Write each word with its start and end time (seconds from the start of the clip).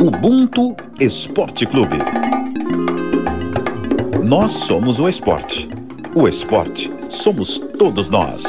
Ubuntu 0.00 0.76
Esporte 1.00 1.66
Clube. 1.66 1.98
Nós 4.22 4.52
somos 4.52 5.00
o 5.00 5.08
esporte. 5.08 5.68
O 6.14 6.28
esporte 6.28 6.88
somos 7.10 7.58
todos 7.58 8.08
nós. 8.08 8.44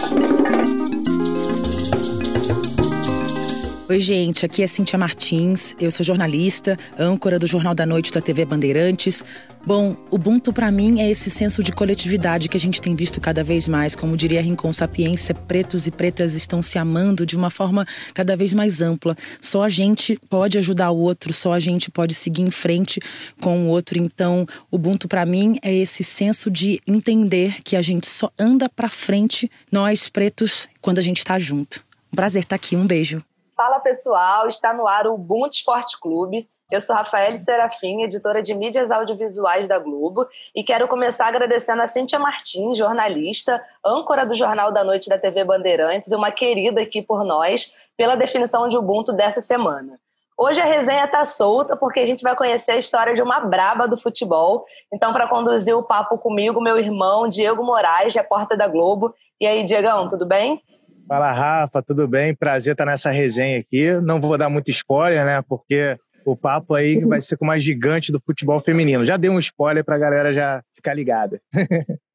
Oi, 3.90 4.00
gente, 4.00 4.46
aqui 4.46 4.62
é 4.62 4.68
Cintia 4.68 5.00
Martins, 5.00 5.76
eu 5.80 5.90
sou 5.90 6.06
jornalista, 6.06 6.78
âncora 6.96 7.40
do 7.40 7.48
Jornal 7.48 7.74
da 7.74 7.88
Noite 7.88 8.12
da 8.12 8.22
TV 8.22 8.46
Bandeirantes. 8.46 9.24
Bom, 9.66 9.98
Ubuntu 10.12 10.54
para 10.54 10.70
mim 10.70 11.02
é 11.02 11.10
esse 11.10 11.32
senso 11.32 11.64
de 11.64 11.72
coletividade 11.72 12.48
que 12.48 12.56
a 12.56 12.60
gente 12.60 12.80
tem 12.80 12.96
visto 12.96 13.20
cada 13.20 13.44
vez 13.44 13.68
mais, 13.68 13.96
como 13.96 14.16
diria 14.16 14.44
Rincon 14.44 14.72
Sapiência, 14.72 15.34
pretos 15.34 15.88
e 15.88 15.92
pretas 15.92 16.36
estão 16.36 16.62
se 16.62 16.78
amando 16.78 17.26
de 17.26 17.36
uma 17.36 17.50
forma 17.50 17.84
cada 18.14 18.36
vez 18.36 18.54
mais 18.54 18.80
ampla. 18.80 19.18
Só 19.42 19.64
a 19.64 19.70
gente 19.70 20.20
pode 20.30 20.60
ajudar 20.60 20.92
o 20.92 21.00
outro, 21.00 21.34
só 21.34 21.54
a 21.54 21.60
gente 21.60 21.90
pode 21.90 22.14
seguir 22.14 22.44
em 22.44 22.52
frente 22.52 23.02
com 23.42 23.66
o 23.66 23.70
outro. 23.70 23.98
Então, 23.98 24.46
Ubuntu 24.72 25.08
para 25.08 25.26
mim 25.26 25.58
é 25.64 25.74
esse 25.74 26.04
senso 26.04 26.52
de 26.52 26.80
entender 26.86 27.56
que 27.64 27.76
a 27.76 27.82
gente 27.82 28.06
só 28.06 28.32
anda 28.38 28.70
para 28.70 28.88
frente 28.88 29.50
nós 29.72 30.08
pretos 30.08 30.70
quando 30.80 31.00
a 31.00 31.04
gente 31.04 31.18
está 31.18 31.40
junto. 31.40 31.84
Um 32.14 32.16
prazer 32.16 32.44
estar 32.44 32.56
aqui, 32.56 32.76
um 32.76 32.86
beijo. 32.86 33.24
Fala 33.60 33.82
pessoal, 33.82 34.48
está 34.48 34.74
no 34.74 34.88
ar 34.88 35.06
o 35.06 35.16
Ubuntu 35.16 35.54
Esporte 35.56 36.00
Clube. 36.00 36.48
Eu 36.72 36.80
sou 36.80 36.96
Rafael 36.96 37.38
Serafim, 37.40 38.04
editora 38.04 38.42
de 38.42 38.56
mídias 38.56 38.90
audiovisuais 38.90 39.68
da 39.68 39.78
Globo, 39.78 40.26
e 40.56 40.64
quero 40.64 40.88
começar 40.88 41.28
agradecendo 41.28 41.82
a 41.82 41.88
Cíntia 41.88 42.18
Martins, 42.18 42.78
jornalista, 42.78 43.62
âncora 43.86 44.26
do 44.26 44.34
Jornal 44.34 44.72
da 44.72 44.82
Noite 44.82 45.10
da 45.10 45.18
TV 45.18 45.44
Bandeirantes 45.44 46.10
e 46.10 46.16
uma 46.16 46.32
querida 46.32 46.80
aqui 46.80 47.02
por 47.02 47.26
nós, 47.26 47.70
pela 47.98 48.16
definição 48.16 48.70
de 48.70 48.78
Ubuntu 48.78 49.12
dessa 49.12 49.42
semana. 49.42 50.00
Hoje 50.38 50.62
a 50.62 50.66
resenha 50.66 51.04
está 51.04 51.26
solta 51.26 51.76
porque 51.76 52.00
a 52.00 52.06
gente 52.06 52.24
vai 52.24 52.38
conhecer 52.38 52.72
a 52.72 52.78
história 52.78 53.14
de 53.14 53.22
uma 53.22 53.42
braba 53.42 53.90
do 53.90 53.98
futebol. 53.98 54.64
Então, 54.94 55.12
para 55.12 55.28
conduzir 55.28 55.76
o 55.76 55.84
papo 55.84 56.18
comigo, 56.18 56.62
meu 56.62 56.80
irmão 56.80 57.28
Diego 57.28 57.62
Moraes, 57.62 58.16
repórter 58.16 58.58
da 58.58 58.70
Globo. 58.70 59.14
E 59.38 59.46
aí, 59.46 59.66
Diegão, 59.66 60.08
tudo 60.08 60.26
bem? 60.26 60.64
Fala, 61.10 61.32
Rafa, 61.32 61.82
tudo 61.82 62.08
bem? 62.08 62.36
Prazer 62.36 62.74
estar 62.74 62.86
nessa 62.86 63.10
resenha 63.10 63.60
aqui. 63.60 63.94
Não 64.00 64.22
vou 64.22 64.38
dar 64.38 64.48
muito 64.48 64.70
spoiler, 64.70 65.26
né? 65.26 65.42
Porque 65.42 65.98
o 66.24 66.38
papo 66.38 66.76
aí 66.76 67.00
vai 67.04 67.20
ser 67.20 67.36
com 67.36 67.46
uma 67.46 67.58
gigante 67.58 68.12
do 68.12 68.22
futebol 68.24 68.62
feminino. 68.62 69.04
Já 69.04 69.18
dei 69.18 69.28
um 69.28 69.40
spoiler 69.40 69.84
para 69.84 69.96
a 69.96 70.00
galera 70.00 70.32
já 70.32 70.62
ficar 70.76 70.94
ligada. 70.94 71.42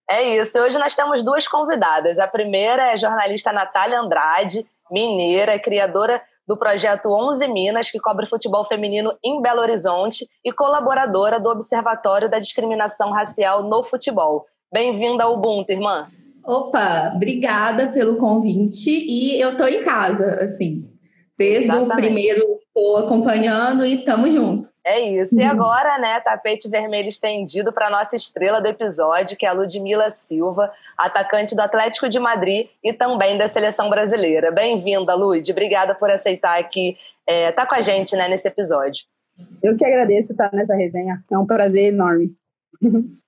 É 0.09 0.37
isso. 0.37 0.57
Hoje 0.61 0.79
nós 0.79 0.95
temos 0.95 1.25
duas 1.25 1.49
convidadas. 1.49 2.21
A 2.21 2.29
primeira 2.29 2.91
é 2.91 2.93
a 2.93 2.97
jornalista 2.97 3.53
Natália 3.53 3.99
Andrade, 3.99 4.65
mineira, 4.89 5.59
criadora 5.59 6.23
do 6.47 6.57
projeto 6.57 7.09
11 7.09 7.49
Minas, 7.49 7.91
que 7.91 7.99
cobre 7.99 8.27
futebol 8.27 8.65
feminino 8.65 9.13
em 9.25 9.43
Belo 9.43 9.61
Horizonte 9.61 10.25
e 10.45 10.53
colaboradora 10.53 11.41
do 11.41 11.49
Observatório 11.49 12.31
da 12.31 12.39
Discriminação 12.39 13.11
Racial 13.11 13.65
no 13.65 13.83
Futebol. 13.83 14.47
Bem-vinda 14.73 15.25
ao 15.25 15.35
Ubuntu, 15.35 15.73
irmã. 15.73 16.07
Opa, 16.45 17.13
obrigada 17.15 17.89
pelo 17.89 18.19
convite 18.19 18.91
e 18.91 19.41
eu 19.41 19.57
tô 19.57 19.67
em 19.67 19.83
casa, 19.83 20.43
assim, 20.43 20.87
desde 21.39 21.71
Exatamente. 21.71 21.93
o 21.93 21.97
primeiro 21.97 22.61
estou 22.67 22.97
acompanhando 22.99 23.87
e 23.87 24.05
tamo 24.05 24.31
junto. 24.31 24.69
É 24.85 25.01
isso. 25.01 25.35
E 25.35 25.43
uhum. 25.43 25.51
agora, 25.51 25.99
né, 25.99 26.21
tapete 26.21 26.69
vermelho 26.69 27.09
estendido 27.09 27.73
para 27.73 27.89
nossa 27.89 28.15
estrela 28.17 28.61
do 28.61 28.69
episódio, 28.69 29.37
que 29.37 29.47
é 29.47 29.49
a 29.49 29.53
Ludmila 29.53 30.11
Silva, 30.11 30.71
atacante 30.99 31.55
do 31.55 31.61
Atlético 31.61 32.09
de 32.09 32.19
Madrid 32.19 32.69
e 32.83 32.93
também 32.93 33.39
da 33.39 33.49
seleção 33.49 33.89
brasileira. 33.89 34.51
Bem-vinda, 34.51 35.15
Lud. 35.15 35.51
Obrigada 35.51 35.95
por 35.95 36.11
aceitar 36.11 36.59
aqui, 36.59 36.99
é, 37.27 37.51
tá 37.53 37.65
com 37.65 37.75
a 37.75 37.81
gente, 37.81 38.15
né, 38.15 38.29
nesse 38.29 38.47
episódio. 38.47 39.05
Eu 39.63 39.77
que 39.77 39.85
agradeço 39.85 40.33
estar 40.33 40.53
nessa 40.53 40.75
resenha. 40.75 41.25
É 41.31 41.39
um 41.39 41.47
prazer 41.47 41.87
enorme. 41.87 42.35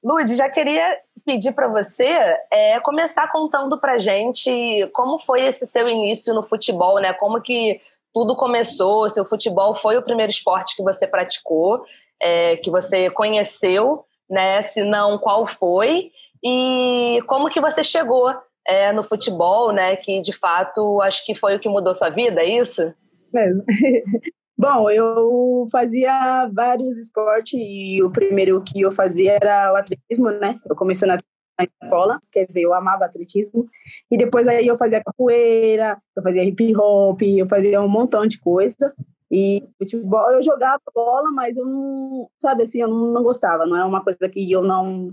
Lud, 0.05 0.37
já 0.37 0.51
queria 0.51 0.99
pedir 1.27 1.53
para 1.53 1.67
você 1.67 2.07
é, 2.53 2.79
começar 2.81 3.31
contando 3.33 3.79
para 3.79 3.99
gente 3.99 4.89
como 4.95 5.19
foi 5.19 5.43
esse 5.43 5.67
seu 5.67 5.89
início 5.89 6.33
no 6.33 6.45
futebol, 6.45 7.01
né? 7.01 7.13
Como 7.13 7.43
que 7.43 7.81
tudo 8.15 8.37
começou, 8.37 9.09
se 9.11 9.21
o 9.21 9.25
futebol 9.25 9.75
foi 9.75 9.99
o 9.99 10.03
primeiro 10.03 10.31
esporte 10.31 10.77
que 10.77 10.83
você 10.85 11.07
praticou, 11.07 11.85
é, 12.23 12.57
que 12.57 12.71
você 12.71 13.11
conheceu, 13.11 14.05
né? 14.31 14.63
Se 14.63 14.85
não, 14.85 15.19
qual 15.19 15.47
foi? 15.47 16.13
E 16.43 17.21
como 17.27 17.51
que 17.51 17.61
você 17.61 17.83
chegou 17.83 18.33
é, 18.65 18.93
no 18.93 19.03
futebol, 19.03 19.73
né? 19.73 19.97
Que 19.97 20.21
de 20.21 20.33
fato 20.33 21.03
acho 21.03 21.27
que 21.27 21.35
foi 21.35 21.57
o 21.57 21.61
que 21.61 21.69
mudou 21.69 21.93
sua 21.93 22.09
vida, 22.09 22.41
é 22.41 22.49
isso? 22.49 22.95
Mesmo. 23.33 23.65
Bom, 24.59 24.91
eu 24.91 25.69
fazia 25.71 26.49
vários 26.53 26.97
esportes 26.99 27.61
e 27.61 28.03
o 28.03 28.11
primeiro 28.11 28.63
que 28.63 28.81
eu 28.81 28.91
fazia 28.91 29.33
era 29.33 29.73
o 29.73 29.77
atletismo, 29.77 30.31
né? 30.31 30.59
Eu 30.65 30.75
comecei 30.75 31.07
na 31.07 31.19
escola, 31.83 32.21
quer 32.33 32.47
dizer, 32.47 32.63
eu 32.63 32.73
amava 32.73 33.05
atletismo. 33.05 33.69
E 34.11 34.17
depois 34.17 34.49
aí 34.49 34.67
eu 34.67 34.79
fazia 34.79 35.03
capoeira, 35.05 36.01
eu 36.17 36.23
fazia 36.23 36.43
hip 36.43 36.75
hop, 36.75 37.21
eu 37.23 37.47
fazia 37.49 37.83
um 37.83 37.89
montão 37.89 38.27
de 38.27 38.41
coisa. 38.41 38.95
E 39.31 39.63
futebol, 39.79 40.31
eu 40.31 40.43
jogava 40.43 40.81
bola, 40.95 41.31
mas 41.33 41.57
eu 41.59 41.67
não, 41.67 42.31
sabe 42.39 42.63
assim, 42.63 42.81
eu 42.81 42.89
não, 42.89 43.13
não 43.13 43.23
gostava, 43.23 43.67
não 43.67 43.77
é 43.77 43.85
uma 43.85 44.03
coisa 44.03 44.29
que 44.31 44.51
eu 44.51 44.63
não 44.63 45.13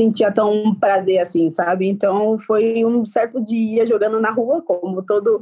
sentia 0.00 0.32
tão 0.32 0.74
prazer 0.76 1.18
assim, 1.18 1.50
sabe? 1.50 1.88
Então 1.88 2.38
foi 2.38 2.84
um 2.84 3.04
certo 3.04 3.44
dia 3.44 3.86
jogando 3.86 4.20
na 4.20 4.30
rua, 4.30 4.62
como 4.62 5.04
todo 5.04 5.40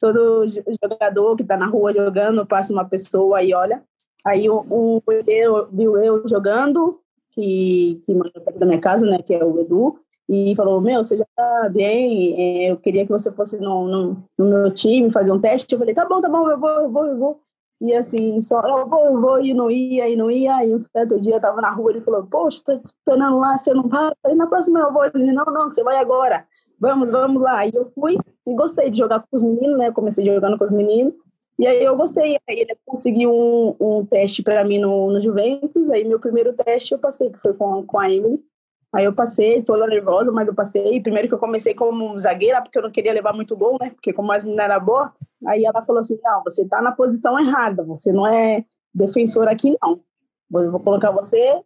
todo 0.00 0.46
jogador 0.82 1.36
que 1.36 1.42
está 1.42 1.56
na 1.56 1.66
rua 1.66 1.92
jogando, 1.92 2.46
passa 2.46 2.72
uma 2.72 2.84
pessoa 2.84 3.42
e 3.42 3.54
olha. 3.54 3.82
Aí 4.24 4.48
o, 4.48 4.60
o 4.68 5.02
eu, 5.26 5.68
viu 5.70 5.96
eu 6.02 6.28
jogando, 6.28 7.00
que, 7.32 8.02
que 8.04 8.14
mora 8.14 8.30
perto 8.30 8.58
da 8.58 8.66
minha 8.66 8.80
casa, 8.80 9.06
né, 9.06 9.22
que 9.22 9.34
é 9.34 9.44
o 9.44 9.60
Edu, 9.60 9.98
e 10.28 10.54
falou, 10.56 10.80
meu, 10.80 11.02
você 11.02 11.16
já 11.16 11.24
tá 11.34 11.70
bem, 11.70 12.66
é, 12.66 12.70
eu 12.70 12.76
queria 12.76 13.06
que 13.06 13.12
você 13.12 13.32
fosse 13.32 13.58
no, 13.58 13.86
no, 13.86 14.24
no, 14.36 14.44
meu 14.44 14.70
time 14.72 15.10
fazer 15.10 15.32
um 15.32 15.40
teste. 15.40 15.72
Eu 15.72 15.78
falei, 15.78 15.94
tá 15.94 16.04
bom, 16.04 16.20
tá 16.20 16.28
bom, 16.28 16.50
eu 16.50 16.58
vou, 16.58 16.70
eu 16.70 16.90
vou, 16.90 17.06
eu 17.06 17.18
vou. 17.18 17.40
E 17.80 17.94
assim, 17.94 18.40
só, 18.40 18.60
eu 18.60 18.86
vou, 18.86 19.04
eu 19.06 19.20
vou, 19.20 19.40
e 19.40 19.54
não 19.54 19.70
ia, 19.70 20.08
e 20.08 20.16
não 20.16 20.30
ia. 20.30 20.64
E 20.66 20.74
um 20.74 20.80
certo 20.80 21.18
dia 21.20 21.36
eu 21.36 21.40
tava 21.40 21.60
na 21.62 21.70
rua, 21.70 21.92
ele 21.92 22.00
falou, 22.02 22.26
poxa, 22.26 22.60
tô 22.64 22.76
te 22.76 22.86
esperando 22.86 23.38
lá, 23.38 23.56
você 23.56 23.72
não 23.72 23.88
vai? 23.88 24.10
Eu 24.10 24.16
falei, 24.20 24.36
na 24.36 24.46
próxima 24.46 24.80
eu 24.80 24.92
vou. 24.92 25.04
Ele, 25.04 25.32
não, 25.32 25.44
não, 25.46 25.68
você 25.68 25.82
vai 25.82 25.96
agora 25.96 26.46
vamos, 26.78 27.10
vamos 27.10 27.42
lá. 27.42 27.66
E 27.66 27.72
eu 27.74 27.86
fui 27.86 28.16
e 28.46 28.54
gostei 28.54 28.90
de 28.90 28.98
jogar 28.98 29.20
com 29.20 29.26
os 29.32 29.42
meninos, 29.42 29.78
né? 29.78 29.92
Comecei 29.92 30.24
jogando 30.24 30.58
com 30.58 30.64
os 30.64 30.70
meninos. 30.70 31.14
E 31.58 31.66
aí 31.66 31.82
eu 31.82 31.96
gostei. 31.96 32.38
Aí 32.48 32.60
ele 32.60 32.76
conseguiu 32.86 33.32
um, 33.32 33.76
um 33.80 34.06
teste 34.06 34.42
para 34.42 34.64
mim 34.64 34.78
no, 34.78 35.10
no 35.10 35.20
Juventus. 35.20 35.90
Aí 35.90 36.04
meu 36.04 36.20
primeiro 36.20 36.52
teste 36.52 36.92
eu 36.92 36.98
passei, 36.98 37.30
que 37.30 37.38
foi 37.38 37.52
com, 37.54 37.84
com 37.84 37.98
a 37.98 38.10
Emily. 38.10 38.40
Aí 38.92 39.04
eu 39.04 39.12
passei, 39.12 39.62
toda 39.62 39.86
nervosa, 39.86 40.32
mas 40.32 40.48
eu 40.48 40.54
passei. 40.54 41.00
Primeiro 41.00 41.28
que 41.28 41.34
eu 41.34 41.38
comecei 41.38 41.74
como 41.74 42.18
zagueira, 42.18 42.62
porque 42.62 42.78
eu 42.78 42.82
não 42.82 42.90
queria 42.90 43.12
levar 43.12 43.34
muito 43.34 43.56
gol, 43.56 43.76
né? 43.80 43.90
Porque 43.90 44.12
como 44.12 44.32
as 44.32 44.44
meninas 44.44 44.64
eram 44.64 44.84
boas, 44.84 45.10
aí 45.46 45.64
ela 45.64 45.84
falou 45.84 46.00
assim, 46.00 46.18
não, 46.22 46.42
você 46.42 46.66
tá 46.66 46.80
na 46.80 46.92
posição 46.92 47.38
errada, 47.38 47.82
você 47.84 48.12
não 48.12 48.26
é 48.26 48.64
defensor 48.94 49.46
aqui, 49.46 49.76
não. 49.82 50.00
Eu 50.54 50.70
vou 50.70 50.80
colocar 50.80 51.10
você 51.10 51.60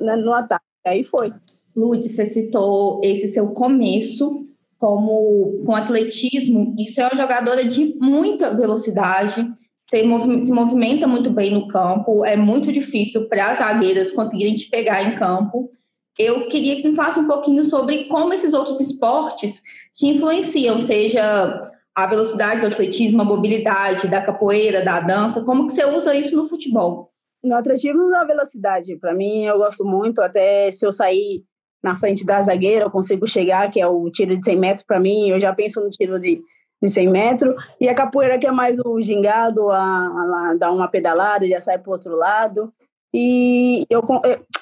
né, 0.00 0.16
no 0.16 0.32
ataque. 0.32 0.64
Aí 0.86 1.04
foi. 1.04 1.32
Lud, 1.76 2.02
você 2.02 2.24
citou 2.24 3.00
esse 3.04 3.28
seu 3.28 3.48
começo 3.50 4.46
como 4.82 5.62
com 5.64 5.76
atletismo, 5.76 6.74
isso 6.76 7.00
é 7.00 7.04
uma 7.06 7.14
jogadora 7.14 7.64
de 7.64 7.94
muita 8.00 8.52
velocidade, 8.52 9.48
se, 9.88 10.02
movimenta 10.02 11.06
muito 11.06 11.30
bem 11.30 11.54
no 11.54 11.68
campo, 11.68 12.24
é 12.24 12.36
muito 12.36 12.72
difícil 12.72 13.28
para 13.28 13.52
as 13.52 13.58
zagueiras 13.58 14.10
conseguirem 14.10 14.54
te 14.54 14.68
pegar 14.68 15.04
em 15.04 15.14
campo. 15.14 15.70
Eu 16.18 16.48
queria 16.48 16.74
que 16.74 16.82
você 16.82 16.92
falasse 16.94 17.20
um 17.20 17.28
pouquinho 17.28 17.62
sobre 17.62 18.06
como 18.06 18.34
esses 18.34 18.52
outros 18.52 18.80
esportes 18.80 19.62
te 19.92 20.08
influenciam, 20.08 20.80
seja 20.80 21.62
a 21.94 22.06
velocidade 22.08 22.62
do 22.62 22.66
atletismo, 22.66 23.22
a 23.22 23.24
mobilidade 23.24 24.08
da 24.08 24.20
capoeira, 24.20 24.84
da 24.84 24.98
dança, 24.98 25.44
como 25.44 25.68
que 25.68 25.74
você 25.74 25.84
usa 25.84 26.12
isso 26.12 26.34
no 26.34 26.48
futebol? 26.48 27.12
No 27.44 27.54
atletismo, 27.54 28.12
a 28.16 28.24
velocidade. 28.24 28.96
Para 28.96 29.14
mim, 29.14 29.44
eu 29.44 29.58
gosto 29.58 29.84
muito, 29.84 30.20
até 30.20 30.72
se 30.72 30.84
eu 30.84 30.90
sair 30.90 31.44
na 31.82 31.96
frente 31.96 32.24
da 32.24 32.40
zagueira, 32.40 32.84
eu 32.84 32.90
consigo 32.90 33.26
chegar, 33.26 33.70
que 33.70 33.80
é 33.80 33.86
o 33.86 34.08
tiro 34.10 34.36
de 34.36 34.44
100 34.44 34.56
metros 34.56 34.86
para 34.86 35.00
mim, 35.00 35.28
eu 35.28 35.40
já 35.40 35.52
penso 35.52 35.80
no 35.80 35.90
tiro 35.90 36.18
de, 36.20 36.40
de 36.80 36.88
100 36.88 37.08
metros, 37.08 37.54
e 37.80 37.88
a 37.88 37.94
capoeira 37.94 38.38
que 38.38 38.46
é 38.46 38.52
mais 38.52 38.78
o 38.78 39.00
gingado, 39.00 39.70
a, 39.70 39.78
a, 39.78 40.50
a 40.50 40.54
dar 40.54 40.72
uma 40.72 40.88
pedalada, 40.88 41.48
já 41.48 41.60
sai 41.60 41.78
para 41.78 41.90
o 41.90 41.92
outro 41.92 42.14
lado, 42.14 42.72
e 43.14 43.84
eu, 43.90 44.02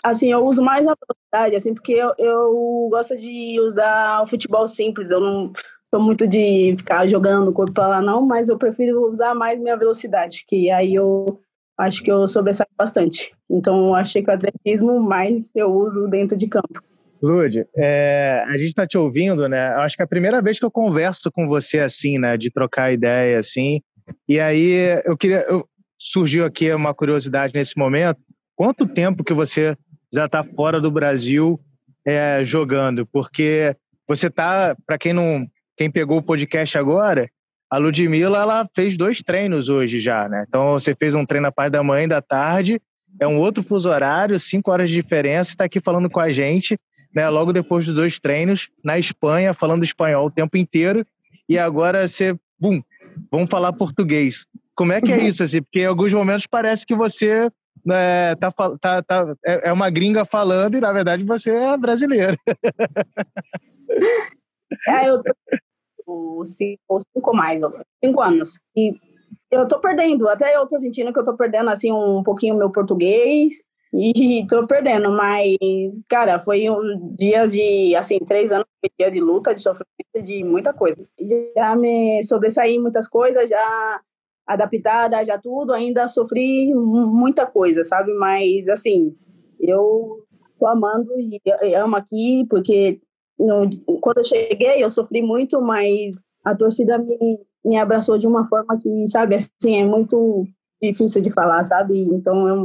assim, 0.03 0.33
eu 0.33 0.45
uso 0.45 0.63
mais 0.63 0.87
a 0.87 0.95
velocidade, 0.95 1.57
assim, 1.57 1.73
porque 1.73 1.93
eu, 1.93 2.13
eu 2.19 2.89
gosto 2.91 3.17
de 3.17 3.61
usar 3.61 4.23
o 4.23 4.27
futebol 4.27 4.67
simples, 4.67 5.11
eu 5.11 5.21
não 5.21 5.51
sou 5.85 6.01
muito 6.01 6.27
de 6.27 6.75
ficar 6.79 7.07
jogando 7.07 7.49
o 7.49 7.53
corpo 7.53 7.75
para 7.75 7.89
lá 7.89 8.03
não, 8.03 8.23
mas 8.23 8.49
eu 8.49 8.59
prefiro 8.59 9.09
usar 9.09 9.35
mais 9.35 9.61
minha 9.61 9.77
velocidade, 9.77 10.45
que 10.49 10.71
aí 10.71 10.95
eu 10.95 11.41
acho 11.79 12.03
que 12.03 12.11
eu 12.11 12.27
sobressaio 12.27 12.71
bastante. 12.77 13.33
Então, 13.49 13.89
eu 13.89 13.95
achei 13.95 14.23
que 14.23 14.31
o 14.31 14.35
atletismo 14.35 15.01
mais 15.01 15.51
eu 15.55 15.73
uso 15.73 16.09
dentro 16.09 16.37
de 16.37 16.47
campo. 16.47 16.90
Lude, 17.23 17.67
é, 17.77 18.45
a 18.47 18.57
gente 18.57 18.69
está 18.69 18.87
te 18.87 18.97
ouvindo, 18.97 19.49
né? 19.49 19.75
Eu 19.75 19.81
acho 19.81 19.97
que 19.97 20.03
é 20.03 20.05
a 20.05 20.09
primeira 20.09 20.41
vez 20.41 20.59
que 20.59 20.65
eu 20.65 20.71
converso 20.71 21.31
com 21.31 21.47
você 21.47 21.81
assim, 21.81 22.19
né? 22.19 22.37
De 22.37 22.51
trocar 22.51 22.93
ideia, 22.93 23.39
assim. 23.39 23.81
E 24.29 24.41
aí 24.41 25.01
eu 25.05 25.17
queria. 25.17 25.45
Eu, 25.49 25.67
surgiu 26.01 26.47
aqui 26.47 26.73
uma 26.73 26.95
curiosidade 26.95 27.53
nesse 27.55 27.77
momento. 27.77 28.19
Quanto 28.57 28.87
tempo 28.87 29.23
que 29.23 29.35
você 29.35 29.77
já 30.13 30.25
está 30.25 30.43
fora 30.43 30.81
do 30.81 30.91
Brasil 30.91 31.61
é, 32.07 32.43
jogando? 32.43 33.07
Porque 33.07 33.77
você 34.09 34.29
está, 34.29 34.75
para 34.87 34.97
quem 34.97 35.13
não, 35.13 35.47
quem 35.77 35.91
pegou 35.91 36.19
o 36.19 36.23
podcast 36.23 36.77
agora, 36.79 37.29
a 37.71 37.77
Ludmilla 37.77 38.39
ela 38.39 38.69
fez 38.75 38.97
dois 38.97 39.23
treinos 39.23 39.69
hoje 39.69 40.01
já, 40.01 40.29
né? 40.29 40.45
Então 40.49 40.71
você 40.71 40.95
fez 40.95 41.15
um 41.15 41.27
treino 41.27 41.47
na 41.47 41.53
parte 41.53 41.73
da 41.73 41.83
manhã 41.83 42.05
e 42.05 42.09
da 42.09 42.23
tarde, 42.23 42.81
é 43.21 43.27
um 43.27 43.39
outro 43.39 43.63
fuso 43.63 43.89
horário, 43.89 44.41
cinco 44.41 44.71
horas 44.71 44.89
de 44.89 44.97
diferença, 44.97 45.51
está 45.51 45.65
aqui 45.65 45.81
falando 45.81 46.09
com 46.09 46.19
a 46.19 46.33
gente, 46.33 46.79
né? 47.15 47.29
Logo 47.29 47.53
depois 47.53 47.87
dos 47.87 47.95
dois 47.95 48.21
treinos 48.21 48.71
na 48.83 48.99
Espanha, 48.99 49.55
falando 49.55 49.85
espanhol 49.85 50.27
o 50.27 50.31
tempo 50.31 50.57
inteiro, 50.57 51.07
e 51.49 51.59
agora 51.59 52.07
você, 52.07 52.37
bum, 52.59 52.83
vamos 53.31 53.51
falar 53.51 53.73
português. 53.73 54.47
Como 54.75 54.93
é 54.93 55.01
que 55.01 55.13
é 55.13 55.19
isso, 55.19 55.43
assim? 55.43 55.63
Porque 55.63 55.81
em 55.81 55.87
alguns 55.87 56.13
momentos 56.13 56.47
parece 56.47 56.87
que 56.87 56.95
você 56.95 57.51
é, 57.91 58.35
tá, 58.37 58.53
tá, 58.81 59.03
tá, 59.03 59.35
é, 59.45 59.73
uma 59.73 59.91
gringa 59.91 60.25
falando 60.25 60.77
e, 60.77 60.81
na 60.81 60.93
verdade, 60.93 61.25
você 61.25 61.51
é 61.51 61.77
brasileira. 61.77 62.37
É, 64.87 65.09
eu 65.09 65.21
tô 66.07 66.45
cinco, 66.45 66.99
cinco 67.13 67.35
mais, 67.35 67.61
cinco 68.03 68.21
anos. 68.21 68.61
E 68.77 68.95
eu 69.51 69.67
tô 69.67 69.81
perdendo, 69.81 70.29
até 70.29 70.57
eu 70.57 70.65
tô 70.69 70.79
sentindo 70.79 71.13
que 71.13 71.19
eu 71.19 71.25
tô 71.25 71.37
perdendo, 71.37 71.71
assim, 71.71 71.91
um 71.91 72.23
pouquinho 72.23 72.55
meu 72.55 72.71
português 72.71 73.57
e 73.93 74.47
tô 74.49 74.67
perdendo, 74.67 75.11
mas, 75.11 76.01
cara, 76.09 76.41
foi 76.41 76.71
um 76.71 77.15
dias 77.17 77.53
de, 77.53 77.95
assim, 77.97 78.19
três 78.21 78.53
anos, 78.53 78.67
dia 78.99 79.11
de 79.11 79.21
luta, 79.21 79.55
de 79.55 79.61
sofrimento, 79.61 80.25
de 80.25 80.45
muita 80.45 80.73
coisa. 80.73 81.05
Já 81.57 81.77
me 81.77 82.23
sobressaí 82.23 82.79
muitas 82.79 83.09
coisas, 83.09 83.49
já 83.49 84.01
adaptada, 84.47 85.25
já 85.25 85.39
tudo, 85.39 85.73
ainda 85.73 86.09
sofri 86.09 86.73
muita 86.75 87.47
coisa, 87.47 87.85
sabe? 87.85 88.13
Mas, 88.15 88.69
assim, 88.69 89.15
eu 89.59 90.25
tô 90.59 90.67
amando 90.67 91.11
e 91.19 91.75
amo 91.75 91.97
aqui, 91.97 92.47
porque 92.49 93.01
no, 93.39 93.69
quando 94.01 94.19
eu 94.19 94.25
cheguei, 94.25 94.83
eu 94.83 94.91
sofri 94.91 95.23
muito, 95.23 95.61
mas 95.61 96.17
a 96.45 96.55
torcida 96.55 96.99
me, 96.99 97.17
me 97.65 97.79
abraçou 97.79 98.19
de 98.19 98.27
uma 98.27 98.47
forma 98.47 98.79
que, 98.79 99.09
sabe, 99.09 99.37
assim, 99.37 99.81
é 99.81 99.85
muito 99.85 100.47
difícil 100.83 101.23
de 101.23 101.31
falar, 101.31 101.65
sabe? 101.65 102.01
Então, 102.01 102.49
eu, 102.49 102.63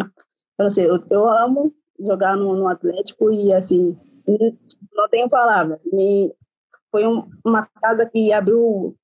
eu 0.57 0.63
não 0.63 0.69
sei, 0.69 0.90
eu, 0.90 1.04
eu 1.10 1.28
amo 1.28 1.74
jogar 2.00 2.36
no, 2.36 2.56
no 2.56 2.68
Atlético 2.68 3.31
e, 3.31 3.54
assim, 3.54 3.98
não 4.94 5.10
tenho 5.10 5.30
palavras. 5.30 5.84
Me, 5.92 6.34
foi 6.92 7.06
um, 7.07 7.28
uma 7.44 7.68
casa 7.81 8.06
que 8.06 8.31
abriu 8.31 8.96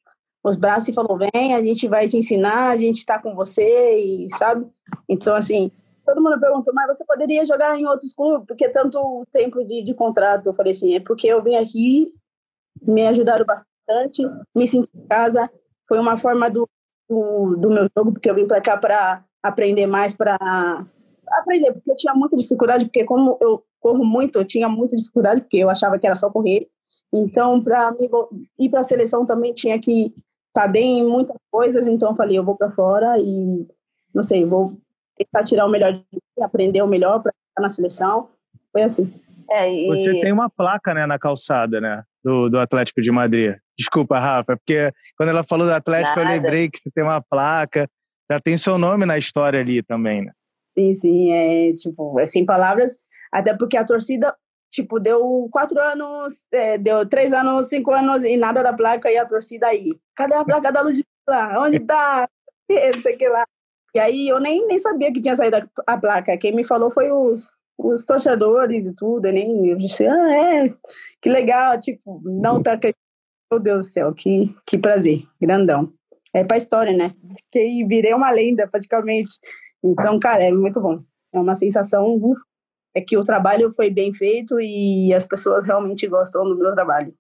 os 0.44 0.56
braços 0.56 0.89
e 0.89 0.94
falou: 0.94 1.18
vem, 1.18 1.53
a 1.53 1.62
gente 1.62 1.88
vai 1.88 2.07
te 2.07 2.18
ensinar, 2.18 2.69
a 2.69 2.77
gente 2.77 2.98
está 2.98 3.19
com 3.19 3.36
você, 3.36 4.00
e 4.00 4.27
sabe? 4.36 4.68
Então, 5.07 5.36
assim, 5.36 5.71
todo 6.06 6.21
mundo 6.21 6.39
perguntou, 6.39 6.74
mas 6.74 6.88
você 6.88 7.06
poderia 7.06 7.45
jogar 7.45 7.77
em 7.77 7.86
outros 7.86 8.13
clubes? 8.13 8.47
Porque 8.47 8.69
tanto 8.69 9.25
tempo 9.31 9.63
de, 9.63 9.83
de 9.83 9.94
contrato? 9.94 10.47
Eu 10.47 10.54
falei 10.54 10.71
assim: 10.71 10.95
é 10.95 11.00
porque 11.00 11.27
eu 11.27 11.44
vim 11.44 11.56
aqui, 11.56 12.12
me 12.81 13.07
ajudaram 13.07 13.45
bastante, 13.45 14.24
me 14.56 14.68
senti 14.68 14.89
em 14.95 15.07
casa. 15.07 15.50
Foi 15.88 16.00
uma 16.00 16.18
forma 16.18 16.50
do, 16.50 16.68
do, 17.09 17.56
do 17.57 17.69
meu 17.69 17.88
jogo, 17.95 18.13
porque 18.13 18.30
eu 18.30 18.36
vim 18.36 18.47
para 18.47 18.62
cá 18.62 18.77
para 18.77 19.24
aprender 19.44 19.86
mais, 19.86 20.15
para 20.15 20.86
aprender, 21.39 21.74
porque 21.74 21.92
eu 21.92 21.95
tinha 21.95 22.13
muita 22.13 22.36
dificuldade, 22.36 22.86
porque 22.86 23.04
como 23.04 23.38
eu 23.42 23.63
corro 23.80 24.06
muito, 24.06 24.39
eu 24.39 24.45
tinha 24.45 24.69
muita 24.69 24.95
dificuldade, 24.95 25.42
porque 25.42 25.57
eu 25.57 25.69
achava 25.69 25.98
que 25.98 26.06
era 26.06 26.16
só 26.16 26.30
correr. 26.30 26.68
Então, 27.13 27.62
para 27.62 27.94
ir 28.57 28.69
para 28.69 28.80
a 28.80 28.83
seleção 28.83 29.25
também 29.25 29.54
tinha 29.54 29.80
que 29.80 30.13
tá 30.54 30.68
bem 30.68 31.00
em 31.00 31.06
muitas 31.06 31.38
coisas, 31.50 31.88
então 31.88 32.10
eu 32.10 32.16
falei, 32.16 32.38
eu 32.38 32.44
vou 32.44 32.56
para 32.56 32.72
fora 32.72 33.18
e, 33.19 33.68
não 34.13 34.22
sei, 34.22 34.45
vou 34.45 34.78
tentar 35.18 35.44
tirar 35.44 35.66
o 35.66 35.69
melhor 35.69 35.94
de 35.94 36.00
mim, 36.12 36.44
aprender 36.44 36.81
o 36.81 36.88
melhor 36.88 37.22
para 37.22 37.31
estar 37.31 37.62
na 37.62 37.69
seleção. 37.69 38.30
Foi 38.72 38.83
assim. 38.83 39.13
É, 39.50 39.74
e... 39.74 39.88
Você 39.88 40.19
tem 40.19 40.31
uma 40.31 40.50
placa, 40.50 40.94
né, 40.94 41.06
na 41.06 41.19
calçada, 41.19 41.80
né, 41.80 42.04
do, 42.24 42.50
do 42.50 42.60
Atlético 42.60 43.01
de 43.01 43.12
Madrid. 43.12 43.56
Desculpa, 43.78 44.19
Rafa, 44.19 44.57
porque 44.57 44.92
quando 45.18 45.30
ela 45.30 45.44
falou 45.44 45.66
do 45.66 45.74
Atlético, 45.74 46.19
Nada. 46.19 46.30
eu 46.30 46.36
lembrei 46.36 46.69
que 46.69 46.80
você 46.80 46.92
tem 46.92 47.04
uma 47.04 47.22
placa, 47.22 47.89
já 48.30 48.39
tem 48.39 48.57
seu 48.57 48.78
nome 48.78 49.06
na 49.06 49.18
história 49.18 49.60
ali 49.60 49.83
também, 49.83 50.24
né? 50.25 50.31
Sim, 50.77 50.94
sim, 50.94 51.31
é 51.31 51.73
tipo, 51.73 52.19
é 52.19 52.25
sem 52.25 52.45
palavras, 52.45 52.97
até 53.31 53.56
porque 53.56 53.77
a 53.77 53.85
torcida 53.85 54.35
tipo, 54.71 55.00
deu 55.00 55.50
quatro 55.51 55.79
anos, 55.79 56.33
é, 56.51 56.77
deu 56.77 57.06
três 57.06 57.33
anos, 57.33 57.68
cinco 57.68 57.91
anos 57.91 58.23
e 58.23 58.38
nada 58.38 58.63
da 58.63 58.73
placa 58.73 59.12
e 59.12 59.18
a 59.18 59.25
torcida 59.25 59.68
aí. 59.68 59.91
Cadê 60.15 60.33
a 60.33 60.45
placa 60.45 60.71
da 60.71 60.81
lá? 61.27 61.62
Onde 61.62 61.79
tá? 61.81 62.27
Não 62.69 63.01
sei 63.01 63.18
que 63.18 63.27
lá. 63.27 63.45
E 63.94 64.00
aí 64.00 64.29
eu 64.29 64.39
nem, 64.39 64.65
nem 64.68 64.79
sabia 64.79 65.12
que 65.12 65.21
tinha 65.21 65.35
saído 65.35 65.57
a, 65.57 65.94
a 65.94 65.97
placa. 65.97 66.38
Quem 66.38 66.56
me 66.56 66.63
falou 66.63 66.89
foi 66.89 67.12
os, 67.12 67.51
os 67.77 68.06
torcedores 68.06 68.85
e 68.85 68.95
tudo. 68.95 69.27
Eu 69.27 69.33
nem 69.33 69.68
eu 69.68 69.77
disse, 69.77 70.07
ah, 70.07 70.33
é, 70.33 70.73
que 71.21 71.29
legal. 71.29 71.79
Tipo, 71.79 72.21
não 72.23 72.63
tá. 72.63 72.79
Meu 73.51 73.59
Deus 73.59 73.88
do 73.88 73.91
céu, 73.91 74.13
que, 74.13 74.56
que 74.65 74.77
prazer, 74.77 75.23
grandão. 75.39 75.91
É 76.33 76.45
pra 76.45 76.56
história, 76.56 76.94
né? 76.94 77.13
Fiquei, 77.35 77.85
virei 77.85 78.13
uma 78.13 78.31
lenda 78.31 78.65
praticamente. 78.65 79.33
Então, 79.83 80.19
cara, 80.19 80.44
é 80.44 80.51
muito 80.51 80.80
bom. 80.80 81.00
É 81.33 81.39
uma 81.39 81.56
sensação, 81.56 82.06
ufa, 82.16 82.42
é 82.95 83.01
que 83.01 83.18
o 83.18 83.24
trabalho 83.24 83.74
foi 83.74 83.89
bem 83.89 84.13
feito 84.13 84.60
e 84.60 85.13
as 85.13 85.25
pessoas 85.25 85.66
realmente 85.66 86.07
gostam 86.07 86.44
do 86.44 86.57
meu 86.57 86.74
trabalho. 86.74 87.13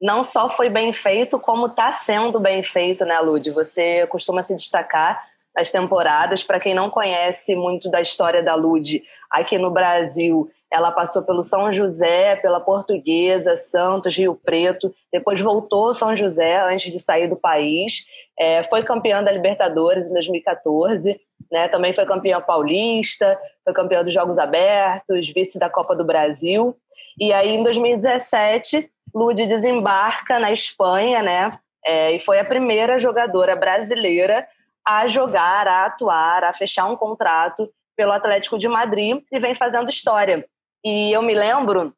Não 0.00 0.22
só 0.22 0.48
foi 0.48 0.70
bem 0.70 0.92
feito, 0.94 1.38
como 1.38 1.66
está 1.66 1.92
sendo 1.92 2.40
bem 2.40 2.62
feito, 2.62 3.04
né, 3.04 3.20
Lud? 3.20 3.50
Você 3.50 4.06
costuma 4.06 4.42
se 4.42 4.56
destacar 4.56 5.22
nas 5.54 5.70
temporadas. 5.70 6.42
Para 6.42 6.58
quem 6.58 6.74
não 6.74 6.88
conhece 6.88 7.54
muito 7.54 7.90
da 7.90 8.00
história 8.00 8.42
da 8.42 8.54
Lud 8.54 9.02
aqui 9.30 9.58
no 9.58 9.70
Brasil, 9.70 10.50
ela 10.72 10.90
passou 10.90 11.22
pelo 11.22 11.42
São 11.42 11.70
José, 11.72 12.36
pela 12.36 12.60
Portuguesa, 12.60 13.56
Santos, 13.56 14.16
Rio 14.16 14.34
Preto, 14.34 14.94
depois 15.12 15.40
voltou 15.40 15.88
ao 15.88 15.94
São 15.94 16.16
José 16.16 16.62
antes 16.72 16.90
de 16.90 16.98
sair 16.98 17.28
do 17.28 17.36
país. 17.36 18.04
É, 18.38 18.64
foi 18.64 18.82
campeã 18.82 19.22
da 19.22 19.30
Libertadores 19.30 20.08
em 20.08 20.14
2014 20.14 21.20
né? 21.50 21.68
Também 21.68 21.92
foi 21.92 22.06
campeã 22.06 22.40
paulista, 22.40 23.38
foi 23.64 23.72
campeã 23.72 24.04
dos 24.04 24.14
Jogos 24.14 24.38
Abertos, 24.38 25.28
vice 25.30 25.58
da 25.58 25.68
Copa 25.68 25.94
do 25.94 26.04
Brasil. 26.04 26.76
E 27.18 27.32
aí, 27.32 27.50
em 27.50 27.62
2017, 27.62 28.90
Lud 29.14 29.46
desembarca 29.46 30.38
na 30.38 30.52
Espanha, 30.52 31.22
né? 31.22 31.58
É, 31.84 32.12
e 32.12 32.20
foi 32.20 32.38
a 32.38 32.44
primeira 32.44 32.98
jogadora 32.98 33.56
brasileira 33.56 34.46
a 34.86 35.06
jogar, 35.06 35.66
a 35.66 35.86
atuar, 35.86 36.44
a 36.44 36.52
fechar 36.52 36.86
um 36.86 36.96
contrato 36.96 37.70
pelo 37.96 38.12
Atlético 38.12 38.58
de 38.58 38.68
Madrid 38.68 39.22
e 39.30 39.38
vem 39.38 39.54
fazendo 39.54 39.88
história. 39.88 40.44
E 40.84 41.12
eu 41.12 41.22
me 41.22 41.34
lembro, 41.34 41.94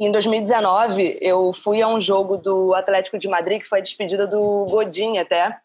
em 0.00 0.10
2019, 0.10 1.18
eu 1.20 1.52
fui 1.52 1.82
a 1.82 1.88
um 1.88 2.00
jogo 2.00 2.36
do 2.36 2.74
Atlético 2.74 3.18
de 3.18 3.28
Madrid, 3.28 3.60
que 3.60 3.68
foi 3.68 3.80
a 3.80 3.82
despedida 3.82 4.26
do 4.26 4.66
Godin 4.66 5.18
até, 5.18 5.56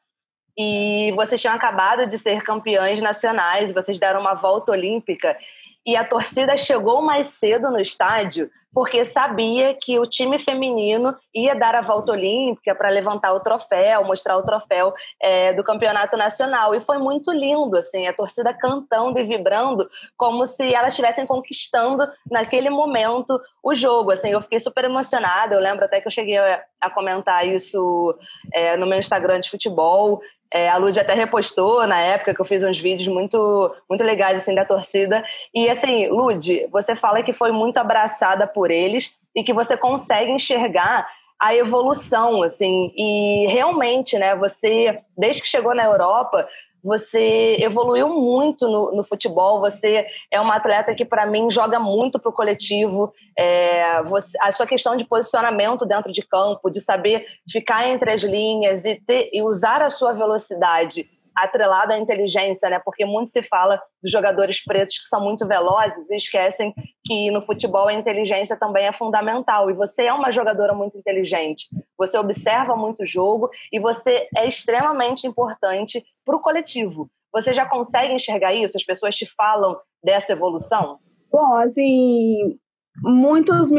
e 0.57 1.11
vocês 1.15 1.39
tinham 1.39 1.55
acabado 1.55 2.07
de 2.07 2.17
ser 2.17 2.41
campeões 2.43 3.01
nacionais, 3.01 3.73
vocês 3.73 3.99
deram 3.99 4.21
uma 4.21 4.33
volta 4.33 4.71
olímpica 4.71 5.37
e 5.85 5.95
a 5.95 6.03
torcida 6.03 6.57
chegou 6.57 7.01
mais 7.01 7.27
cedo 7.27 7.69
no 7.69 7.79
estádio 7.79 8.49
porque 8.75 9.05
sabia 9.05 9.73
que 9.73 9.97
o 9.97 10.05
time 10.05 10.37
feminino 10.37 11.15
ia 11.33 11.55
dar 11.55 11.75
a 11.75 11.81
volta 11.81 12.11
olímpica 12.11 12.75
para 12.75 12.89
levantar 12.89 13.31
o 13.31 13.39
troféu, 13.39 14.03
mostrar 14.03 14.35
o 14.35 14.43
troféu 14.43 14.93
é, 15.21 15.53
do 15.53 15.63
campeonato 15.63 16.17
nacional. 16.17 16.75
E 16.75 16.81
foi 16.81 16.97
muito 16.97 17.31
lindo, 17.31 17.77
assim, 17.77 18.05
a 18.05 18.11
torcida 18.11 18.53
cantando 18.53 19.17
e 19.17 19.23
vibrando 19.23 19.89
como 20.17 20.45
se 20.45 20.75
elas 20.75 20.89
estivessem 20.89 21.25
conquistando 21.25 22.05
naquele 22.29 22.69
momento 22.69 23.39
o 23.63 23.73
jogo. 23.73 24.11
Assim, 24.11 24.31
eu 24.31 24.41
fiquei 24.41 24.59
super 24.59 24.83
emocionada. 24.83 25.55
Eu 25.55 25.61
lembro 25.61 25.85
até 25.85 26.01
que 26.01 26.07
eu 26.07 26.11
cheguei 26.11 26.37
a, 26.37 26.89
comentar 26.93 27.47
isso 27.47 28.13
é, 28.53 28.75
no 28.75 28.85
meu 28.85 28.99
Instagram 28.99 29.39
de 29.39 29.49
futebol. 29.49 30.19
É, 30.55 30.69
a 30.69 30.77
Lud 30.77 30.97
até 30.97 31.13
repostou 31.13 31.85
na 31.85 31.99
época 31.99 32.33
que 32.33 32.39
eu 32.39 32.45
fiz 32.45 32.63
uns 32.63 32.79
vídeos 32.79 33.09
muito, 33.09 33.75
muito 33.89 34.01
legais 34.05 34.41
assim, 34.41 34.55
da 34.55 34.63
torcida. 34.63 35.21
E 35.53 35.69
assim, 35.69 36.07
Lud, 36.07 36.65
você 36.71 36.95
fala 36.95 37.21
que 37.21 37.33
foi 37.33 37.51
muito 37.51 37.75
abraçada 37.75 38.47
por 38.47 38.71
eles 38.71 39.17
e 39.35 39.43
que 39.43 39.51
você 39.51 39.75
consegue 39.75 40.31
enxergar 40.31 41.05
a 41.37 41.53
evolução, 41.53 42.41
assim, 42.41 42.93
e 42.95 43.47
realmente, 43.49 44.17
né, 44.17 44.33
você, 44.37 45.01
desde 45.17 45.41
que 45.41 45.47
chegou 45.49 45.75
na 45.75 45.83
Europa, 45.83 46.47
você 46.85 47.57
evoluiu 47.59 48.07
muito 48.09 48.67
no, 48.67 48.95
no, 48.95 49.03
futebol, 49.03 49.59
você 49.59 50.05
é 50.29 50.39
uma 50.39 50.57
atleta 50.57 50.93
que, 50.93 51.03
para 51.03 51.25
mim, 51.25 51.49
joga 51.49 51.79
muito 51.79 52.19
para 52.19 52.29
o 52.29 52.33
coletivo. 52.33 53.11
É, 53.35 54.03
você, 54.03 54.37
a 54.39 54.51
sua 54.51 54.67
questão 54.67 54.95
de 54.95 55.03
posicionamento 55.03 55.83
dentro 55.83 56.11
de 56.11 56.21
campo, 56.21 56.69
de 56.69 56.79
saber 56.79 57.25
ficar 57.51 57.87
entre 57.89 58.11
as 58.11 58.21
linhas 58.21 58.85
e, 58.85 59.01
ter, 59.01 59.31
e 59.33 59.41
usar 59.41 59.81
a 59.81 59.89
sua 59.89 60.13
velocidade 60.13 61.09
atrelado 61.35 61.91
à 61.91 61.97
inteligência, 61.97 62.69
né? 62.69 62.79
Porque 62.85 63.03
muito 63.03 63.31
se 63.31 63.41
fala 63.41 63.81
dos 64.01 64.11
jogadores 64.11 64.63
pretos 64.63 64.99
que 64.99 65.05
são 65.05 65.19
muito 65.19 65.45
velozes 65.47 66.09
e 66.11 66.15
esquecem 66.15 66.71
que 67.03 67.31
no 67.31 67.41
futebol 67.41 67.87
a 67.87 67.93
inteligência 67.93 68.55
também 68.55 68.85
é 68.85 68.93
fundamental. 68.93 69.71
E 69.71 69.73
você 69.73 70.03
é 70.03 70.13
uma 70.13 70.31
jogadora 70.31 70.73
muito 70.73 70.97
inteligente. 70.97 71.67
Você 71.97 72.17
observa 72.17 72.75
muito 72.75 73.03
o 73.03 73.07
jogo 73.07 73.49
e 73.71 73.79
você 73.79 74.27
é 74.35 74.47
extremamente 74.47 75.27
importante 75.27 76.03
para 76.25 76.35
o 76.35 76.41
coletivo. 76.41 77.09
Você 77.33 77.53
já 77.53 77.67
consegue 77.67 78.13
enxergar 78.13 78.53
isso? 78.53 78.77
As 78.77 78.83
pessoas 78.83 79.15
te 79.15 79.25
falam 79.35 79.77
dessa 80.03 80.33
evolução? 80.33 80.99
Bom, 81.31 81.55
assim, 81.55 82.57
muitos 83.03 83.69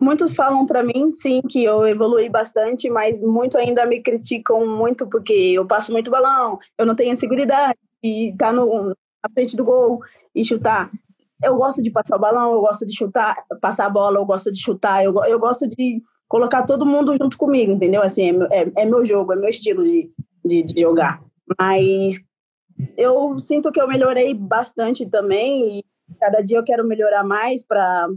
muitos 0.00 0.34
falam 0.34 0.64
para 0.64 0.82
mim 0.82 1.10
sim 1.12 1.42
que 1.42 1.62
eu 1.62 1.86
evolui 1.86 2.28
bastante, 2.28 2.88
mas 2.88 3.22
muitos 3.22 3.56
ainda 3.56 3.84
me 3.84 4.02
criticam 4.02 4.66
muito 4.66 5.06
porque 5.08 5.32
eu 5.32 5.66
passo 5.66 5.92
muito 5.92 6.10
balão, 6.10 6.58
eu 6.78 6.86
não 6.86 6.96
tenho 6.96 7.14
segurança 7.14 7.74
e 8.02 8.34
tá 8.38 8.50
no 8.50 8.88
na 9.22 9.30
frente 9.34 9.56
do 9.56 9.64
gol 9.64 10.00
e 10.34 10.44
chutar. 10.44 10.90
Eu 11.42 11.56
gosto 11.56 11.82
de 11.82 11.90
passar 11.90 12.16
o 12.16 12.20
balão, 12.20 12.52
eu 12.52 12.60
gosto 12.60 12.86
de 12.86 12.96
chutar, 12.96 13.36
passar 13.60 13.86
a 13.86 13.90
bola, 13.90 14.18
eu 14.18 14.24
gosto 14.24 14.50
de 14.50 14.62
chutar, 14.62 15.04
eu, 15.04 15.12
eu 15.24 15.38
gosto 15.38 15.68
de 15.68 16.02
colocar 16.28 16.64
todo 16.64 16.86
mundo 16.86 17.16
junto 17.16 17.36
comigo, 17.36 17.72
entendeu? 17.72 18.02
Assim, 18.02 18.30
é, 18.50 18.62
é, 18.62 18.72
é 18.76 18.84
meu 18.84 19.04
jogo, 19.04 19.32
é 19.32 19.36
meu 19.36 19.48
estilo 19.48 19.84
de, 19.84 20.10
de, 20.44 20.62
de, 20.62 20.80
jogar. 20.80 21.22
Mas 21.58 22.20
eu 22.96 23.38
sinto 23.38 23.70
que 23.70 23.80
eu 23.80 23.88
melhorei 23.88 24.34
bastante 24.34 25.06
também 25.06 25.78
e 25.78 25.84
cada 26.18 26.40
dia 26.40 26.58
eu 26.58 26.64
quero 26.64 26.86
melhorar 26.86 27.24
mais 27.24 27.66
para 27.66 28.08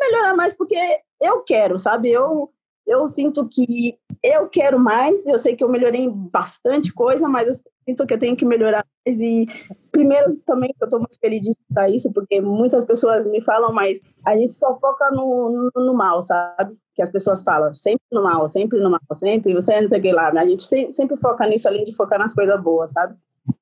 melhorar 0.00 0.34
mais 0.34 0.54
porque 0.54 0.76
eu 1.20 1.42
quero, 1.42 1.78
sabe? 1.78 2.10
Eu 2.10 2.50
eu 2.88 3.06
sinto 3.06 3.46
que 3.46 3.98
eu 4.22 4.48
quero 4.48 4.80
mais, 4.80 5.26
eu 5.26 5.38
sei 5.38 5.54
que 5.54 5.62
eu 5.62 5.68
melhorei 5.68 6.08
bastante 6.08 6.92
coisa, 6.92 7.28
mas 7.28 7.46
eu 7.46 7.54
sinto 7.86 8.06
que 8.06 8.14
eu 8.14 8.18
tenho 8.18 8.34
que 8.34 8.46
melhorar 8.46 8.84
mais. 9.06 9.20
E 9.20 9.46
primeiro 9.92 10.36
também 10.46 10.74
eu 10.80 10.86
estou 10.86 10.98
muito 10.98 11.18
feliz 11.20 11.42
de 11.42 11.50
escutar 11.50 11.90
isso, 11.90 12.10
porque 12.12 12.40
muitas 12.40 12.86
pessoas 12.86 13.26
me 13.26 13.42
falam, 13.42 13.72
mas 13.72 14.00
a 14.24 14.34
gente 14.34 14.54
só 14.54 14.74
foca 14.80 15.10
no, 15.10 15.70
no, 15.74 15.84
no, 15.84 15.94
mal, 15.94 16.22
sabe? 16.22 16.74
Que 16.94 17.02
as 17.02 17.12
pessoas 17.12 17.42
falam, 17.42 17.74
sempre 17.74 18.06
no 18.10 18.22
mal, 18.22 18.48
sempre 18.48 18.80
no 18.80 18.90
mal, 18.90 19.00
sempre, 19.12 19.52
você 19.52 19.78
não 19.80 19.88
sei 19.88 20.00
que 20.00 20.10
lá. 20.10 20.28
A 20.28 20.46
gente 20.46 20.64
sempre, 20.64 20.92
sempre 20.92 21.16
foca 21.18 21.46
nisso, 21.46 21.68
além 21.68 21.84
de 21.84 21.94
focar 21.94 22.18
nas 22.18 22.34
coisas 22.34 22.60
boas, 22.60 22.90
sabe? 22.90 23.14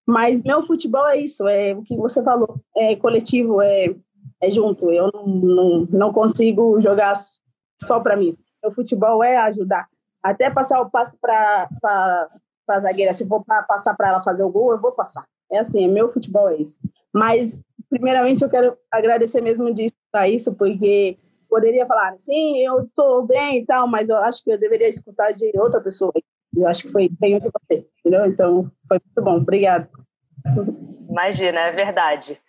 Mas 0.06 0.40
meu 0.40 0.62
futebol 0.62 1.06
é 1.08 1.18
isso, 1.18 1.48
é 1.48 1.74
o 1.74 1.82
que 1.82 1.96
você 1.96 2.22
falou, 2.22 2.60
é 2.76 2.94
coletivo, 2.94 3.60
é, 3.60 3.92
é 4.40 4.50
junto. 4.50 4.88
Eu 4.90 5.10
não, 5.12 5.26
não, 5.26 5.88
não 5.90 6.12
consigo 6.12 6.80
jogar 6.80 7.14
só 7.82 7.98
para 7.98 8.16
mim 8.16 8.32
o 8.66 8.72
futebol 8.72 9.22
é 9.22 9.36
ajudar. 9.38 9.88
Até 10.22 10.50
passar 10.50 10.80
o 10.80 10.90
passe 10.90 11.16
para 11.18 11.68
a 12.68 12.80
zagueira. 12.80 13.12
Se 13.12 13.26
for 13.26 13.44
para 13.44 13.62
passar 13.62 13.94
para 13.96 14.08
ela 14.08 14.22
fazer 14.22 14.42
o 14.42 14.50
gol, 14.50 14.72
eu 14.72 14.80
vou 14.80 14.92
passar. 14.92 15.24
É 15.50 15.58
assim, 15.58 15.84
é 15.84 15.88
meu 15.88 16.08
futebol 16.08 16.48
é 16.48 16.56
isso. 16.56 16.78
Mas, 17.12 17.60
primeiramente, 17.88 18.42
eu 18.42 18.50
quero 18.50 18.76
agradecer 18.90 19.40
mesmo 19.40 19.72
de 19.72 19.84
escutar 19.84 20.28
isso, 20.28 20.54
porque 20.54 21.16
poderia 21.48 21.86
falar, 21.86 22.16
sim, 22.18 22.58
eu 22.58 22.80
estou 22.80 23.24
bem 23.24 23.58
e 23.58 23.64
tal, 23.66 23.86
mas 23.86 24.08
eu 24.08 24.16
acho 24.16 24.42
que 24.42 24.50
eu 24.50 24.58
deveria 24.58 24.88
escutar 24.88 25.32
de 25.32 25.50
outra 25.58 25.80
pessoa. 25.80 26.12
Eu 26.56 26.66
acho 26.66 26.82
que 26.82 26.92
foi 26.92 27.08
bem 27.20 27.38
de 27.38 27.48
você, 27.48 27.86
entendeu? 28.00 28.26
Então, 28.26 28.70
foi 28.88 29.00
muito 29.04 29.22
bom. 29.22 29.36
Obrigada. 29.36 29.88
Imagina, 31.08 31.60
é 31.60 31.72
verdade. 31.72 32.40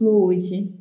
Lude, 0.00 0.72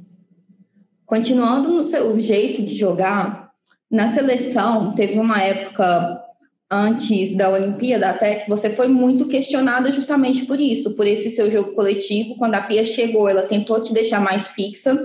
continuando 1.06 1.70
no 1.70 1.84
seu 1.84 2.20
jeito 2.20 2.62
de 2.62 2.76
jogar, 2.76 3.47
na 3.90 4.10
seleção, 4.10 4.94
teve 4.94 5.20
uma 5.20 5.42
época 5.42 6.22
antes 6.70 7.36
da 7.36 7.50
Olimpíada 7.50 8.10
até 8.10 8.36
que 8.36 8.50
você 8.50 8.70
foi 8.70 8.90
muito 8.90 9.26
questionada 9.26 9.92
justamente 9.92 10.46
por 10.46 10.60
isso, 10.60 10.96
por 10.96 11.08
esse 11.08 11.30
seu 11.30 11.50
jogo 11.50 11.74
coletivo. 11.74 12.36
Quando 12.36 12.56
a 12.56 12.62
Pia 12.62 12.84
chegou, 12.84 13.30
ela 13.30 13.44
tentou 13.44 13.82
te 13.82 13.94
deixar 13.94 14.20
mais 14.20 14.50
fixa. 14.50 14.98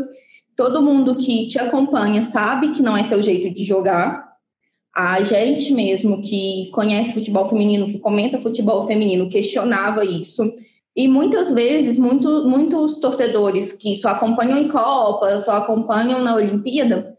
Todo 0.56 0.82
mundo 0.82 1.16
que 1.16 1.46
te 1.46 1.58
acompanha 1.58 2.22
sabe 2.22 2.72
que 2.72 2.82
não 2.82 2.96
é 2.96 3.04
seu 3.04 3.22
jeito 3.22 3.54
de 3.54 3.64
jogar. 3.64 4.32
A 4.94 5.22
gente 5.22 5.72
mesmo 5.72 6.20
que 6.20 6.68
conhece 6.72 7.14
futebol 7.14 7.48
feminino, 7.48 7.86
que 7.86 7.98
comenta 7.98 8.40
futebol 8.40 8.86
feminino, 8.86 9.30
questionava 9.30 10.04
isso. 10.04 10.52
E 10.94 11.08
muitas 11.08 11.50
vezes, 11.50 11.98
muito, 11.98 12.46
muitos 12.46 12.96
torcedores 12.96 13.72
que 13.72 13.94
só 13.96 14.08
acompanham 14.08 14.58
em 14.58 14.68
Copa, 14.68 15.38
só 15.38 15.52
acompanham 15.52 16.22
na 16.22 16.34
Olimpíada, 16.34 17.16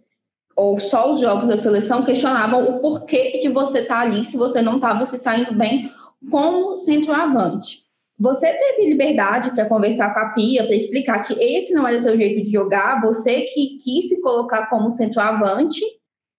ou 0.55 0.79
só 0.79 1.11
os 1.11 1.19
jogos 1.19 1.47
da 1.47 1.57
seleção 1.57 2.03
questionavam 2.03 2.63
o 2.63 2.79
porquê 2.79 3.39
de 3.41 3.49
você 3.49 3.79
estar 3.79 3.95
tá 3.95 4.01
ali 4.01 4.23
se 4.23 4.37
você 4.37 4.61
não 4.61 4.75
estava 4.75 5.05
se 5.05 5.17
saindo 5.17 5.53
bem 5.53 5.89
como 6.29 6.75
centroavante. 6.75 7.83
Você 8.19 8.51
teve 8.53 8.89
liberdade 8.89 9.51
para 9.51 9.67
conversar 9.67 10.13
com 10.13 10.19
a 10.19 10.29
Pia, 10.29 10.63
para 10.65 10.75
explicar 10.75 11.23
que 11.23 11.33
esse 11.33 11.73
não 11.73 11.87
era 11.87 11.99
seu 11.99 12.15
jeito 12.15 12.43
de 12.43 12.51
jogar, 12.51 13.01
você 13.01 13.41
que 13.41 13.77
quis 13.83 14.07
se 14.07 14.21
colocar 14.21 14.67
como 14.67 14.91
centroavante 14.91 15.81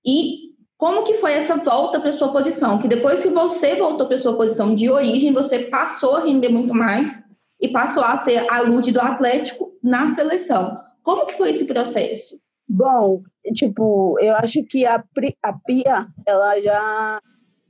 e 0.06 0.54
como 0.76 1.04
que 1.04 1.14
foi 1.14 1.32
essa 1.32 1.56
volta 1.56 2.00
para 2.00 2.12
sua 2.12 2.32
posição? 2.32 2.78
Que 2.78 2.88
depois 2.88 3.22
que 3.22 3.28
você 3.28 3.76
voltou 3.76 4.06
para 4.06 4.18
sua 4.18 4.36
posição 4.36 4.74
de 4.74 4.90
origem, 4.90 5.32
você 5.32 5.60
passou 5.60 6.16
a 6.16 6.24
render 6.24 6.48
muito 6.48 6.74
mais 6.74 7.24
e 7.60 7.68
passou 7.68 8.04
a 8.04 8.16
ser 8.16 8.46
a 8.50 8.60
Lude 8.60 8.92
do 8.92 9.00
Atlético 9.00 9.72
na 9.82 10.08
seleção. 10.08 10.78
Como 11.02 11.26
que 11.26 11.36
foi 11.36 11.50
esse 11.50 11.66
processo? 11.66 12.36
Bom, 12.68 13.22
tipo, 13.52 14.18
eu 14.20 14.34
acho 14.36 14.64
que 14.64 14.86
a, 14.86 15.02
a 15.42 15.52
Pia, 15.52 16.06
ela 16.26 16.60
já 16.60 17.20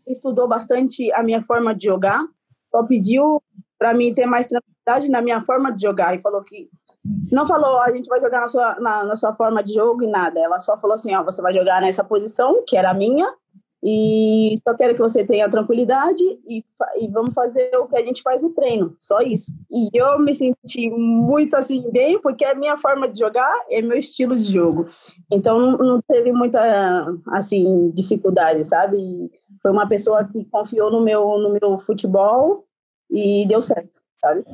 estudou 0.07 0.47
bastante 0.47 1.13
a 1.13 1.23
minha 1.23 1.43
forma 1.43 1.75
de 1.75 1.85
jogar, 1.87 2.25
só 2.71 2.83
pediu 2.85 3.43
para 3.79 3.95
mim 3.95 4.15
ter 4.15 4.27
mais 4.27 4.47
tranquilidade 4.47 5.11
na 5.11 5.21
minha 5.21 5.43
forma 5.43 5.73
de 5.73 5.83
jogar 5.83 6.15
e 6.15 6.21
falou 6.21 6.43
que 6.43 6.69
não 7.31 7.47
falou 7.47 7.81
a 7.81 7.91
gente 7.91 8.09
vai 8.09 8.21
jogar 8.21 8.41
na 8.41 8.49
sua 8.49 8.79
na, 8.81 9.05
na 9.05 9.17
sua 9.17 9.35
forma 9.35 9.63
de 9.63 9.73
jogo 9.73 10.03
e 10.03 10.07
nada 10.07 10.39
ela 10.39 10.61
só 10.61 10.79
falou 10.79 10.95
assim 10.95 11.15
ó 11.15 11.23
você 11.23 11.43
vai 11.43 11.53
jogar 11.53 11.81
nessa 11.81 12.05
posição 12.05 12.63
que 12.67 12.77
era 12.77 12.91
a 12.91 12.95
minha 12.95 13.31
e 13.87 14.55
só 14.67 14.73
quero 14.75 14.95
que 14.95 15.01
você 15.01 15.23
tenha 15.27 15.51
tranquilidade 15.51 16.25
e, 16.49 16.65
e 16.99 17.09
vamos 17.09 17.35
fazer 17.35 17.71
o 17.77 17.87
que 17.87 17.99
a 17.99 18.03
gente 18.03 18.23
faz 18.23 18.43
no 18.43 18.49
treino, 18.49 18.97
só 18.99 19.21
isso. 19.21 19.53
E 19.71 19.91
eu 19.93 20.19
me 20.19 20.35
senti 20.35 20.89
muito 20.89 21.55
assim 21.55 21.91
bem, 21.93 22.19
porque 22.19 22.47
a 22.47 22.55
minha 22.55 22.79
forma 22.79 23.07
de 23.07 23.19
jogar 23.19 23.53
é 23.71 23.83
meu 23.83 23.99
estilo 23.99 24.37
de 24.37 24.51
jogo. 24.51 24.89
Então 25.31 25.59
não, 25.59 25.77
não 25.77 26.01
teve 26.01 26.33
muita 26.33 27.15
assim 27.29 27.91
dificuldade, 27.91 28.65
sabe? 28.65 28.99
Foi 29.61 29.71
uma 29.71 29.87
pessoa 29.87 30.25
que 30.25 30.47
confiou 30.47 30.91
no 30.91 31.03
meu 31.03 31.39
no 31.39 31.51
meu 31.51 31.79
futebol 31.79 32.65
e 33.11 33.47
deu 33.47 33.61
certo, 33.61 34.01
sabe? 34.19 34.45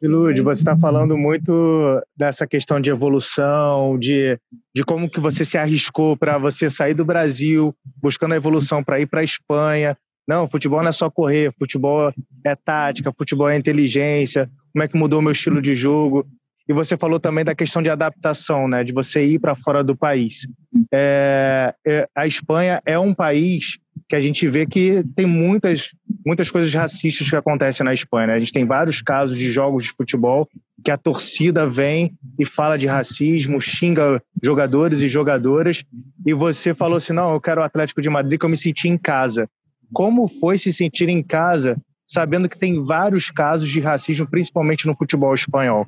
Ilude, 0.00 0.42
você 0.42 0.60
está 0.60 0.76
falando 0.76 1.16
muito 1.18 2.00
dessa 2.16 2.46
questão 2.46 2.80
de 2.80 2.90
evolução, 2.90 3.98
de, 3.98 4.38
de 4.74 4.84
como 4.84 5.10
que 5.10 5.18
você 5.18 5.44
se 5.44 5.58
arriscou 5.58 6.16
para 6.16 6.38
você 6.38 6.70
sair 6.70 6.94
do 6.94 7.04
Brasil, 7.04 7.74
buscando 8.00 8.34
a 8.34 8.36
evolução 8.36 8.82
para 8.82 9.00
ir 9.00 9.06
para 9.06 9.20
a 9.20 9.24
Espanha. 9.24 9.96
Não, 10.26 10.48
futebol 10.48 10.82
não 10.82 10.90
é 10.90 10.92
só 10.92 11.10
correr, 11.10 11.52
futebol 11.58 12.12
é 12.44 12.54
tática, 12.54 13.12
futebol 13.16 13.48
é 13.48 13.56
inteligência, 13.56 14.48
como 14.72 14.84
é 14.84 14.88
que 14.88 14.96
mudou 14.96 15.18
o 15.18 15.22
meu 15.22 15.32
estilo 15.32 15.60
de 15.60 15.74
jogo. 15.74 16.24
E 16.68 16.72
você 16.72 16.96
falou 16.96 17.18
também 17.18 17.44
da 17.44 17.54
questão 17.54 17.82
de 17.82 17.88
adaptação, 17.88 18.68
né, 18.68 18.84
de 18.84 18.92
você 18.92 19.24
ir 19.24 19.38
para 19.40 19.56
fora 19.56 19.82
do 19.82 19.96
país. 19.96 20.46
É, 20.92 21.74
é, 21.86 22.06
a 22.14 22.26
Espanha 22.26 22.80
é 22.84 22.98
um 22.98 23.14
país 23.14 23.78
que 24.08 24.16
a 24.16 24.20
gente 24.20 24.48
vê 24.48 24.64
que 24.64 25.04
tem 25.14 25.26
muitas, 25.26 25.90
muitas 26.24 26.50
coisas 26.50 26.72
racistas 26.72 27.28
que 27.28 27.36
acontecem 27.36 27.84
na 27.84 27.92
Espanha. 27.92 28.28
Né? 28.28 28.34
A 28.34 28.38
gente 28.40 28.52
tem 28.52 28.64
vários 28.64 29.02
casos 29.02 29.36
de 29.36 29.52
jogos 29.52 29.84
de 29.84 29.90
futebol 29.90 30.48
que 30.82 30.90
a 30.90 30.96
torcida 30.96 31.68
vem 31.68 32.16
e 32.38 32.46
fala 32.46 32.78
de 32.78 32.86
racismo, 32.86 33.60
xinga 33.60 34.22
jogadores 34.42 35.00
e 35.00 35.08
jogadoras, 35.08 35.84
e 36.24 36.32
você 36.32 36.72
falou 36.72 36.96
assim: 36.96 37.12
não, 37.12 37.32
eu 37.32 37.40
quero 37.40 37.60
o 37.60 37.64
Atlético 37.64 38.00
de 38.00 38.08
Madrid, 38.08 38.38
que 38.38 38.46
eu 38.46 38.50
me 38.50 38.56
senti 38.56 38.88
em 38.88 38.96
casa. 38.96 39.48
Como 39.92 40.28
foi 40.40 40.56
se 40.56 40.72
sentir 40.72 41.08
em 41.08 41.22
casa, 41.22 41.76
sabendo 42.06 42.48
que 42.48 42.58
tem 42.58 42.82
vários 42.82 43.30
casos 43.30 43.68
de 43.68 43.80
racismo, 43.80 44.26
principalmente 44.26 44.86
no 44.86 44.94
futebol 44.94 45.34
espanhol? 45.34 45.86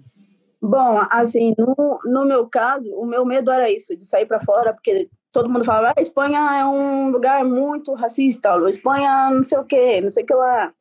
Bom, 0.60 1.00
assim, 1.10 1.54
no, 1.56 2.00
no 2.04 2.26
meu 2.26 2.46
caso, 2.46 2.90
o 2.94 3.06
meu 3.06 3.24
medo 3.24 3.50
era 3.50 3.70
isso, 3.70 3.96
de 3.96 4.04
sair 4.04 4.26
para 4.26 4.40
fora, 4.40 4.74
porque 4.74 5.08
todo 5.32 5.48
mundo 5.48 5.64
falava, 5.64 5.94
ah, 5.96 6.00
Espanha 6.00 6.38
é 6.58 6.64
um 6.64 7.10
lugar 7.10 7.44
muito 7.44 7.94
racista, 7.94 8.54
a 8.54 8.68
Espanha 8.68 9.30
não 9.30 9.44
sei 9.44 9.58
o 9.58 9.64
quê, 9.64 10.00
não 10.00 10.10
sei 10.10 10.24
o 10.24 10.26
que 10.26 10.34
lá. 10.34 10.72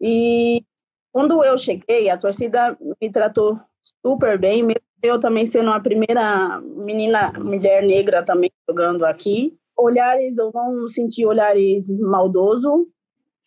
E 0.00 0.64
quando 1.12 1.44
eu 1.44 1.56
cheguei, 1.56 2.10
a 2.10 2.16
torcida 2.16 2.76
me 3.00 3.10
tratou 3.10 3.60
super 4.04 4.38
bem, 4.38 4.62
mesmo 4.62 4.82
eu 5.02 5.18
também 5.18 5.44
sendo 5.44 5.70
a 5.70 5.80
primeira 5.80 6.60
menina, 6.60 7.32
mulher 7.32 7.82
negra 7.82 8.22
também 8.22 8.50
jogando 8.68 9.04
aqui. 9.04 9.56
Olhares, 9.76 10.38
eu 10.38 10.50
não 10.54 10.86
senti 10.88 11.26
olhares 11.26 11.90
maldoso, 11.90 12.86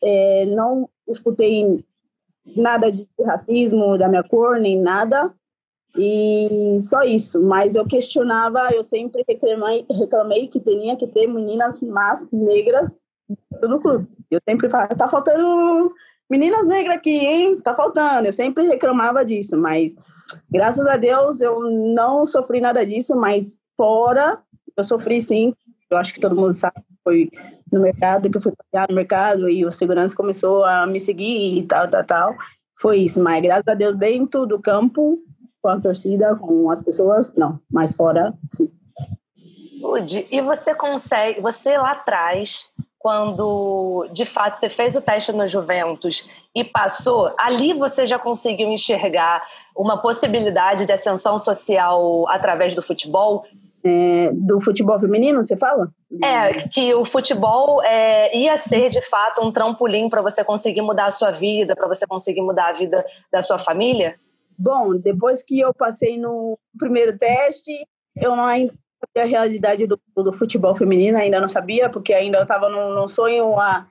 é, 0.04 0.46
não 0.48 0.90
escutei 1.08 1.84
nada 2.56 2.92
de 2.92 3.08
racismo 3.26 3.98
da 3.98 4.08
minha 4.08 4.24
cor, 4.24 4.60
nem 4.60 4.80
nada. 4.80 5.34
E 5.98 6.78
só 6.82 7.04
isso, 7.04 7.42
mas 7.44 7.76
eu 7.76 7.86
questionava, 7.86 8.68
eu 8.74 8.84
sempre 8.84 9.24
reclamei, 9.28 9.86
reclamei 9.90 10.48
que 10.48 10.60
tinha 10.60 10.98
que 10.98 11.08
ter 11.08 11.26
meninas 11.26 11.80
más 11.82 12.28
negras 12.32 12.92
no 13.64 13.80
clube. 13.80 14.08
Eu 14.30 14.40
sempre 14.48 14.70
falava, 14.70 14.96
tá 14.96 15.08
faltando 15.08 15.94
meninas 16.30 16.68
negras 16.68 16.98
aqui, 16.98 17.18
hein? 17.18 17.62
Tá 17.62 17.74
faltando. 17.74 18.28
Eu 18.28 18.34
sempre 18.34 18.68
reclamava 18.68 19.24
disso, 19.24 19.58
mas 19.58 19.96
graças 20.52 20.86
a 20.86 20.98
Deus 20.98 21.40
eu 21.42 21.62
não 21.62 22.26
sofri 22.26 22.60
nada 22.60 22.86
disso, 22.86 23.16
mas 23.16 23.58
fora 23.78 24.40
eu 24.76 24.84
sofri 24.84 25.22
sim. 25.22 25.54
Eu 25.90 25.98
acho 25.98 26.14
que 26.14 26.20
todo 26.20 26.36
mundo 26.36 26.54
sabe, 26.54 26.84
foi 27.04 27.30
no 27.72 27.82
mercado 27.82 28.30
que 28.30 28.38
eu 28.38 28.42
fui 28.42 28.52
trabalhar 28.52 28.90
no 28.90 28.96
mercado 28.96 29.50
e 29.50 29.66
o 29.66 29.72
segurança 29.72 30.16
começou 30.16 30.64
a 30.64 30.86
me 30.86 31.00
seguir 31.00 31.58
e 31.58 31.64
tal, 31.64 31.90
tal, 31.90 32.04
tal. 32.04 32.36
foi 32.80 33.00
isso, 33.00 33.24
mas 33.24 33.42
graças 33.42 33.68
a 33.68 33.74
Deus 33.74 33.96
dentro 33.96 34.46
do 34.46 34.60
campo, 34.60 35.20
com 35.66 35.70
a 35.70 35.80
torcida, 35.80 36.36
com 36.36 36.70
as 36.70 36.80
pessoas, 36.80 37.34
não, 37.36 37.60
mas 37.72 37.96
fora, 37.96 38.36
sim. 38.52 38.70
Lud, 39.82 40.28
e 40.30 40.42
você 40.42 40.76
consegue, 40.76 41.42
você 41.42 41.76
lá 41.76 41.94
atrás, 41.94 42.70
quando 43.00 44.08
de 44.14 44.28
fato 44.28 44.60
você 44.60 44.70
fez 44.70 44.96
o 44.96 45.02
teste 45.02 45.32
no 45.32 45.48
Juventus 45.48 46.30
e 46.56 46.64
passou, 46.64 47.34
ali 47.36 47.74
você 47.74 48.06
já 48.06 48.20
conseguiu 48.20 48.68
enxergar 48.72 49.44
uma 49.76 49.98
possibilidade 49.98 50.86
de 50.86 50.94
ascensão 50.94 51.40
social 51.40 52.30
através 52.30 52.76
do 52.76 52.84
futebol? 52.84 53.44
É, 53.84 54.30
do 54.34 54.62
futebol 54.62 55.00
feminino, 55.00 55.42
você 55.42 55.58
fala? 55.58 55.90
É, 56.24 56.68
que 56.68 56.94
o 56.94 57.04
futebol 57.06 57.82
é, 57.84 58.38
ia 58.38 58.56
ser 58.58 58.90
de 58.90 59.02
fato 59.02 59.42
um 59.42 59.52
trampolim 59.52 60.10
para 60.10 60.22
você 60.22 60.44
conseguir 60.44 60.84
mudar 60.84 61.08
a 61.08 61.12
sua 61.12 61.32
vida, 61.32 61.76
para 61.76 61.88
você 61.88 62.06
conseguir 62.06 62.42
mudar 62.42 62.70
a 62.70 62.74
vida 62.74 63.04
da 63.32 63.42
sua 63.42 63.58
família? 63.58 64.16
Bom, 64.58 64.98
depois 64.98 65.44
que 65.44 65.60
eu 65.60 65.74
passei 65.74 66.18
no 66.18 66.58
primeiro 66.78 67.18
teste, 67.18 67.72
eu 68.16 68.34
ainda 68.34 68.74
a 69.18 69.26
realidade 69.26 69.86
do, 69.86 70.00
do 70.16 70.34
futebol 70.34 70.76
feminino, 70.76 71.18
ainda 71.18 71.40
não 71.40 71.48
sabia, 71.48 71.90
porque 71.90 72.14
ainda 72.14 72.40
eu 72.40 72.44
estava 72.44 72.70
num, 72.70 72.94
num, 72.94 73.08
sonho 73.08 73.60
a, 73.60 73.88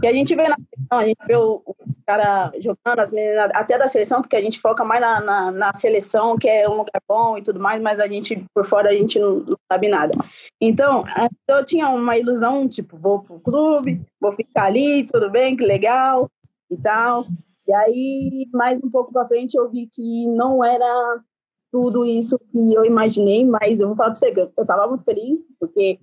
que 0.00 0.06
a 0.06 0.12
gente 0.12 0.34
vê 0.34 0.48
na 0.48 0.56
seleção, 0.56 0.98
a 0.98 1.04
gente 1.04 1.26
vê 1.26 1.36
o, 1.36 1.62
o, 1.64 1.76
cara 2.06 2.52
jogando, 2.58 3.00
as 3.00 3.12
meninas, 3.12 3.50
até 3.54 3.78
da 3.78 3.86
seleção, 3.86 4.20
porque 4.20 4.36
a 4.36 4.40
gente 4.40 4.60
foca 4.60 4.84
mais 4.84 5.00
na, 5.00 5.20
na, 5.20 5.50
na, 5.50 5.74
seleção, 5.74 6.36
que 6.36 6.48
é 6.48 6.68
um 6.68 6.76
lugar 6.76 7.00
bom 7.08 7.38
e 7.38 7.42
tudo 7.42 7.60
mais, 7.60 7.80
mas 7.80 8.00
a 8.00 8.06
gente, 8.06 8.44
por 8.54 8.64
fora, 8.64 8.90
a 8.90 8.94
gente 8.94 9.18
não, 9.18 9.36
não 9.40 9.56
sabe 9.70 9.88
nada. 9.88 10.12
Então, 10.60 11.04
eu 11.48 11.64
tinha 11.64 11.88
uma 11.88 12.16
ilusão, 12.16 12.68
tipo, 12.68 12.96
vou 12.96 13.20
pro 13.20 13.40
clube, 13.40 14.00
vou 14.20 14.32
ficar 14.32 14.64
ali, 14.64 15.04
tudo 15.04 15.30
bem, 15.30 15.56
que 15.56 15.64
legal 15.64 16.28
e 16.70 16.76
tal. 16.76 17.26
E 17.66 17.72
aí, 17.72 18.48
mais 18.52 18.82
um 18.82 18.90
pouco 18.90 19.12
para 19.12 19.26
frente, 19.26 19.54
eu 19.54 19.70
vi 19.70 19.88
que 19.92 20.26
não 20.28 20.64
era 20.64 21.20
tudo 21.70 22.04
isso 22.04 22.38
que 22.38 22.74
eu 22.74 22.84
imaginei, 22.84 23.44
mas 23.46 23.80
eu 23.80 23.88
vou 23.88 23.96
falar 23.96 24.10
para 24.10 24.16
você, 24.16 24.32
eu 24.36 24.62
estava 24.62 24.86
muito 24.86 25.04
feliz, 25.04 25.46
porque 25.58 25.98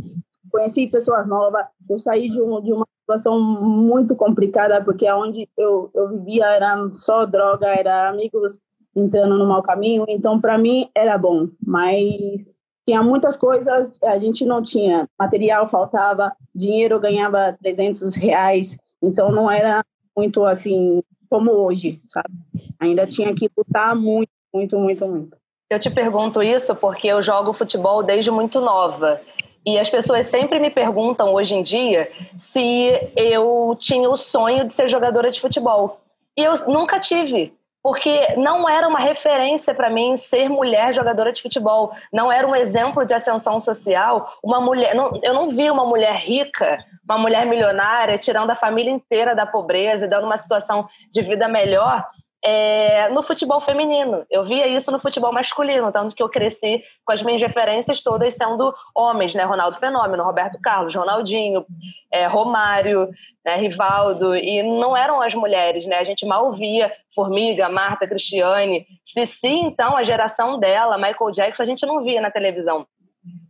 conheci 0.52 0.88
pessoas 0.88 1.28
novas, 1.28 1.66
eu 1.88 2.00
saí 2.00 2.30
de, 2.30 2.42
um, 2.42 2.62
de 2.62 2.74
uma 2.74 2.88
situação 3.02 3.40
muito 3.40 4.16
complicada, 4.16 4.84
porque 4.84 5.10
onde 5.12 5.48
eu, 5.56 5.92
eu 5.94 6.10
vivia 6.10 6.46
era 6.46 6.90
só 6.94 7.26
droga, 7.26 7.68
era 7.68 8.10
amigos 8.10 8.60
entrando 8.96 9.38
no 9.38 9.48
mau 9.48 9.62
caminho, 9.62 10.06
então 10.08 10.42
para 10.42 10.58
mim 10.58 10.90
era 10.96 11.18
bom, 11.18 11.50
mas 11.64 12.44
tinha 12.88 13.04
muitas 13.04 13.38
coisas, 13.38 14.00
a 14.04 14.18
gente 14.18 14.44
não 14.46 14.64
tinha, 14.64 15.08
material 15.20 15.68
faltava, 15.68 16.36
dinheiro 16.56 17.00
ganhava 17.00 17.56
300 17.62 18.16
reais, 18.16 18.76
então 19.02 19.32
não 19.32 19.52
era 19.52 19.86
muito 20.18 20.44
assim 20.46 21.04
como 21.30 21.52
hoje, 21.52 22.02
sabe? 22.08 22.34
Ainda 22.80 23.06
tinha 23.06 23.34
que 23.36 23.50
lutar 23.56 23.96
muito, 23.96 24.32
muito, 24.54 24.80
muito, 24.80 25.08
muito. 25.08 25.38
Eu 25.70 25.80
te 25.80 25.90
pergunto 25.90 26.42
isso 26.42 26.76
porque 26.76 27.08
eu 27.08 27.22
jogo 27.22 27.54
futebol 27.54 28.02
desde 28.02 28.32
muito 28.32 28.60
nova. 28.60 29.22
E 29.66 29.78
as 29.78 29.90
pessoas 29.90 30.28
sempre 30.28 30.60
me 30.60 30.72
perguntam 30.72 31.34
hoje 31.34 31.54
em 31.54 31.62
dia 31.62 32.12
se 32.38 33.12
eu 33.16 33.76
tinha 33.78 34.10
o 34.10 34.16
sonho 34.16 34.66
de 34.66 34.74
ser 34.74 34.88
jogadora 34.88 35.30
de 35.30 35.40
futebol. 35.40 36.02
E 36.36 36.42
eu 36.42 36.54
nunca 36.68 37.00
tive, 37.00 37.54
porque 37.82 38.36
não 38.36 38.68
era 38.68 38.88
uma 38.88 39.00
referência 39.00 39.74
para 39.74 39.90
mim 39.90 40.18
ser 40.18 40.50
mulher 40.50 40.94
jogadora 40.94 41.32
de 41.32 41.42
futebol. 41.42 41.92
Não 42.12 42.32
era 42.32 42.48
um 42.48 42.56
exemplo 42.56 43.06
de 43.06 43.14
ascensão 43.14 43.60
social. 43.60 44.38
Uma 44.44 44.60
mulher, 44.60 44.94
não, 44.94 45.20
eu 45.24 45.34
não 45.34 45.50
vi 45.50 45.70
uma 45.70 45.86
mulher 45.86 46.16
rica, 46.16 46.78
uma 47.04 47.18
mulher 47.18 47.46
milionária, 47.46 48.18
tirando 48.18 48.50
a 48.50 48.56
família 48.56 48.92
inteira 48.92 49.34
da 49.34 49.46
pobreza 49.46 50.06
e 50.06 50.10
dando 50.10 50.26
uma 50.26 50.38
situação 50.38 50.88
de 51.12 51.22
vida 51.22 51.48
melhor 51.48 52.06
é, 52.44 53.10
no 53.10 53.22
futebol 53.22 53.60
feminino. 53.60 54.26
Eu 54.30 54.44
via 54.44 54.68
isso 54.68 54.92
no 54.92 55.00
futebol 55.00 55.32
masculino, 55.34 55.92
tanto 55.92 56.16
que 56.16 56.24
eu 56.24 56.30
cresci 56.30 56.84
com 57.06 57.12
as 57.12 57.22
minhas 57.22 57.42
referências 57.42 58.02
todas 58.02 58.34
sendo 58.34 58.74
homens, 58.96 59.36
né? 59.36 59.44
Ronaldo 59.44 59.78
Fenômeno, 59.78 60.24
Roberto 60.24 60.60
Carlos, 60.62 60.96
Ronaldinho, 60.96 61.66
é, 62.12 62.28
Romário, 62.28 63.10
né? 63.44 63.58
Rivaldo, 63.58 64.36
e 64.36 64.64
não 64.64 64.96
eram 64.96 65.22
as 65.22 65.34
mulheres, 65.34 65.86
né? 65.86 65.98
A 65.98 66.04
gente 66.04 66.26
mal 66.26 66.54
via 66.54 66.92
Formiga, 67.14 67.68
Marta, 67.68 68.08
Cristiane, 68.08 68.86
Cici, 69.04 69.48
então, 69.48 69.98
a 69.98 70.04
geração 70.04 70.58
dela, 70.58 70.98
Michael 70.98 71.32
Jackson, 71.32 71.64
a 71.64 71.66
gente 71.66 71.86
não 71.86 72.04
via 72.04 72.22
na 72.22 72.32
televisão. 72.32 72.88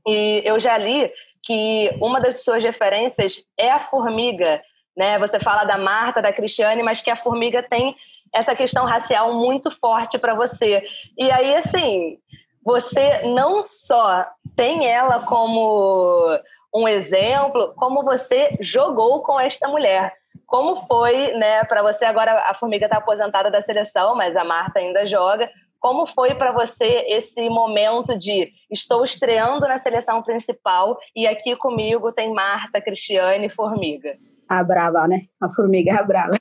E 0.08 0.42
eu 0.44 0.60
já 0.60 0.78
li 0.78 1.12
que 1.44 1.96
uma 2.02 2.20
das 2.20 2.44
suas 2.44 2.64
referências 2.64 3.44
é 3.58 3.72
a 3.72 3.80
Formiga, 3.80 4.62
né? 4.98 5.20
Você 5.20 5.40
fala 5.40 5.64
da 5.64 5.78
Marta, 5.78 6.22
da 6.22 6.34
Cristiane, 6.34 6.82
mas 6.82 7.02
que 7.02 7.12
a 7.12 7.16
Formiga 7.16 7.62
tem 7.62 7.96
essa 8.34 8.56
questão 8.56 8.86
racial 8.86 9.34
muito 9.34 9.72
forte 9.72 10.18
para 10.18 10.36
você. 10.36 10.84
E 11.18 11.32
aí, 11.32 11.56
assim, 11.56 12.18
você 12.64 13.24
não 13.24 13.62
só 13.62 14.26
tem 14.56 14.88
ela 14.88 15.22
como 15.22 16.38
um 16.74 16.88
exemplo, 16.88 17.74
como 17.76 18.04
você 18.04 18.58
jogou 18.60 19.22
com 19.24 19.40
esta 19.40 19.68
mulher. 19.68 20.14
Como 20.46 20.86
foi, 20.88 21.34
né, 21.34 21.64
para 21.64 21.82
você 21.82 22.06
agora 22.06 22.50
a 22.50 22.54
Formiga 22.54 22.86
está 22.86 22.98
aposentada 22.98 23.52
da 23.52 23.62
seleção, 23.62 24.16
mas 24.16 24.36
a 24.36 24.44
Marta 24.44 24.80
ainda 24.80 25.06
joga. 25.06 25.50
Como 25.80 26.06
foi 26.06 26.36
para 26.36 26.52
você 26.52 27.06
esse 27.08 27.48
momento 27.50 28.18
de 28.18 28.52
estou 28.70 29.04
estreando 29.04 29.68
na 29.68 29.80
seleção 29.80 30.22
principal 30.22 30.98
e 31.16 31.26
aqui 31.26 31.56
comigo 31.56 32.12
tem 32.12 32.34
Marta, 32.34 32.82
Cristiane 32.82 33.48
e 33.48 33.50
Formiga? 33.50 34.18
A 34.48 34.64
brava, 34.64 35.08
né? 35.08 35.22
A 35.40 35.50
Formiga 35.50 35.92
é 35.92 35.96
a 35.96 36.04
brava 36.04 36.34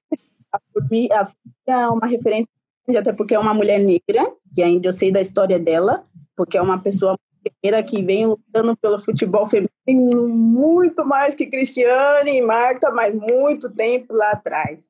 a 0.52 0.60
Formiga 0.72 1.28
é 1.66 1.88
uma 1.88 2.06
referência, 2.06 2.50
até 2.96 3.12
porque 3.12 3.34
é 3.34 3.38
uma 3.38 3.54
mulher 3.54 3.78
negra, 3.78 4.30
que 4.54 4.62
ainda 4.62 4.88
eu 4.88 4.92
sei 4.92 5.12
da 5.12 5.20
história 5.20 5.58
dela, 5.58 6.04
porque 6.36 6.56
é 6.56 6.62
uma 6.62 6.80
pessoa 6.80 7.18
negra 7.62 7.82
que 7.82 8.02
vem 8.02 8.26
lutando 8.26 8.76
pelo 8.76 8.98
futebol 8.98 9.46
feminino 9.46 10.28
muito 10.28 11.04
mais 11.04 11.34
que 11.34 11.46
Cristiane 11.46 12.36
e 12.36 12.42
Marta, 12.42 12.90
mas 12.90 13.14
muito 13.14 13.70
tempo 13.70 14.14
lá 14.14 14.32
atrás. 14.32 14.88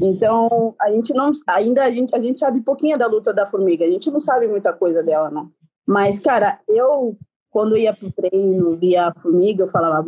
Então, 0.00 0.74
a 0.80 0.90
gente 0.90 1.12
não 1.14 1.30
ainda 1.46 1.84
a 1.84 1.90
gente 1.90 2.14
a 2.14 2.20
gente 2.20 2.38
sabe 2.38 2.60
pouquinho 2.60 2.98
da 2.98 3.06
luta 3.06 3.32
da 3.32 3.46
formiga, 3.46 3.84
a 3.84 3.90
gente 3.90 4.10
não 4.10 4.20
sabe 4.20 4.46
muita 4.46 4.72
coisa 4.72 5.02
dela, 5.02 5.30
não. 5.30 5.50
Mas 5.86 6.20
cara, 6.20 6.60
eu 6.68 7.16
quando 7.50 7.76
ia 7.76 7.94
pro 7.94 8.12
treino, 8.12 8.76
via 8.76 9.06
a 9.06 9.14
formiga, 9.14 9.64
eu 9.64 9.68
falava, 9.68 10.06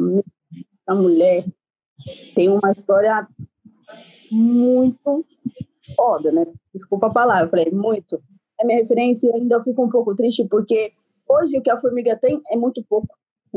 a 0.86 0.94
mulher 0.94 1.46
tem 2.34 2.48
uma 2.48 2.70
história 2.72 3.26
muito 4.30 5.24
foda, 5.96 6.32
né? 6.32 6.46
Desculpa 6.74 7.06
a 7.06 7.12
palavra, 7.12 7.48
falei, 7.48 7.70
muito. 7.70 8.20
É 8.60 8.64
minha 8.64 8.78
referência 8.78 9.28
e 9.28 9.32
ainda 9.32 9.56
eu 9.56 9.62
fico 9.62 9.84
um 9.84 9.88
pouco 9.88 10.14
triste 10.14 10.46
porque 10.48 10.92
hoje 11.28 11.58
o 11.58 11.62
que 11.62 11.70
a 11.70 11.80
Formiga 11.80 12.16
tem 12.16 12.40
é 12.50 12.56
muito 12.56 12.82
pouco. 12.88 13.08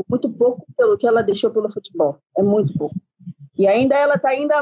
Muito 0.08 0.30
pouco 0.32 0.64
pelo 0.76 0.96
que 0.96 1.06
ela 1.06 1.22
deixou 1.22 1.50
pelo 1.50 1.70
futebol. 1.70 2.18
É 2.36 2.42
muito 2.42 2.72
pouco. 2.78 2.94
E 3.58 3.66
ainda 3.66 3.94
ela 3.94 4.18
tá 4.18 4.30
ainda... 4.30 4.54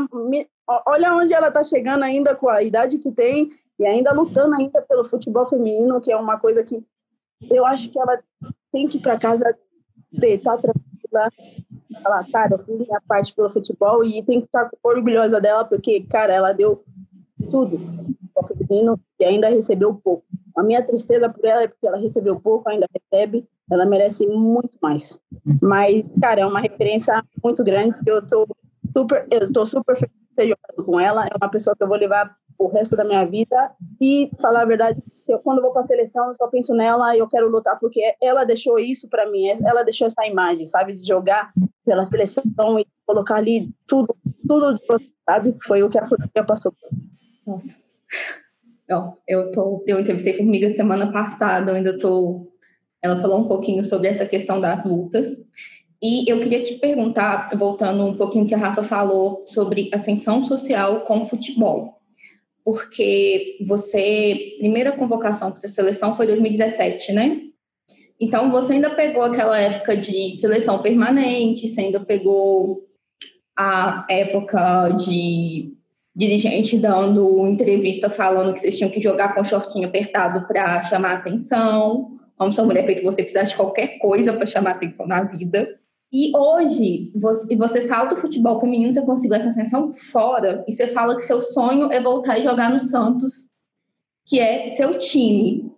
Olha 0.86 1.14
onde 1.14 1.34
ela 1.34 1.50
tá 1.50 1.62
chegando 1.62 2.02
ainda 2.02 2.34
com 2.34 2.48
a 2.48 2.62
idade 2.62 2.98
que 2.98 3.10
tem 3.12 3.50
e 3.78 3.86
ainda 3.86 4.12
lutando 4.12 4.54
ainda 4.54 4.82
pelo 4.82 5.04
futebol 5.04 5.46
feminino, 5.46 6.00
que 6.00 6.12
é 6.12 6.16
uma 6.16 6.38
coisa 6.38 6.62
que 6.62 6.84
eu 7.50 7.64
acho 7.64 7.90
que 7.90 7.98
ela 7.98 8.22
tem 8.70 8.86
que 8.86 8.98
ir 8.98 9.00
para 9.00 9.18
casa 9.18 9.56
deitar 10.12 10.58
tranquila, 10.58 10.89
falar, 12.02 12.26
cara, 12.30 12.54
eu 12.54 12.58
fiz 12.58 12.80
minha 12.80 13.00
parte 13.06 13.34
pelo 13.34 13.50
futebol 13.50 14.04
e 14.04 14.22
tem 14.22 14.40
que 14.40 14.46
estar 14.46 14.70
orgulhosa 14.82 15.40
dela, 15.40 15.64
porque, 15.64 16.02
cara, 16.02 16.32
ela 16.32 16.52
deu 16.52 16.82
tudo 17.50 17.80
ao 18.36 18.46
feminino 18.46 18.98
e 19.18 19.24
ainda 19.24 19.48
recebeu 19.48 19.94
pouco. 19.94 20.24
A 20.56 20.62
minha 20.62 20.82
tristeza 20.82 21.28
por 21.28 21.44
ela 21.44 21.62
é 21.62 21.68
porque 21.68 21.86
ela 21.86 21.98
recebeu 21.98 22.38
pouco, 22.40 22.68
ainda 22.68 22.86
recebe, 22.92 23.46
ela 23.70 23.84
merece 23.86 24.26
muito 24.26 24.76
mais. 24.80 25.20
Mas, 25.60 26.04
cara, 26.20 26.40
é 26.40 26.46
uma 26.46 26.60
referência 26.60 27.22
muito 27.42 27.62
grande, 27.64 27.96
eu 28.06 28.26
tô 28.26 28.46
super, 28.96 29.26
eu 29.30 29.52
tô 29.52 29.64
super 29.64 29.96
feliz 29.96 30.14
de 30.28 30.34
ter 30.34 30.42
jogado 30.48 30.84
com 30.84 31.00
ela, 31.00 31.26
é 31.26 31.36
uma 31.40 31.50
pessoa 31.50 31.74
que 31.76 31.82
eu 31.82 31.88
vou 31.88 31.96
levar 31.96 32.34
o 32.60 32.68
resto 32.68 32.94
da 32.94 33.04
minha 33.04 33.24
vida 33.24 33.72
e 33.98 34.30
falar 34.38 34.62
a 34.62 34.66
verdade, 34.66 35.02
eu 35.26 35.38
quando 35.38 35.62
vou 35.62 35.72
para 35.72 35.80
a 35.80 35.86
seleção 35.86 36.28
eu 36.28 36.34
só 36.34 36.46
penso 36.46 36.74
nela 36.74 37.16
e 37.16 37.18
eu 37.18 37.26
quero 37.26 37.48
lutar 37.48 37.78
porque 37.80 38.14
ela 38.20 38.44
deixou 38.44 38.78
isso 38.78 39.08
para 39.08 39.30
mim, 39.30 39.46
ela 39.64 39.82
deixou 39.82 40.06
essa 40.06 40.26
imagem, 40.26 40.66
sabe, 40.66 40.92
de 40.92 41.06
jogar 41.06 41.52
pela 41.86 42.04
seleção 42.04 42.44
e 42.78 42.86
colocar 43.06 43.36
ali 43.36 43.70
tudo, 43.86 44.14
tudo, 44.46 44.78
sabe, 45.24 45.56
foi 45.62 45.82
o 45.82 45.88
que 45.88 45.98
a 45.98 46.06
Formiga 46.06 46.44
passou. 46.44 46.72
Nossa. 47.46 47.78
Eu, 48.86 49.16
eu, 49.26 49.52
tô, 49.52 49.82
eu 49.86 49.98
entrevistei 49.98 50.34
Formiga 50.34 50.68
semana 50.68 51.10
passada, 51.10 51.70
eu 51.70 51.76
ainda 51.76 51.98
tô. 51.98 52.46
Ela 53.02 53.16
falou 53.16 53.38
um 53.38 53.48
pouquinho 53.48 53.82
sobre 53.82 54.08
essa 54.08 54.26
questão 54.26 54.60
das 54.60 54.84
lutas. 54.84 55.48
E 56.02 56.30
eu 56.30 56.40
queria 56.40 56.64
te 56.64 56.74
perguntar, 56.74 57.56
voltando 57.56 58.04
um 58.04 58.16
pouquinho 58.16 58.46
que 58.46 58.54
a 58.54 58.58
Rafa 58.58 58.82
falou 58.82 59.42
sobre 59.46 59.90
ascensão 59.94 60.44
social 60.44 61.02
com 61.02 61.26
futebol 61.26 61.99
porque 62.64 63.58
você, 63.66 64.56
primeira 64.58 64.92
convocação 64.92 65.52
para 65.52 65.64
a 65.64 65.68
seleção 65.68 66.16
foi 66.16 66.26
2017, 66.26 67.12
né? 67.12 67.40
Então 68.20 68.50
você 68.50 68.74
ainda 68.74 68.94
pegou 68.94 69.22
aquela 69.22 69.58
época 69.58 69.96
de 69.96 70.30
seleção 70.32 70.82
permanente, 70.82 71.66
você 71.66 71.80
ainda 71.80 72.00
pegou 72.00 72.86
a 73.56 74.06
época 74.10 74.90
de 74.90 75.74
dirigente 76.14 76.76
dando 76.76 77.46
entrevista 77.48 78.10
falando 78.10 78.52
que 78.52 78.60
vocês 78.60 78.76
tinham 78.76 78.90
que 78.90 79.00
jogar 79.00 79.34
com 79.34 79.42
shortinho 79.42 79.88
apertado 79.88 80.46
para 80.46 80.82
chamar 80.82 81.14
atenção, 81.14 82.18
como 82.36 82.52
sua 82.52 82.64
mulher 82.64 82.84
fez 82.84 83.02
você 83.02 83.22
precisar 83.22 83.44
de 83.44 83.56
qualquer 83.56 83.98
coisa 83.98 84.32
para 84.32 84.44
chamar 84.44 84.72
atenção 84.72 85.06
na 85.06 85.22
vida. 85.22 85.79
E 86.12 86.36
hoje, 86.36 87.12
você, 87.14 87.56
você 87.56 87.82
salta 87.82 88.16
o 88.16 88.18
futebol 88.18 88.58
feminino, 88.58 88.92
você 88.92 89.02
conseguiu 89.02 89.36
essa 89.36 89.50
ascensão 89.50 89.94
fora, 89.94 90.64
e 90.66 90.72
você 90.72 90.88
fala 90.88 91.14
que 91.14 91.22
seu 91.22 91.40
sonho 91.40 91.90
é 91.92 92.02
voltar 92.02 92.38
e 92.38 92.42
jogar 92.42 92.70
no 92.70 92.80
Santos, 92.80 93.50
que 94.26 94.40
é 94.40 94.70
seu 94.70 94.98
time. 94.98 95.70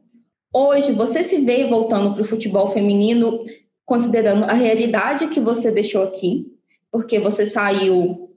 Hoje, 0.52 0.92
você 0.92 1.22
se 1.22 1.38
vê 1.38 1.66
voltando 1.66 2.14
para 2.14 2.22
o 2.22 2.26
futebol 2.26 2.68
feminino, 2.68 3.44
considerando 3.84 4.44
a 4.44 4.54
realidade 4.54 5.28
que 5.28 5.40
você 5.40 5.70
deixou 5.70 6.02
aqui, 6.02 6.46
porque 6.90 7.18
você 7.18 7.44
saiu, 7.44 8.30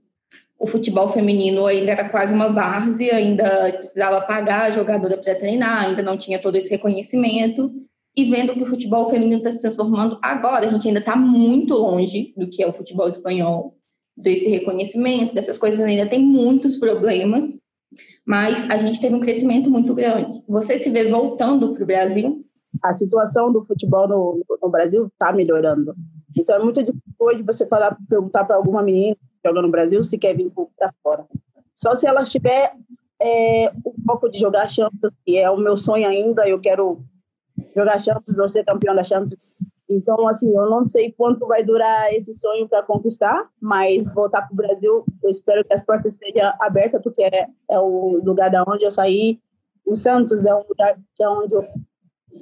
o 0.59 0.67
futebol 0.67 1.07
feminino 1.07 1.65
ainda 1.65 1.91
era 1.91 2.09
quase 2.09 2.33
uma 2.33 2.51
várzea, 2.51 3.15
ainda 3.15 3.71
precisava 3.73 4.19
pagar 4.21 4.63
a 4.63 4.71
jogadora 4.71 5.17
para 5.17 5.35
treinar, 5.35 5.85
ainda 5.85 6.01
não 6.01 6.17
tinha 6.17 6.39
todo 6.39 6.57
esse 6.57 6.69
reconhecimento 6.69 7.71
e 8.17 8.23
vendo 8.25 8.53
que 8.53 8.63
o 8.63 8.67
futebol 8.67 9.09
feminino 9.09 9.37
está 9.37 9.51
se 9.51 9.59
transformando 9.59 10.17
agora. 10.21 10.67
A 10.67 10.71
gente 10.71 10.87
ainda 10.87 10.99
está 10.99 11.15
muito 11.15 11.73
longe 11.73 12.33
do 12.37 12.49
que 12.49 12.63
é 12.63 12.67
o 12.67 12.73
futebol 12.73 13.09
espanhol, 13.09 13.75
desse 14.15 14.49
reconhecimento, 14.49 15.35
dessas 15.35 15.57
coisas 15.57 15.79
ainda 15.81 16.07
tem 16.07 16.19
muitos 16.19 16.77
problemas, 16.77 17.59
mas 18.25 18.69
a 18.69 18.77
gente 18.77 19.01
teve 19.01 19.13
um 19.13 19.19
crescimento 19.19 19.69
muito 19.69 19.93
grande. 19.93 20.41
Você 20.47 20.77
se 20.77 20.89
vê 20.89 21.09
voltando 21.09 21.73
para 21.73 21.83
o 21.83 21.85
Brasil? 21.85 22.45
A 22.81 22.93
situação 22.93 23.51
do 23.51 23.63
futebol 23.63 24.07
no, 24.07 24.43
no 24.61 24.69
Brasil 24.69 25.07
está 25.07 25.31
melhorando. 25.31 25.93
Então 26.37 26.55
é 26.55 26.59
muito 26.59 26.81
difícil 26.81 27.45
você 27.45 27.65
falar, 27.67 27.97
perguntar 28.09 28.45
para 28.45 28.55
alguma 28.55 28.81
menina 28.81 29.15
que 29.15 29.47
joga 29.49 29.61
no 29.61 29.71
Brasil 29.71 30.03
se 30.03 30.17
quer 30.17 30.35
vir 30.35 30.51
para 30.77 30.93
fora. 31.03 31.25
Só 31.73 31.93
se 31.95 32.07
ela 32.07 32.23
tiver 32.23 32.73
é, 33.21 33.71
o 33.83 33.93
foco 34.05 34.29
de 34.29 34.39
jogar 34.39 34.69
Champions, 34.69 35.13
que 35.25 35.37
é 35.37 35.49
o 35.49 35.57
meu 35.57 35.77
sonho 35.77 36.07
ainda, 36.07 36.47
eu 36.47 36.59
quero 36.59 37.03
jogar 37.75 37.99
Champions 37.99 38.37
ou 38.37 38.49
ser 38.49 38.63
campeão 38.63 38.95
da 38.95 39.03
Champions. 39.03 39.39
Então, 39.87 40.27
assim, 40.27 40.49
eu 40.55 40.67
não 40.69 40.87
sei 40.87 41.11
quanto 41.11 41.45
vai 41.45 41.63
durar 41.63 42.11
esse 42.13 42.33
sonho 42.33 42.67
para 42.67 42.81
conquistar, 42.81 43.47
mas 43.61 44.11
voltar 44.13 44.41
para 44.41 44.53
o 44.53 44.55
Brasil, 44.55 45.05
eu 45.23 45.29
espero 45.29 45.63
que 45.63 45.73
as 45.73 45.85
portas 45.85 46.13
estejam 46.13 46.51
abertas, 46.59 47.01
porque 47.03 47.23
é, 47.23 47.47
é 47.69 47.79
o 47.79 48.19
lugar 48.23 48.49
da 48.49 48.63
onde 48.67 48.83
eu 48.83 48.91
saí. 48.91 49.39
O 49.85 49.95
Santos 49.95 50.43
é 50.43 50.55
um 50.55 50.63
lugar 50.67 50.97
que 51.15 51.23
é 51.23 51.29
onde 51.29 51.53
eu, 51.53 51.63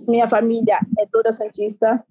minha 0.08 0.28
família 0.28 0.80
é 0.97 1.06
toda 1.06 1.34
santista. 1.34 2.04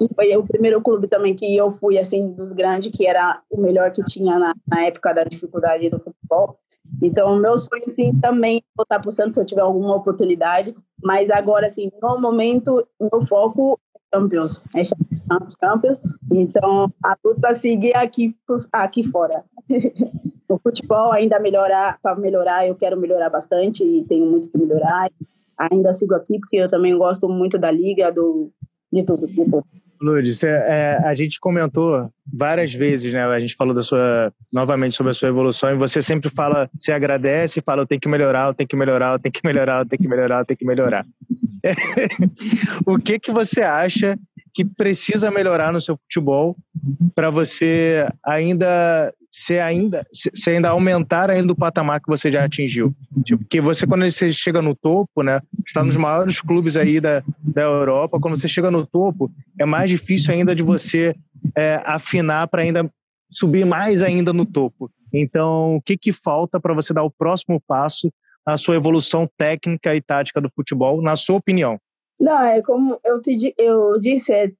E 0.00 0.14
foi 0.14 0.36
o 0.36 0.42
primeiro 0.42 0.82
clube 0.82 1.06
também 1.06 1.34
que 1.34 1.56
eu 1.56 1.70
fui, 1.70 1.96
assim, 1.96 2.32
dos 2.32 2.52
grandes, 2.52 2.90
que 2.94 3.06
era 3.06 3.40
o 3.48 3.60
melhor 3.60 3.92
que 3.92 4.04
tinha 4.04 4.38
na, 4.38 4.54
na 4.66 4.84
época 4.84 5.14
da 5.14 5.24
dificuldade 5.24 5.88
do 5.88 6.00
futebol. 6.00 6.58
Então, 7.02 7.34
o 7.34 7.36
meu 7.36 7.58
sonho, 7.58 7.88
sim, 7.88 8.18
também 8.20 8.58
é 8.58 8.62
voltar 8.76 9.00
para 9.00 9.08
o 9.08 9.12
Santos 9.12 9.34
se 9.34 9.40
eu 9.40 9.44
tiver 9.44 9.60
alguma 9.60 9.96
oportunidade. 9.96 10.74
Mas 11.02 11.30
agora, 11.30 11.66
assim, 11.66 11.90
no 12.02 12.18
momento, 12.18 12.86
meu 13.00 13.22
foco 13.22 13.78
é 13.94 14.16
Champions. 14.16 14.62
É 14.74 14.84
Champions, 14.84 15.54
Champions. 15.60 15.98
Então, 16.32 16.92
a 17.04 17.16
luta 17.24 17.54
seguir 17.54 17.94
aqui, 17.94 18.36
aqui 18.72 19.04
fora. 19.04 19.44
o 20.48 20.58
futebol 20.58 21.12
ainda 21.12 21.38
melhorar, 21.38 21.98
para 22.02 22.16
melhorar, 22.16 22.66
eu 22.66 22.74
quero 22.74 22.98
melhorar 22.98 23.30
bastante 23.30 23.84
e 23.84 24.04
tenho 24.04 24.26
muito 24.26 24.48
que 24.48 24.58
melhorar. 24.58 25.10
Ainda 25.58 25.92
sigo 25.92 26.14
aqui 26.14 26.38
porque 26.38 26.56
eu 26.56 26.68
também 26.68 26.96
gosto 26.96 27.28
muito 27.28 27.58
da 27.58 27.70
liga, 27.70 28.10
do, 28.10 28.50
de 28.92 29.02
tudo, 29.02 29.26
de 29.26 29.44
tudo. 29.44 29.64
Lourdes, 30.00 30.42
é, 30.44 31.00
a 31.04 31.14
gente 31.14 31.40
comentou 31.40 32.10
várias 32.32 32.72
vezes, 32.72 33.12
né? 33.12 33.24
A 33.24 33.38
gente 33.38 33.56
falou 33.56 33.74
da 33.74 33.82
sua, 33.82 34.32
novamente 34.52 34.94
sobre 34.94 35.10
a 35.10 35.14
sua 35.14 35.28
evolução 35.28 35.70
e 35.70 35.76
você 35.76 36.00
sempre 36.00 36.30
fala, 36.30 36.70
se 36.78 36.92
agradece, 36.92 37.60
fala, 37.60 37.82
eu 37.82 37.86
tenho 37.86 38.00
que 38.00 38.08
melhorar, 38.08 38.48
eu 38.48 38.54
tenho 38.54 38.68
que 38.68 38.76
melhorar, 38.76 39.14
eu 39.14 39.18
tenho 39.18 39.32
que 39.32 39.40
melhorar, 39.44 39.80
eu 39.80 39.86
tenho 39.86 40.02
que 40.02 40.08
melhorar, 40.08 40.40
eu 40.40 40.44
tenho 40.44 40.58
que 40.58 40.66
melhorar. 40.66 41.06
o 42.86 42.98
que 42.98 43.18
que 43.18 43.32
você 43.32 43.62
acha 43.62 44.18
que 44.54 44.64
precisa 44.64 45.30
melhorar 45.30 45.72
no 45.72 45.80
seu 45.80 45.96
futebol 45.96 46.56
para 47.14 47.30
você 47.30 48.08
ainda 48.24 49.12
ser 49.38 49.60
ainda 49.60 50.06
se 50.12 50.50
ainda 50.50 50.70
aumentar 50.70 51.30
ainda 51.30 51.52
o 51.52 51.56
patamar 51.56 52.00
que 52.00 52.08
você 52.08 52.30
já 52.30 52.44
atingiu. 52.44 52.94
Tipo, 53.24 53.42
porque 53.42 53.60
você 53.60 53.86
quando 53.86 54.10
você 54.10 54.32
chega 54.32 54.60
no 54.60 54.74
topo 54.74 55.22
né 55.22 55.40
está 55.64 55.84
nos 55.84 55.96
maiores 55.96 56.40
clubes 56.40 56.76
aí 56.76 57.00
da, 57.00 57.22
da 57.40 57.62
Europa 57.62 58.18
quando 58.20 58.36
você 58.36 58.48
chega 58.48 58.70
no 58.70 58.86
topo 58.86 59.30
é 59.58 59.64
mais 59.64 59.90
difícil 59.90 60.34
ainda 60.34 60.54
de 60.54 60.62
você 60.62 61.14
é, 61.56 61.80
afinar 61.84 62.48
para 62.48 62.62
ainda 62.62 62.90
subir 63.30 63.64
mais 63.64 64.02
ainda 64.02 64.32
no 64.32 64.46
topo. 64.46 64.90
Então 65.12 65.76
o 65.76 65.82
que 65.82 65.96
que 65.96 66.12
falta 66.12 66.58
para 66.58 66.74
você 66.74 66.92
dar 66.92 67.04
o 67.04 67.10
próximo 67.10 67.60
passo 67.66 68.12
na 68.46 68.56
sua 68.56 68.76
evolução 68.76 69.28
técnica 69.36 69.94
e 69.94 70.00
tática 70.00 70.40
do 70.40 70.50
futebol 70.50 71.00
na 71.02 71.14
sua 71.16 71.36
opinião? 71.36 71.78
Não, 72.18 72.42
é 72.42 72.60
como 72.62 72.98
eu, 73.04 73.22
te, 73.22 73.54
eu 73.56 74.00
disse, 74.00 74.32
é 74.32 74.50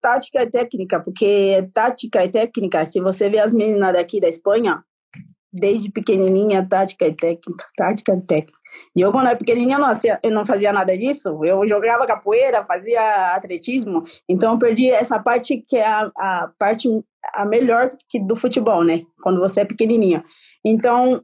tática 0.00 0.42
e 0.42 0.50
técnica, 0.50 1.00
porque 1.00 1.68
tática 1.74 2.24
e 2.24 2.28
técnica, 2.28 2.84
se 2.86 3.00
você 3.00 3.28
vê 3.28 3.38
as 3.38 3.52
meninas 3.52 3.92
daqui 3.92 4.20
da 4.20 4.28
Espanha, 4.28 4.82
desde 5.52 5.90
pequenininha, 5.90 6.66
tática 6.68 7.06
e 7.06 7.14
técnica, 7.14 7.64
tática 7.76 8.14
e 8.14 8.20
técnica. 8.20 8.60
E 8.94 9.00
eu, 9.00 9.10
quando 9.12 9.26
era 9.26 9.36
pequenininha, 9.36 9.78
não, 9.78 9.90
eu 10.22 10.30
não 10.30 10.46
fazia 10.46 10.72
nada 10.72 10.96
disso. 10.96 11.44
Eu 11.44 11.66
jogava 11.66 12.06
capoeira, 12.06 12.64
fazia 12.64 13.34
atletismo. 13.34 14.04
Então, 14.28 14.52
eu 14.52 14.58
perdi 14.58 14.90
essa 14.90 15.18
parte 15.18 15.64
que 15.68 15.76
é 15.76 15.86
a, 15.86 16.10
a 16.16 16.50
parte 16.58 16.88
a 17.34 17.44
melhor 17.44 17.92
que 18.08 18.18
do 18.18 18.36
futebol, 18.36 18.84
né? 18.84 19.02
Quando 19.22 19.40
você 19.40 19.62
é 19.62 19.64
pequenininha. 19.64 20.24
Então, 20.64 21.20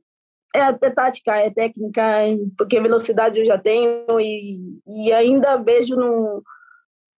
é, 0.54 0.60
é 0.60 0.90
tática, 0.90 1.36
é 1.36 1.50
técnica, 1.50 2.02
porque 2.56 2.80
velocidade 2.80 3.40
eu 3.40 3.46
já 3.46 3.58
tenho 3.58 4.20
e, 4.20 4.80
e 4.86 5.12
ainda 5.12 5.56
vejo 5.56 5.96
no, 5.96 6.42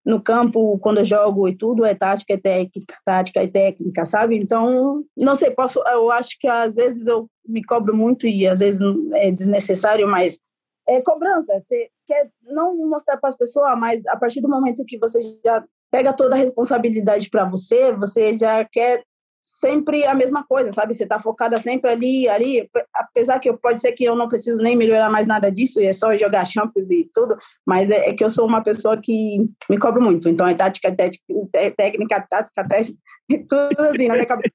no 0.09 0.23
campo, 0.23 0.79
quando 0.79 1.01
eu 1.01 1.05
jogo 1.05 1.47
e 1.47 1.55
tudo, 1.55 1.85
é 1.85 1.95
tática, 1.95 2.33
é 2.33 2.39
técnica, 2.39 2.97
tática 3.05 3.45
e 3.45 3.49
técnica, 3.49 4.07
sabe? 4.07 4.39
Então, 4.39 5.05
não 5.15 5.35
sei, 5.35 5.51
posso, 5.51 5.83
eu 5.87 6.11
acho 6.11 6.31
que 6.41 6.49
às 6.49 6.77
vezes 6.77 7.07
eu 7.07 7.29
me 7.47 7.63
cobro 7.63 7.95
muito 7.95 8.27
e 8.27 8.49
às 8.49 8.61
vezes 8.61 8.81
é 9.13 9.31
desnecessário, 9.31 10.09
mas 10.09 10.41
é 10.89 11.03
cobrança. 11.03 11.53
Você 11.61 11.91
quer 12.07 12.31
não 12.43 12.75
mostrar 12.89 13.19
para 13.19 13.29
as 13.29 13.37
pessoas, 13.37 13.79
mas 13.79 14.03
a 14.07 14.17
partir 14.17 14.41
do 14.41 14.49
momento 14.49 14.87
que 14.87 14.97
você 14.97 15.21
já 15.45 15.63
pega 15.91 16.15
toda 16.15 16.35
a 16.35 16.39
responsabilidade 16.39 17.29
para 17.29 17.45
você, 17.45 17.93
você 17.93 18.35
já 18.35 18.65
quer 18.65 19.05
sempre 19.49 20.05
a 20.05 20.15
mesma 20.15 20.45
coisa, 20.45 20.71
sabe? 20.71 20.95
Você 20.95 21.07
tá 21.07 21.19
focada 21.19 21.57
sempre 21.57 21.91
ali, 21.91 22.29
ali, 22.29 22.69
apesar 22.95 23.39
que 23.41 23.49
eu, 23.49 23.57
pode 23.57 23.81
ser 23.81 23.93
que 23.93 24.05
eu 24.05 24.15
não 24.15 24.29
preciso 24.29 24.63
nem 24.63 24.77
melhorar 24.77 25.09
mais 25.09 25.27
nada 25.27 25.51
disso, 25.51 25.81
e 25.81 25.87
é 25.87 25.93
só 25.95 26.15
jogar 26.17 26.45
Champions 26.47 26.91
e 26.91 27.09
tudo, 27.13 27.35
mas 27.67 27.91
é, 27.91 28.11
é 28.11 28.15
que 28.15 28.23
eu 28.23 28.29
sou 28.29 28.47
uma 28.47 28.63
pessoa 28.63 29.01
que 29.01 29.39
me 29.71 29.79
cobro 29.79 30.03
muito, 30.03 30.29
então 30.29 30.47
é 30.47 30.55
tática, 30.55 30.95
técnica, 30.95 31.75
técnica 31.77 32.27
tática, 32.29 32.69
técnica, 32.69 33.01
tudo 33.49 33.81
assim 33.89 34.07
na 34.07 34.15
minha 34.15 34.27
cabeça. 34.27 34.55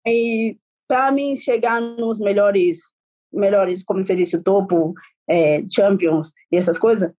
E 0.09 0.57
para 0.87 1.11
mim 1.11 1.35
chegar 1.35 1.81
nos 1.81 2.17
melhores, 2.21 2.93
melhores, 3.33 3.83
como 3.83 4.01
você 4.01 4.15
disse, 4.15 4.41
topo, 4.41 4.93
é, 5.29 5.61
Champions 5.69 6.31
e 6.49 6.55
essas 6.55 6.79
coisas, 6.79 7.11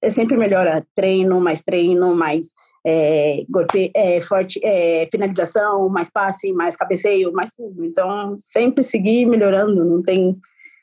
é 0.00 0.10
sempre 0.10 0.36
melhor 0.36 0.84
treino, 0.94 1.40
mais 1.40 1.64
treino, 1.64 2.14
mais 2.14 2.52
é, 2.88 3.44
golpe, 3.48 3.90
é, 3.96 4.20
forte, 4.20 4.60
é, 4.62 5.08
finalização, 5.10 5.88
mais 5.88 6.08
passe, 6.08 6.52
mais 6.52 6.76
cabeceio, 6.76 7.32
mais 7.32 7.52
tudo. 7.52 7.84
Então, 7.84 8.36
sempre 8.38 8.84
seguir 8.84 9.26
melhorando, 9.26 9.84
não 9.84 10.00
tem 10.00 10.36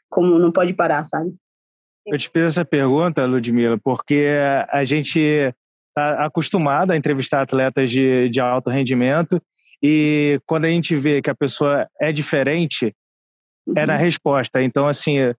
como, 0.09 0.37
não 0.37 0.51
pode 0.51 0.73
parar, 0.73 1.05
sabe? 1.05 1.33
Eu 2.05 2.17
te 2.17 2.29
fiz 2.29 2.43
essa 2.43 2.65
pergunta, 2.65 3.25
Ludmila, 3.25 3.79
porque 3.81 4.27
a 4.67 4.83
gente 4.83 5.17
está 5.17 6.25
acostumado 6.25 6.91
a 6.91 6.97
entrevistar 6.97 7.41
atletas 7.41 7.89
de, 7.89 8.27
de 8.27 8.41
alto 8.41 8.69
rendimento 8.69 9.41
e 9.81 10.41
quando 10.45 10.65
a 10.65 10.69
gente 10.69 10.97
vê 10.97 11.21
que 11.21 11.29
a 11.29 11.35
pessoa 11.35 11.87
é 12.01 12.11
diferente, 12.11 12.93
uhum. 13.65 13.75
é 13.77 13.85
na 13.85 13.93
uhum. 13.93 13.99
resposta. 13.99 14.61
Então, 14.61 14.85
assim, 14.87 15.19
é, 15.19 15.35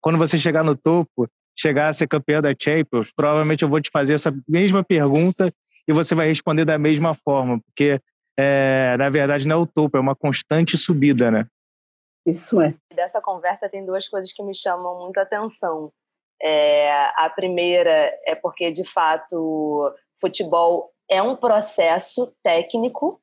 quando 0.00 0.16
você 0.16 0.38
chegar 0.38 0.64
no 0.64 0.74
topo, 0.74 1.28
chegar 1.54 1.88
a 1.88 1.92
ser 1.92 2.06
campeão 2.06 2.40
da 2.40 2.54
Champions, 2.58 3.12
provavelmente 3.14 3.62
eu 3.62 3.68
vou 3.68 3.82
te 3.82 3.90
fazer 3.92 4.14
essa 4.14 4.34
mesma 4.48 4.82
pergunta 4.82 5.52
e 5.90 5.92
você 5.92 6.14
vai 6.14 6.28
responder 6.28 6.64
da 6.64 6.78
mesma 6.78 7.14
forma, 7.14 7.60
porque 7.60 8.00
é, 8.38 8.96
na 8.96 9.10
verdade 9.10 9.46
não 9.46 9.56
é 9.56 9.58
o 9.58 9.66
topo, 9.66 9.96
é 9.96 10.00
uma 10.00 10.14
constante 10.14 10.78
subida, 10.78 11.30
né? 11.30 11.46
Isso 12.24 12.60
é. 12.60 12.74
Dessa 12.94 13.20
conversa 13.20 13.68
tem 13.68 13.84
duas 13.84 14.08
coisas 14.08 14.32
que 14.32 14.42
me 14.42 14.54
chamam 14.54 15.00
muita 15.00 15.22
atenção. 15.22 15.92
É, 16.40 17.06
a 17.16 17.28
primeira 17.34 17.90
é 18.24 18.36
porque, 18.36 18.70
de 18.70 18.84
fato, 18.84 19.92
futebol 20.20 20.92
é 21.10 21.20
um 21.20 21.34
processo 21.34 22.32
técnico 22.42 23.20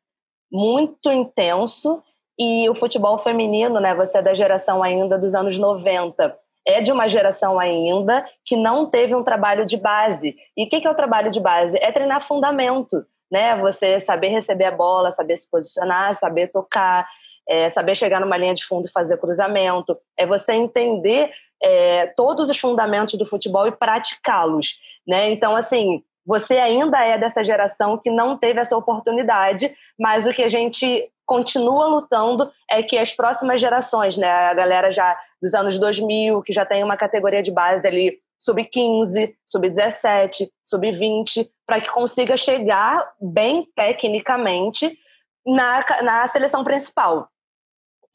muito 0.51 1.09
intenso 1.09 2.03
e 2.37 2.69
o 2.69 2.75
futebol 2.75 3.17
feminino, 3.17 3.79
né? 3.79 3.95
Você 3.95 4.17
é 4.17 4.21
da 4.21 4.33
geração 4.33 4.83
ainda 4.83 5.17
dos 5.17 5.33
anos 5.33 5.57
90 5.57 6.37
é 6.67 6.81
de 6.81 6.91
uma 6.91 7.07
geração 7.07 7.57
ainda 7.57 8.25
que 8.45 8.57
não 8.57 8.85
teve 8.85 9.15
um 9.15 9.23
trabalho 9.23 9.65
de 9.65 9.77
base. 9.77 10.35
E 10.55 10.65
o 10.65 10.69
que 10.69 10.85
é 10.85 10.91
o 10.91 10.95
trabalho 10.95 11.31
de 11.31 11.39
base? 11.39 11.77
É 11.81 11.91
treinar 11.93 12.21
fundamento, 12.21 13.05
né? 13.31 13.55
Você 13.55 13.99
saber 14.01 14.27
receber 14.27 14.65
a 14.65 14.71
bola, 14.71 15.11
saber 15.11 15.37
se 15.37 15.49
posicionar, 15.49 16.13
saber 16.13 16.51
tocar. 16.51 17.07
é 17.49 17.69
saber 17.69 17.95
chegar 17.95 18.19
numa 18.19 18.35
linha 18.35 18.53
de 18.53 18.65
fundo 18.65 18.87
e 18.87 18.91
fazer 18.91 19.17
cruzamento, 19.17 19.97
é 20.17 20.25
você 20.25 20.51
entender 20.51 21.31
é, 21.63 22.07
todos 22.07 22.49
os 22.49 22.57
fundamentos 22.57 23.17
do 23.17 23.25
futebol 23.25 23.65
e 23.65 23.71
praticá-los, 23.71 24.77
né? 25.07 25.31
Então, 25.31 25.55
assim, 25.55 26.03
você 26.25 26.57
ainda 26.57 27.01
é 27.01 27.17
dessa 27.17 27.41
geração 27.45 27.97
que 27.97 28.11
não 28.11 28.37
teve 28.37 28.59
essa 28.59 28.75
oportunidade, 28.75 29.73
mas 29.97 30.27
o 30.27 30.33
que 30.33 30.43
a 30.43 30.49
gente 30.49 31.09
continua 31.27 31.87
lutando 31.87 32.49
é 32.71 32.81
que 32.81 32.97
as 32.97 33.13
próximas 33.13 33.59
gerações, 33.59 34.17
né, 34.17 34.31
a 34.31 34.53
galera 34.53 34.89
já 34.89 35.15
dos 35.41 35.53
anos 35.53 35.77
2000, 35.77 36.41
que 36.41 36.53
já 36.53 36.65
tem 36.65 36.83
uma 36.83 36.97
categoria 36.97 37.43
de 37.43 37.51
base 37.51 37.85
ali 37.85 38.17
sub-15, 38.39 39.33
sub-17, 39.45 40.47
sub-20, 40.63 41.49
para 41.65 41.81
que 41.81 41.91
consiga 41.91 42.37
chegar 42.37 43.11
bem 43.19 43.67
tecnicamente 43.75 44.97
na, 45.45 45.85
na 46.01 46.27
seleção 46.27 46.63
principal. 46.63 47.27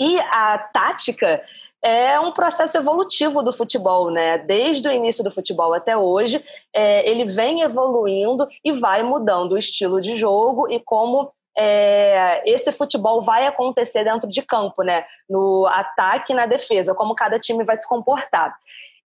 E 0.00 0.18
a 0.18 0.58
tática 0.72 1.42
é 1.84 2.18
um 2.18 2.32
processo 2.32 2.78
evolutivo 2.78 3.42
do 3.42 3.52
futebol, 3.52 4.10
né? 4.10 4.38
Desde 4.38 4.88
o 4.88 4.92
início 4.92 5.24
do 5.24 5.32
futebol 5.32 5.74
até 5.74 5.96
hoje, 5.96 6.42
é, 6.72 7.08
ele 7.10 7.24
vem 7.24 7.62
evoluindo 7.62 8.46
e 8.64 8.72
vai 8.72 9.02
mudando 9.02 9.52
o 9.52 9.58
estilo 9.58 10.00
de 10.00 10.16
jogo 10.16 10.70
e 10.70 10.78
como 10.78 11.32
é, 11.56 12.42
esse 12.50 12.72
futebol 12.72 13.24
vai 13.24 13.46
acontecer 13.46 14.04
dentro 14.04 14.28
de 14.28 14.42
campo, 14.42 14.82
né? 14.82 15.04
No 15.28 15.66
ataque 15.66 16.32
e 16.32 16.36
na 16.36 16.46
defesa, 16.46 16.94
como 16.94 17.14
cada 17.14 17.38
time 17.38 17.64
vai 17.64 17.76
se 17.76 17.86
comportar. 17.86 18.56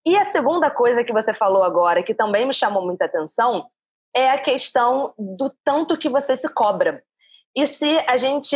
E 0.06 0.16
a 0.18 0.24
segunda 0.24 0.70
coisa 0.70 1.04
que 1.04 1.12
você 1.12 1.34
falou 1.34 1.64
agora, 1.64 2.02
que 2.02 2.14
também 2.14 2.46
me 2.46 2.54
chamou 2.54 2.86
muita 2.86 3.06
atenção, 3.06 3.66
é 4.16 4.30
a 4.30 4.38
questão 4.38 5.14
do 5.18 5.52
tanto 5.64 5.98
que 5.98 6.10
você 6.10 6.36
se 6.36 6.48
cobra. 6.50 7.04
E 7.56 7.66
se 7.66 7.98
a 8.08 8.18
gente 8.18 8.56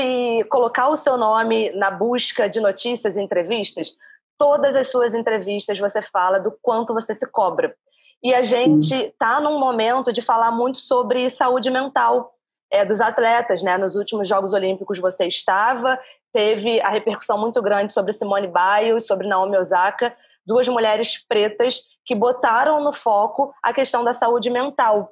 colocar 0.50 0.88
o 0.88 0.96
seu 0.96 1.18
nome 1.18 1.72
na 1.72 1.92
busca 1.92 2.48
de 2.48 2.60
notícias 2.60 3.18
e 3.18 3.22
entrevistas, 3.22 3.96
todas 4.38 4.76
as 4.76 4.88
suas 4.88 5.14
entrevistas 5.14 5.78
você 5.78 6.02
fala 6.02 6.40
do 6.40 6.56
quanto 6.62 6.94
você 6.94 7.14
se 7.16 7.30
cobra. 7.30 7.76
E 8.24 8.34
a 8.34 8.44
gente 8.44 8.94
está 8.94 9.40
num 9.40 9.60
momento 9.60 10.14
de 10.14 10.22
falar 10.22 10.52
muito 10.52 10.78
sobre 10.78 11.30
saúde 11.30 11.70
mental 11.72 12.32
é, 12.72 12.86
dos 12.86 13.02
atletas. 13.02 13.62
Né? 13.62 13.78
Nos 13.78 13.96
últimos 13.96 14.28
Jogos 14.28 14.54
Olímpicos 14.54 15.00
você 15.00 15.26
estava, 15.26 16.00
teve 16.34 16.80
a 16.82 16.90
repercussão 16.90 17.38
muito 17.38 17.62
grande 17.62 17.94
sobre 17.94 18.14
Simone 18.14 18.48
Biles, 18.48 19.06
sobre 19.06 19.28
Naomi 19.28 19.58
Osaka, 19.58 20.16
duas 20.46 20.68
mulheres 20.68 21.24
pretas 21.28 21.82
que 22.06 22.16
botaram 22.16 22.84
no 22.84 22.94
foco 22.94 23.54
a 23.62 23.74
questão 23.74 24.04
da 24.04 24.14
saúde 24.14 24.50
mental. 24.50 25.12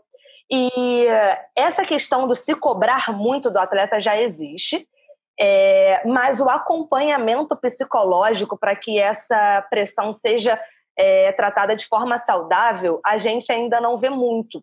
E 0.51 1.05
essa 1.55 1.83
questão 1.83 2.27
do 2.27 2.33
se 2.33 2.55
cobrar 2.55 3.13
muito 3.13 3.51
do 3.51 3.59
atleta 3.59 3.99
já 3.99 4.19
existe, 4.19 4.87
é, 5.39 6.01
mas 6.05 6.41
o 6.41 6.49
acompanhamento 6.49 7.55
psicológico 7.55 8.57
para 8.57 8.75
que 8.75 8.99
essa 8.99 9.65
pressão 9.69 10.11
seja 10.11 10.59
é, 10.97 11.31
tratada 11.31 11.75
de 11.75 11.87
forma 11.87 12.17
saudável, 12.17 12.99
a 13.05 13.17
gente 13.17 13.51
ainda 13.51 13.79
não 13.79 13.97
vê 13.97 14.09
muito. 14.09 14.61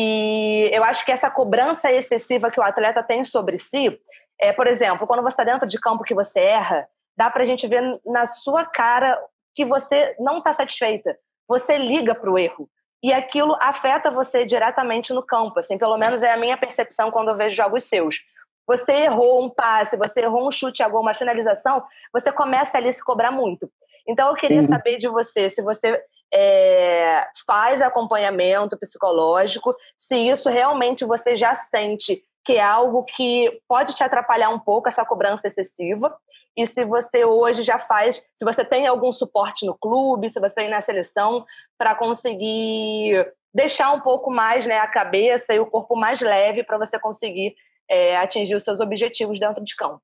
E 0.00 0.70
eu 0.72 0.84
acho 0.84 1.04
que 1.04 1.10
essa 1.10 1.28
cobrança 1.28 1.90
excessiva 1.90 2.52
que 2.52 2.60
o 2.60 2.62
atleta 2.62 3.02
tem 3.02 3.24
sobre 3.24 3.58
si, 3.58 3.98
é, 4.40 4.52
por 4.52 4.68
exemplo, 4.68 5.08
quando 5.08 5.24
você 5.24 5.42
está 5.42 5.42
dentro 5.42 5.66
de 5.66 5.80
campo 5.80 6.04
que 6.04 6.14
você 6.14 6.38
erra, 6.38 6.86
dá 7.16 7.28
para 7.28 7.42
a 7.42 7.44
gente 7.44 7.66
ver 7.66 7.82
na 8.06 8.24
sua 8.24 8.64
cara 8.64 9.20
que 9.56 9.64
você 9.64 10.14
não 10.20 10.38
está 10.38 10.52
satisfeita. 10.52 11.18
Você 11.48 11.76
liga 11.76 12.14
para 12.14 12.30
o 12.30 12.38
erro. 12.38 12.70
E 13.02 13.12
aquilo 13.12 13.56
afeta 13.60 14.08
você 14.08 14.44
diretamente 14.44 15.12
no 15.12 15.20
campo. 15.20 15.58
Assim, 15.58 15.76
pelo 15.76 15.98
menos 15.98 16.22
é 16.22 16.32
a 16.32 16.36
minha 16.36 16.56
percepção 16.56 17.10
quando 17.10 17.30
eu 17.30 17.36
vejo 17.36 17.56
jogos 17.56 17.82
seus. 17.82 18.20
Você 18.68 18.92
errou 18.92 19.44
um 19.44 19.50
passe, 19.50 19.96
você 19.96 20.20
errou 20.20 20.46
um 20.46 20.50
chute 20.52 20.80
a 20.80 20.88
gol, 20.88 21.00
uma 21.00 21.14
finalização, 21.14 21.82
você 22.12 22.30
começa 22.30 22.78
ali 22.78 22.90
a 22.90 22.92
se 22.92 23.02
cobrar 23.02 23.32
muito. 23.32 23.68
Então 24.06 24.28
eu 24.28 24.34
queria 24.36 24.62
Sim. 24.62 24.68
saber 24.68 24.96
de 24.98 25.08
você 25.08 25.48
se 25.48 25.60
você 25.60 26.00
é, 26.32 27.26
faz 27.46 27.80
acompanhamento 27.80 28.78
psicológico, 28.78 29.74
se 29.96 30.16
isso 30.16 30.50
realmente 30.50 31.04
você 31.04 31.36
já 31.36 31.54
sente 31.54 32.22
que 32.44 32.54
é 32.54 32.62
algo 32.62 33.04
que 33.04 33.60
pode 33.68 33.94
te 33.94 34.02
atrapalhar 34.02 34.48
um 34.48 34.58
pouco 34.58 34.88
essa 34.88 35.04
cobrança 35.04 35.46
excessiva. 35.46 36.16
E 36.56 36.64
se 36.64 36.82
você 36.82 37.22
hoje 37.22 37.62
já 37.62 37.78
faz, 37.78 38.24
se 38.34 38.42
você 38.44 38.64
tem 38.64 38.86
algum 38.86 39.12
suporte 39.12 39.66
no 39.66 39.76
clube, 39.76 40.30
se 40.30 40.40
você 40.40 40.54
tem 40.54 40.70
na 40.70 40.80
seleção, 40.80 41.44
para 41.76 41.94
conseguir 41.94 43.30
deixar 43.52 43.92
um 43.92 44.00
pouco 44.00 44.30
mais 44.30 44.66
né, 44.66 44.78
a 44.78 44.86
cabeça 44.86 45.52
e 45.52 45.58
o 45.58 45.66
corpo 45.66 45.94
mais 45.94 46.22
leve 46.22 46.64
para 46.64 46.78
você 46.78 46.98
conseguir 46.98 47.54
é, 47.86 48.16
atingir 48.16 48.54
os 48.54 48.64
seus 48.64 48.80
objetivos 48.80 49.38
dentro 49.38 49.62
de 49.62 49.76
campo. 49.76 50.00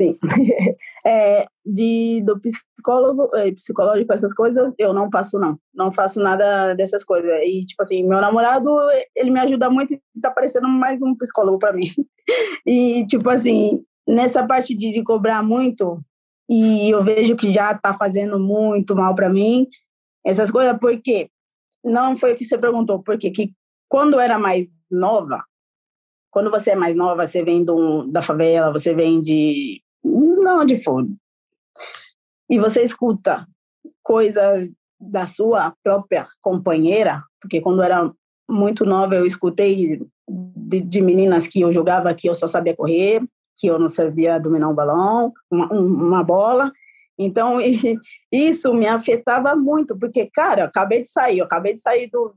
Sim. 0.00 0.18
É, 1.04 1.46
de, 1.66 2.22
do 2.24 2.40
psicólogo, 2.40 3.28
é, 3.34 3.50
psicológico, 3.50 4.12
essas 4.12 4.32
coisas, 4.32 4.72
eu 4.78 4.92
não 4.92 5.10
passo, 5.10 5.36
não. 5.36 5.58
Não 5.74 5.90
faço 5.90 6.22
nada 6.22 6.74
dessas 6.74 7.02
coisas. 7.02 7.28
E, 7.42 7.64
tipo 7.66 7.82
assim, 7.82 8.06
meu 8.06 8.20
namorado, 8.20 8.70
ele 9.16 9.32
me 9.32 9.40
ajuda 9.40 9.68
muito 9.68 9.94
e 9.94 10.00
tá 10.20 10.30
parecendo 10.30 10.68
mais 10.68 11.02
um 11.02 11.16
psicólogo 11.16 11.58
para 11.58 11.72
mim. 11.72 11.86
E, 12.64 13.04
tipo 13.06 13.28
assim, 13.28 13.82
nessa 14.06 14.46
parte 14.46 14.76
de, 14.76 14.92
de 14.92 15.02
cobrar 15.02 15.42
muito, 15.42 16.00
e 16.48 16.88
eu 16.88 17.02
vejo 17.02 17.34
que 17.34 17.50
já 17.50 17.74
tá 17.74 17.92
fazendo 17.92 18.38
muito 18.38 18.94
mal 18.94 19.12
para 19.12 19.28
mim, 19.28 19.66
essas 20.24 20.52
coisas, 20.52 20.78
porque 20.78 21.28
não 21.84 22.16
foi 22.16 22.32
o 22.32 22.36
que 22.36 22.44
você 22.44 22.56
perguntou, 22.56 23.02
porque 23.02 23.32
que 23.32 23.52
quando 23.88 24.14
eu 24.14 24.20
era 24.20 24.38
mais 24.38 24.68
nova, 24.88 25.42
quando 26.32 26.50
você 26.50 26.70
é 26.70 26.74
mais 26.74 26.96
nova, 26.96 27.26
você 27.26 27.44
vem 27.44 27.62
do, 27.62 28.06
da 28.06 28.22
favela, 28.22 28.72
você 28.72 28.94
vem 28.94 29.20
de. 29.20 29.82
não 30.02 30.62
onde 30.62 30.82
for. 30.82 31.06
E 32.50 32.58
você 32.58 32.82
escuta 32.82 33.46
coisas 34.02 34.72
da 34.98 35.26
sua 35.26 35.74
própria 35.84 36.26
companheira, 36.40 37.22
porque 37.40 37.60
quando 37.60 37.82
era 37.82 38.10
muito 38.48 38.84
nova 38.84 39.14
eu 39.14 39.26
escutei 39.26 40.00
de, 40.28 40.80
de, 40.80 41.02
meninas 41.02 41.46
que 41.46 41.60
eu 41.60 41.72
jogava 41.72 42.14
que 42.14 42.28
eu 42.28 42.34
só 42.34 42.46
sabia 42.46 42.74
correr, 42.74 43.22
que 43.56 43.66
eu 43.66 43.78
não 43.78 43.88
sabia 43.88 44.38
dominar 44.38 44.68
um 44.68 44.74
balão, 44.74 45.32
uma, 45.50 45.66
uma 45.72 46.24
bola. 46.24 46.72
Então, 47.18 47.58
isso 48.32 48.72
me 48.72 48.86
afetava 48.86 49.54
muito, 49.54 49.98
porque, 49.98 50.30
cara, 50.32 50.64
acabei 50.64 51.02
de 51.02 51.08
sair, 51.08 51.38
eu 51.38 51.44
acabei 51.44 51.74
de 51.74 51.82
sair 51.82 52.08
do, 52.10 52.34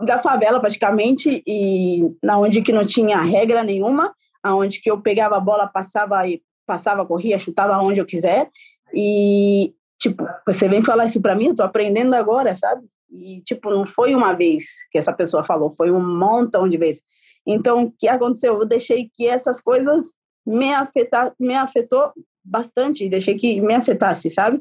da 0.00 0.18
favela 0.18 0.60
praticamente 0.60 1.42
e 1.46 2.02
na 2.22 2.38
onde 2.38 2.62
que 2.62 2.72
não 2.72 2.84
tinha 2.84 3.22
regra 3.22 3.64
nenhuma, 3.64 4.14
aonde 4.42 4.80
que 4.80 4.90
eu 4.90 5.00
pegava 5.00 5.36
a 5.36 5.40
bola, 5.40 5.66
passava 5.66 6.26
e 6.28 6.42
passava, 6.66 7.06
corria, 7.06 7.38
chutava 7.38 7.78
onde 7.78 8.00
eu 8.00 8.06
quiser 8.06 8.50
e 8.94 9.72
tipo, 9.98 10.26
você 10.46 10.68
vem 10.68 10.82
falar 10.82 11.06
isso 11.06 11.20
para 11.20 11.34
mim, 11.34 11.48
eu 11.48 11.56
tô 11.56 11.62
aprendendo 11.62 12.14
agora, 12.14 12.54
sabe? 12.54 12.86
E 13.10 13.40
tipo, 13.42 13.70
não 13.70 13.86
foi 13.86 14.14
uma 14.14 14.32
vez 14.34 14.64
que 14.90 14.98
essa 14.98 15.12
pessoa 15.12 15.44
falou, 15.44 15.74
foi 15.76 15.90
um 15.90 16.18
montão 16.18 16.68
de 16.68 16.76
vezes. 16.76 17.02
Então, 17.46 17.84
o 17.84 17.92
que 17.92 18.08
aconteceu? 18.08 18.58
Eu 18.58 18.66
deixei 18.66 19.08
que 19.14 19.26
essas 19.26 19.60
coisas 19.60 20.16
me 20.44 20.72
afetar, 20.74 21.32
me 21.38 21.54
afetou 21.54 22.12
bastante, 22.44 23.08
deixei 23.08 23.36
que 23.36 23.60
me 23.60 23.74
afetasse, 23.74 24.30
sabe? 24.30 24.60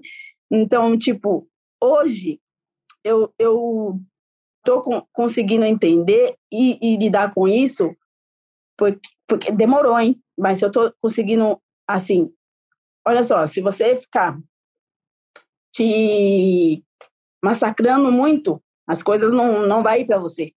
Então, 0.52 0.98
tipo, 0.98 1.48
hoje 1.82 2.40
eu, 3.04 3.34
eu 3.38 4.00
estou 4.66 5.08
conseguindo 5.14 5.64
entender 5.64 6.36
e, 6.52 6.78
e, 6.82 6.98
lidar 6.98 7.34
com 7.34 7.48
isso, 7.48 7.96
porque, 8.78 9.08
porque 9.28 9.52
demorou, 9.52 10.00
hein? 10.00 10.20
Mas 10.38 10.62
eu 10.62 10.68
estou 10.68 10.92
conseguindo, 11.00 11.62
assim, 11.88 12.32
olha 13.08 13.24
só, 13.24 13.46
se 13.46 13.62
você 13.62 13.96
ficar 13.96 14.38
te 15.74 16.84
massacrando 17.44 18.12
muito, 18.12 18.62
as 18.88 19.04
coisas 19.04 19.34
não, 19.34 19.68
não 19.68 19.84
vai 19.84 20.04
para 20.04 20.18
você. 20.18 20.52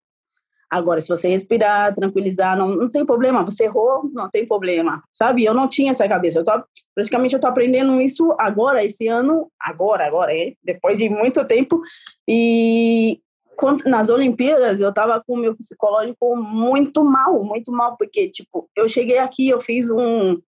Agora, 0.68 1.00
se 1.00 1.08
você 1.08 1.28
respirar, 1.28 1.94
tranquilizar, 1.94 2.56
não, 2.56 2.68
não 2.68 2.90
tem 2.90 3.06
problema. 3.06 3.44
Você 3.44 3.64
errou, 3.64 4.10
não 4.12 4.28
tem 4.28 4.46
problema. 4.46 5.02
Sabe? 5.12 5.44
Eu 5.44 5.54
não 5.54 5.68
tinha 5.68 5.92
essa 5.92 6.08
cabeça. 6.08 6.40
Eu 6.40 6.44
tô, 6.44 6.64
praticamente 6.94 7.34
eu 7.34 7.40
tô 7.40 7.46
aprendendo 7.46 8.00
isso 8.00 8.34
agora, 8.38 8.84
esse 8.84 9.06
ano, 9.06 9.50
agora, 9.60 10.06
agora, 10.06 10.32
depois 10.64 10.96
de 10.96 11.08
muito 11.08 11.44
tempo. 11.44 11.80
E 12.28 13.20
nas 13.84 14.08
Olimpíadas 14.10 14.80
eu 14.80 14.92
tava 14.92 15.22
com 15.26 15.34
o 15.34 15.38
meu 15.38 15.56
psicológico 15.56 16.36
muito 16.36 17.04
mal, 17.04 17.42
muito 17.42 17.72
mal, 17.72 17.96
porque, 17.96 18.28
tipo, 18.28 18.68
eu 18.76 18.88
cheguei 18.88 19.18
aqui, 19.18 19.48
eu 19.48 19.60
fiz 19.60 19.90
um, 19.90 20.38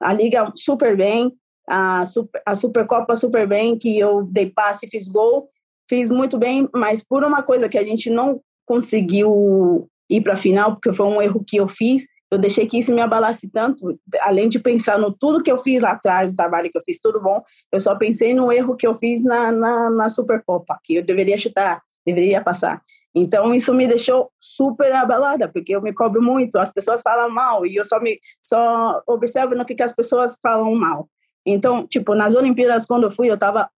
a 0.00 0.12
liga 0.12 0.50
super 0.54 0.96
bem, 0.96 1.32
a, 1.68 2.04
super, 2.04 2.42
a 2.44 2.54
Supercopa 2.54 3.14
super 3.14 3.46
bem, 3.46 3.78
que 3.78 3.98
eu 3.98 4.24
dei 4.24 4.50
passe, 4.50 4.88
fiz 4.88 5.08
gol, 5.08 5.48
fiz 5.88 6.10
muito 6.10 6.38
bem, 6.38 6.68
mas 6.74 7.04
por 7.04 7.24
uma 7.24 7.42
coisa 7.42 7.68
que 7.68 7.78
a 7.78 7.84
gente 7.84 8.10
não 8.10 8.40
conseguiu 8.66 9.88
ir 10.08 10.20
para 10.20 10.36
final, 10.36 10.72
porque 10.72 10.92
foi 10.92 11.06
um 11.06 11.22
erro 11.22 11.44
que 11.46 11.56
eu 11.56 11.68
fiz, 11.68 12.04
eu 12.30 12.38
deixei 12.38 12.66
que 12.68 12.78
isso 12.78 12.94
me 12.94 13.00
abalasse 13.00 13.50
tanto, 13.50 13.98
além 14.20 14.48
de 14.48 14.60
pensar 14.60 14.98
no 14.98 15.12
tudo 15.12 15.42
que 15.42 15.50
eu 15.50 15.58
fiz 15.58 15.82
lá 15.82 15.92
atrás, 15.92 16.32
o 16.32 16.36
trabalho 16.36 16.70
que 16.70 16.78
eu 16.78 16.82
fiz, 16.84 17.00
tudo 17.00 17.20
bom, 17.20 17.42
eu 17.72 17.80
só 17.80 17.96
pensei 17.96 18.32
no 18.32 18.52
erro 18.52 18.76
que 18.76 18.86
eu 18.86 18.96
fiz 18.96 19.22
na, 19.22 19.50
na, 19.50 19.90
na 19.90 20.08
Supercopa, 20.08 20.78
que 20.84 20.96
eu 20.96 21.04
deveria 21.04 21.36
chutar 21.36 21.82
deveria 22.04 22.42
passar. 22.42 22.82
Então 23.14 23.54
isso 23.54 23.74
me 23.74 23.88
deixou 23.88 24.30
super 24.38 24.92
abalada, 24.92 25.48
porque 25.48 25.74
eu 25.74 25.82
me 25.82 25.92
cobro 25.92 26.22
muito, 26.22 26.58
as 26.58 26.72
pessoas 26.72 27.02
falam 27.02 27.28
mal 27.28 27.66
e 27.66 27.76
eu 27.76 27.84
só 27.84 27.98
me 28.00 28.20
só 28.42 29.02
observo 29.06 29.54
no 29.54 29.64
que, 29.64 29.74
que 29.74 29.82
as 29.82 29.94
pessoas 29.94 30.38
falam 30.40 30.74
mal. 30.74 31.08
Então, 31.44 31.86
tipo, 31.86 32.14
nas 32.14 32.34
Olimpíadas 32.34 32.86
quando 32.86 33.04
eu 33.04 33.10
fui, 33.10 33.28
eu 33.28 33.38
tava 33.38 33.68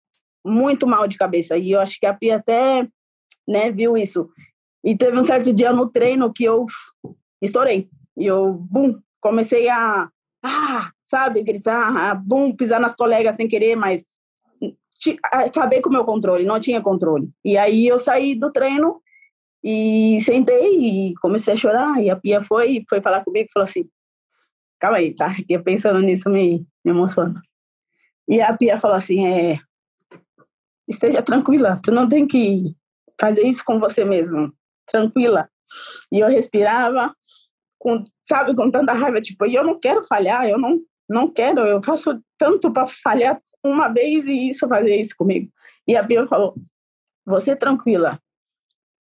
muito 0.45 0.87
mal 0.87 1.07
de 1.07 1.17
cabeça 1.17 1.57
e 1.57 1.73
eu 1.73 1.81
acho 1.81 1.99
que 1.99 2.07
a 2.07 2.13
Pia 2.13 2.37
até, 2.37 2.87
né, 3.49 3.71
viu 3.71 3.97
isso. 3.97 4.29
E 4.85 4.97
teve 4.97 5.17
um 5.17 5.23
certo 5.23 5.53
dia 5.53 5.73
no 5.73 5.89
treino 5.89 6.33
que 6.33 6.45
eu 6.45 6.65
estourei. 7.41 7.89
E 8.17 8.27
eu, 8.27 8.53
bum, 8.53 9.01
comecei 9.21 9.69
a, 9.69 10.09
ah, 10.45 10.91
sabe, 11.05 11.43
gritar, 11.43 12.15
bum, 12.23 12.55
pisar 12.55 12.81
nas 12.81 12.97
colegas 12.97 13.37
sem 13.37 13.49
querer, 13.49 13.77
mas 13.77 14.05
acabei 15.25 15.81
com 15.81 15.89
o 15.89 15.93
meu 15.93 16.05
controle, 16.05 16.45
não 16.45 16.61
tinha 16.61 16.81
controle. 16.81 17.31
E 17.45 17.57
aí 17.57 17.87
eu 17.87 17.99
saí 17.99 18.35
do 18.35 18.51
treino 18.51 19.01
e 19.63 20.19
sentei 20.21 21.11
e 21.11 21.15
comecei 21.17 21.55
a 21.55 21.57
chorar. 21.57 22.03
E 22.03 22.11
a 22.11 22.17
Pia 22.17 22.43
foi, 22.43 22.85
foi 22.89 23.01
falar 23.01 23.25
comigo 23.25 23.47
e 23.49 23.53
falou 23.53 23.65
assim: 23.65 23.89
calma 24.79 24.99
aí, 24.99 25.15
tá? 25.15 25.35
Que 25.47 25.59
pensando 25.59 26.01
nisso 26.01 26.31
me, 26.31 26.67
me 26.85 26.91
emociona. 26.91 27.41
E 28.29 28.41
a 28.41 28.57
Pia 28.57 28.79
falou 28.79 28.97
assim: 28.97 29.27
é, 29.27 29.59
esteja 30.89 31.23
tranquila, 31.23 31.81
tu 31.83 31.91
não 31.91 32.09
tem 32.09 32.27
que 32.27 32.75
fazer 33.21 33.43
isso 33.43 33.65
com 33.65 33.79
você 33.79 34.05
mesmo, 34.05 34.53
tranquila. 34.87 35.49
E 36.11 36.21
eu 36.21 36.29
respirava, 36.29 37.15
com, 37.79 38.05
sabe, 38.25 38.55
com 38.55 38.71
tanta 38.71 38.93
raiva, 38.93 39.21
tipo, 39.21 39.47
eu 39.47 39.65
não 39.65 39.79
quero 39.79 40.05
falhar, 40.07 40.47
eu 40.47 40.59
não, 40.59 40.81
não 41.09 41.29
quero, 41.29 41.61
eu 41.61 41.83
faço 41.83 42.21
tanto 42.39 42.73
para 42.73 42.87
falhar 42.87 43.41
uma 43.65 43.89
vez 43.89 44.27
e 44.27 44.49
isso 44.49 44.69
fazer 44.69 44.97
isso 44.97 45.15
comigo. 45.17 45.51
E 45.87 45.97
a 45.97 46.05
Pia 46.05 46.27
falou: 46.27 46.55
você 47.25 47.55
tranquila, 47.55 48.19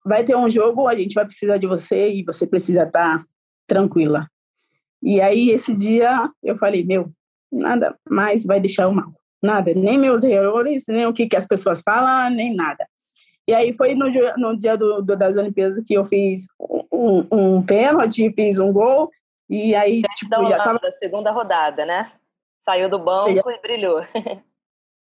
vai 0.04 0.24
ter 0.24 0.36
um 0.36 0.48
jogo, 0.48 0.86
a 0.86 0.94
gente 0.94 1.14
vai 1.14 1.24
precisar 1.24 1.56
de 1.56 1.66
você 1.66 2.10
e 2.10 2.24
você 2.24 2.46
precisa 2.46 2.84
estar 2.84 3.18
tá 3.18 3.24
tranquila. 3.66 4.28
E 5.02 5.20
aí, 5.20 5.50
esse 5.50 5.74
dia, 5.74 6.30
eu 6.42 6.58
falei, 6.58 6.84
meu, 6.84 7.10
nada 7.50 7.96
mais 8.08 8.44
vai 8.44 8.60
deixar 8.60 8.88
o 8.88 8.94
mal. 8.94 9.12
Nada, 9.42 9.72
nem 9.74 9.98
meus 9.98 10.22
erros, 10.22 10.84
nem 10.88 11.06
o 11.06 11.14
que, 11.14 11.26
que 11.26 11.36
as 11.36 11.46
pessoas 11.46 11.80
falam, 11.82 12.30
nem 12.30 12.54
nada. 12.54 12.86
E 13.48 13.54
aí 13.54 13.72
foi 13.72 13.94
no, 13.94 14.06
no 14.36 14.56
dia 14.56 14.76
do, 14.76 15.00
do, 15.00 15.16
das 15.16 15.36
Olimpíadas 15.36 15.82
que 15.84 15.94
eu 15.94 16.04
fiz 16.04 16.46
um, 16.92 17.26
um 17.32 17.62
pênalti, 17.62 18.30
fiz 18.34 18.58
um 18.58 18.70
gol, 18.72 19.10
e 19.48 19.74
aí, 19.74 20.02
tipo, 20.16 20.30
da 20.30 20.44
já 20.44 20.62
tava... 20.62 20.78
Da 20.78 20.92
segunda 20.92 21.30
rodada, 21.30 21.86
né? 21.86 22.12
Saiu 22.60 22.90
do 22.90 22.98
banco 22.98 23.50
já... 23.50 23.56
e 23.56 23.60
brilhou. 23.62 24.02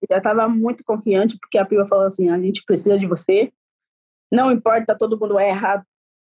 já 0.08 0.18
estava 0.18 0.48
muito 0.48 0.84
confiante, 0.84 1.36
porque 1.40 1.58
a 1.58 1.64
Pia 1.64 1.86
falou 1.86 2.06
assim, 2.06 2.30
a 2.30 2.38
gente 2.38 2.64
precisa 2.64 2.98
de 2.98 3.06
você, 3.06 3.52
não 4.32 4.50
importa, 4.50 4.96
todo 4.96 5.18
mundo 5.18 5.38
erra, 5.38 5.84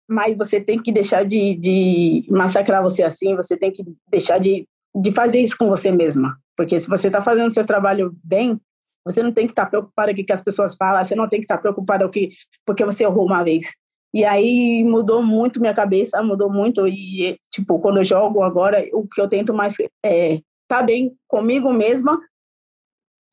mas 0.07 0.37
você 0.37 0.61
tem 0.61 0.81
que 0.81 0.91
deixar 0.91 1.25
de, 1.25 1.55
de 1.55 2.25
massacrar 2.29 2.81
você 2.81 3.03
assim, 3.03 3.35
você 3.35 3.57
tem 3.57 3.71
que 3.71 3.83
deixar 4.09 4.39
de, 4.39 4.67
de 4.95 5.11
fazer 5.11 5.39
isso 5.39 5.57
com 5.57 5.67
você 5.67 5.91
mesma. 5.91 6.37
Porque 6.55 6.79
se 6.79 6.87
você 6.87 7.07
está 7.07 7.21
fazendo 7.21 7.53
seu 7.53 7.65
trabalho 7.65 8.15
bem, 8.23 8.59
você 9.03 9.21
não 9.21 9.31
tem 9.31 9.45
que 9.45 9.51
estar 9.51 9.65
tá 9.65 9.69
preocupado 9.69 10.13
com 10.13 10.21
o 10.21 10.25
que 10.25 10.33
as 10.33 10.43
pessoas 10.43 10.75
falam, 10.75 11.03
você 11.03 11.15
não 11.15 11.27
tem 11.27 11.39
que 11.39 11.45
estar 11.45 11.57
tá 11.57 11.61
preocupado 11.61 12.09
que, 12.09 12.29
porque 12.65 12.85
você 12.85 13.03
errou 13.03 13.25
uma 13.25 13.43
vez. 13.43 13.67
E 14.13 14.23
aí 14.23 14.83
mudou 14.83 15.21
muito 15.21 15.59
minha 15.59 15.73
cabeça, 15.73 16.21
mudou 16.23 16.51
muito. 16.51 16.87
E, 16.87 17.37
tipo, 17.51 17.79
quando 17.79 17.97
eu 17.97 18.05
jogo 18.05 18.41
agora, 18.41 18.83
o 18.93 19.07
que 19.07 19.19
eu 19.19 19.27
tento 19.27 19.53
mais 19.53 19.75
é 20.03 20.39
tá 20.67 20.81
bem 20.81 21.15
comigo 21.27 21.71
mesma. 21.71 22.19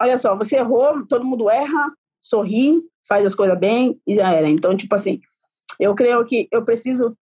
Olha 0.00 0.18
só, 0.18 0.36
você 0.36 0.56
errou, 0.56 1.06
todo 1.06 1.24
mundo 1.24 1.48
erra, 1.48 1.92
sorri, 2.20 2.82
faz 3.08 3.24
as 3.24 3.34
coisas 3.34 3.58
bem 3.58 4.00
e 4.06 4.14
já 4.14 4.32
era. 4.32 4.48
Então, 4.48 4.76
tipo 4.76 4.94
assim, 4.94 5.20
eu 5.78 5.94
creio 5.94 6.24
que 6.24 6.48
eu 6.50 6.64
preciso 6.64 7.16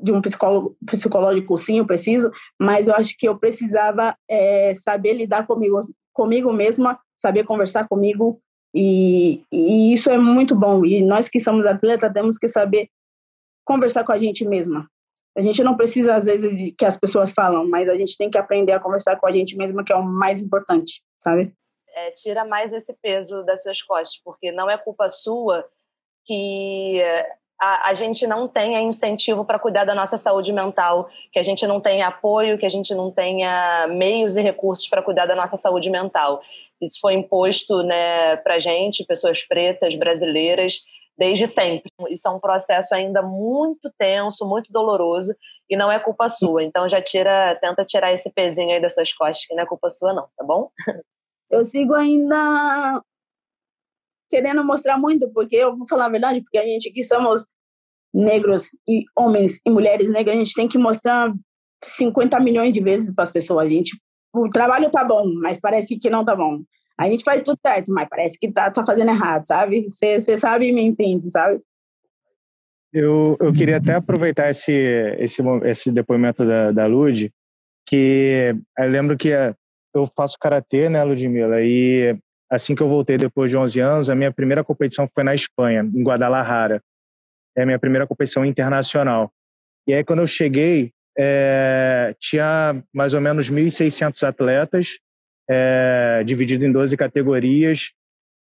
de 0.00 0.12
um 0.12 0.20
psicólogo 0.20 0.76
psicológico, 0.86 1.58
sim, 1.58 1.78
eu 1.78 1.86
preciso, 1.86 2.30
mas 2.60 2.86
eu 2.86 2.94
acho 2.94 3.16
que 3.18 3.26
eu 3.26 3.36
precisava 3.36 4.16
é, 4.30 4.72
saber 4.76 5.14
lidar 5.14 5.44
comigo, 5.44 5.80
comigo 6.12 6.52
mesma, 6.52 7.00
saber 7.16 7.44
conversar 7.44 7.88
comigo, 7.88 8.40
e, 8.78 9.42
e, 9.50 9.92
isso 9.92 10.10
é 10.10 10.18
muito 10.18 10.54
bom. 10.54 10.84
E 10.84 11.02
nós 11.02 11.30
que 11.30 11.40
somos 11.40 11.64
atletas 11.64 12.12
temos 12.12 12.36
que 12.36 12.46
saber 12.46 12.90
conversar 13.64 14.04
com 14.04 14.12
a 14.12 14.18
gente 14.18 14.46
mesma. 14.46 14.86
A 15.36 15.42
gente 15.42 15.62
não 15.62 15.76
precisa, 15.76 16.14
às 16.14 16.24
vezes, 16.24 16.56
de 16.56 16.72
que 16.72 16.84
as 16.84 16.98
pessoas 16.98 17.32
falam, 17.32 17.68
mas 17.68 17.88
a 17.88 17.94
gente 17.96 18.16
tem 18.16 18.30
que 18.30 18.38
aprender 18.38 18.72
a 18.72 18.80
conversar 18.80 19.16
com 19.16 19.26
a 19.26 19.30
gente 19.30 19.56
mesma, 19.56 19.84
que 19.84 19.92
é 19.92 19.96
o 19.96 20.02
mais 20.02 20.40
importante, 20.40 21.02
sabe? 21.22 21.52
é, 21.96 22.10
tira 22.10 22.44
mais 22.44 22.72
esse 22.74 22.92
peso 22.92 23.42
das 23.42 23.62
suas 23.62 23.80
costas, 23.82 24.20
porque 24.22 24.52
não 24.52 24.68
é 24.68 24.76
culpa 24.76 25.08
sua 25.08 25.66
que 26.26 27.02
a, 27.58 27.88
a 27.88 27.94
gente 27.94 28.26
não 28.26 28.46
tenha 28.46 28.82
incentivo 28.82 29.46
para 29.46 29.58
cuidar 29.58 29.84
da 29.84 29.94
nossa 29.94 30.18
saúde 30.18 30.52
mental, 30.52 31.08
que 31.32 31.38
a 31.38 31.42
gente 31.42 31.66
não 31.66 31.80
tenha 31.80 32.08
apoio, 32.08 32.58
que 32.58 32.66
a 32.66 32.68
gente 32.68 32.94
não 32.94 33.10
tenha 33.10 33.86
meios 33.88 34.36
e 34.36 34.42
recursos 34.42 34.86
para 34.88 35.02
cuidar 35.02 35.24
da 35.24 35.34
nossa 35.34 35.56
saúde 35.56 35.88
mental. 35.88 36.42
Isso 36.82 37.00
foi 37.00 37.14
imposto 37.14 37.82
né, 37.82 38.36
para 38.36 38.60
gente, 38.60 39.06
pessoas 39.06 39.42
pretas, 39.42 39.94
brasileiras, 39.94 40.82
desde 41.16 41.46
sempre. 41.46 41.90
Isso 42.10 42.28
é 42.28 42.30
um 42.30 42.40
processo 42.40 42.94
ainda 42.94 43.22
muito 43.22 43.90
tenso, 43.98 44.46
muito 44.46 44.72
doloroso 44.72 45.34
e 45.68 45.76
não 45.76 45.90
é 45.90 45.98
culpa 45.98 46.28
sua. 46.28 46.62
Então 46.62 46.88
já 46.88 47.00
tira, 47.00 47.56
tenta 47.60 47.84
tirar 47.84 48.12
esse 48.12 48.30
pezinho 48.30 48.72
aí 48.72 48.80
das 48.80 48.94
suas 48.94 49.12
costas, 49.12 49.46
que 49.46 49.54
não 49.54 49.62
é 49.62 49.66
culpa 49.66 49.88
sua 49.90 50.12
não, 50.12 50.28
tá 50.36 50.44
bom? 50.44 50.70
eu 51.50 51.64
sigo 51.64 51.94
ainda 51.94 53.02
querendo 54.28 54.64
mostrar 54.64 54.98
muito, 54.98 55.30
porque 55.32 55.56
eu 55.56 55.76
vou 55.76 55.86
falar 55.88 56.06
a 56.06 56.10
verdade, 56.10 56.42
porque 56.42 56.58
a 56.58 56.64
gente 56.64 56.92
que 56.92 57.02
somos 57.02 57.46
negros 58.12 58.70
e 58.88 59.04
homens 59.16 59.60
e 59.64 59.70
mulheres 59.70 60.10
negras, 60.10 60.34
a 60.34 60.38
gente 60.38 60.54
tem 60.54 60.68
que 60.68 60.78
mostrar 60.78 61.32
50 61.84 62.40
milhões 62.40 62.72
de 62.72 62.82
vezes 62.82 63.14
para 63.14 63.24
as 63.24 63.30
pessoas. 63.30 63.66
A 63.66 63.68
gente, 63.68 63.96
o 64.34 64.48
trabalho 64.48 64.90
tá 64.90 65.04
bom, 65.04 65.24
mas 65.40 65.60
parece 65.60 65.98
que 65.98 66.10
não 66.10 66.24
tá 66.24 66.34
bom. 66.34 66.60
A 66.98 67.08
gente 67.08 67.24
faz 67.24 67.42
tudo 67.42 67.58
certo, 67.60 67.92
mas 67.92 68.08
parece 68.08 68.38
que 68.38 68.50
tá, 68.50 68.70
tá 68.70 68.84
fazendo 68.84 69.10
errado, 69.10 69.46
sabe? 69.46 69.88
Você 69.90 70.38
sabe 70.38 70.68
e 70.68 70.72
me 70.72 70.82
entende, 70.82 71.30
sabe? 71.30 71.60
Eu, 72.92 73.36
eu 73.38 73.52
queria 73.52 73.76
até 73.76 73.94
aproveitar 73.94 74.50
esse, 74.50 74.72
esse, 75.18 75.42
esse 75.64 75.92
depoimento 75.92 76.46
da, 76.46 76.72
da 76.72 76.86
Lud, 76.86 77.30
que 77.86 78.54
eu 78.78 78.88
lembro 78.88 79.18
que 79.18 79.28
eu 79.94 80.06
faço 80.16 80.38
karatê, 80.40 80.88
né, 80.88 81.04
Ludmila? 81.04 81.60
E 81.60 82.16
assim 82.50 82.74
que 82.74 82.82
eu 82.82 82.88
voltei 82.88 83.18
depois 83.18 83.50
de 83.50 83.58
11 83.58 83.80
anos, 83.80 84.10
a 84.10 84.14
minha 84.14 84.32
primeira 84.32 84.64
competição 84.64 85.08
foi 85.14 85.24
na 85.24 85.34
Espanha, 85.34 85.82
em 85.82 86.02
Guadalajara. 86.02 86.82
É 87.54 87.62
a 87.62 87.66
minha 87.66 87.78
primeira 87.78 88.06
competição 88.06 88.44
internacional. 88.44 89.30
E 89.86 89.94
aí, 89.94 90.02
quando 90.02 90.20
eu 90.20 90.26
cheguei, 90.26 90.92
é, 91.18 92.14
tinha 92.18 92.82
mais 92.92 93.14
ou 93.14 93.20
menos 93.20 93.50
1.600 93.50 94.26
atletas, 94.26 94.98
é, 95.48 96.22
dividido 96.24 96.64
em 96.64 96.72
12 96.72 96.96
categorias. 96.96 97.92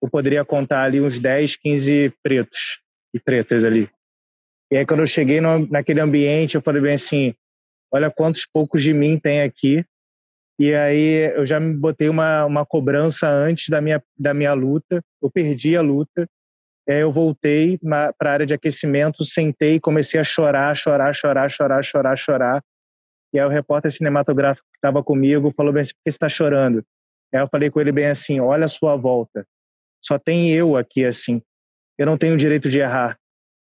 Eu 0.01 0.09
poderia 0.09 0.43
contar 0.43 0.83
ali 0.83 0.99
uns 1.01 1.19
10, 1.19 1.55
15 1.57 2.13
pretos 2.21 2.79
e 3.13 3.19
pretas 3.19 3.63
ali. 3.63 3.89
E 4.71 4.77
aí, 4.77 4.85
quando 4.85 5.01
eu 5.01 5.05
cheguei 5.05 5.39
no, 5.39 5.67
naquele 5.67 6.01
ambiente, 6.01 6.55
eu 6.55 6.61
falei 6.61 6.81
bem 6.81 6.95
assim: 6.95 7.33
olha 7.91 8.11
quantos 8.11 8.45
poucos 8.45 8.81
de 8.81 8.93
mim 8.93 9.19
tem 9.19 9.41
aqui 9.41 9.85
e 10.59 10.73
aí 10.73 11.33
eu 11.35 11.45
já 11.45 11.59
me 11.59 11.73
botei 11.73 12.09
uma, 12.09 12.45
uma 12.45 12.65
cobrança 12.65 13.27
antes 13.27 13.69
da 13.69 13.81
minha, 13.81 14.01
da 14.17 14.33
minha 14.33 14.53
luta. 14.53 15.03
Eu 15.21 15.31
perdi 15.31 15.75
a 15.75 15.81
luta. 15.81 16.27
E 16.87 16.93
aí 16.93 16.99
eu 16.99 17.11
voltei 17.11 17.79
para 17.79 18.29
a 18.29 18.31
área 18.31 18.45
de 18.45 18.53
aquecimento, 18.53 19.23
sentei 19.23 19.79
comecei 19.79 20.19
a 20.19 20.23
chorar, 20.23 20.75
chorar, 20.75 21.13
chorar, 21.13 21.49
chorar, 21.49 21.83
chorar, 21.83 22.15
chorar. 22.17 22.63
E 23.33 23.39
aí 23.39 23.45
o 23.45 23.49
repórter 23.49 23.91
cinematográfico 23.91 24.67
que 24.71 24.77
estava 24.77 25.03
comigo 25.03 25.51
falou 25.55 25.73
bem 25.73 25.81
assim, 25.81 25.93
por 25.93 26.03
que 26.03 26.11
você 26.11 26.15
está 26.15 26.29
chorando? 26.29 26.85
Aí 27.33 27.41
eu 27.41 27.47
falei 27.47 27.71
com 27.71 27.81
ele 27.81 27.91
bem 27.91 28.05
assim, 28.05 28.39
olha 28.39 28.65
a 28.65 28.69
sua 28.69 28.95
volta. 28.95 29.45
Só 30.01 30.19
tem 30.19 30.51
eu 30.51 30.77
aqui 30.77 31.03
assim. 31.03 31.41
Eu 31.97 32.05
não 32.05 32.17
tenho 32.17 32.35
o 32.35 32.37
direito 32.37 32.69
de 32.69 32.79
errar. 32.79 33.17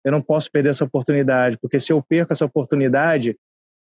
Eu 0.04 0.12
não 0.12 0.22
posso 0.22 0.50
perder 0.52 0.70
essa 0.70 0.86
oportunidade, 0.86 1.58
porque 1.62 1.80
se 1.80 1.92
eu 1.92 2.02
perco 2.02 2.32
essa 2.32 2.46
oportunidade, 2.46 3.38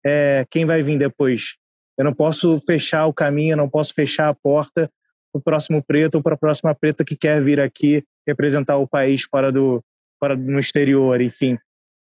é, 0.04 0.46
quem 0.50 0.64
vai 0.64 0.82
vir 0.82 0.98
depois? 0.98 1.56
Eu 1.98 2.04
não 2.04 2.14
posso 2.14 2.58
fechar 2.60 3.06
o 3.06 3.12
caminho, 3.12 3.52
eu 3.52 3.56
não 3.56 3.68
posso 3.68 3.94
fechar 3.94 4.28
a 4.28 4.34
porta 4.34 4.90
para 5.32 5.38
o 5.38 5.42
próximo 5.42 5.82
preto 5.82 6.16
ou 6.16 6.22
para 6.22 6.34
a 6.34 6.38
próxima 6.38 6.74
preta 6.74 7.04
que 7.04 7.16
quer 7.16 7.42
vir 7.42 7.60
aqui 7.60 8.04
representar 8.26 8.78
o 8.78 8.88
país 8.88 9.22
fora 9.22 9.52
do, 9.52 9.82
fora 10.18 10.34
no 10.34 10.58
exterior, 10.58 11.20
enfim. 11.20 11.58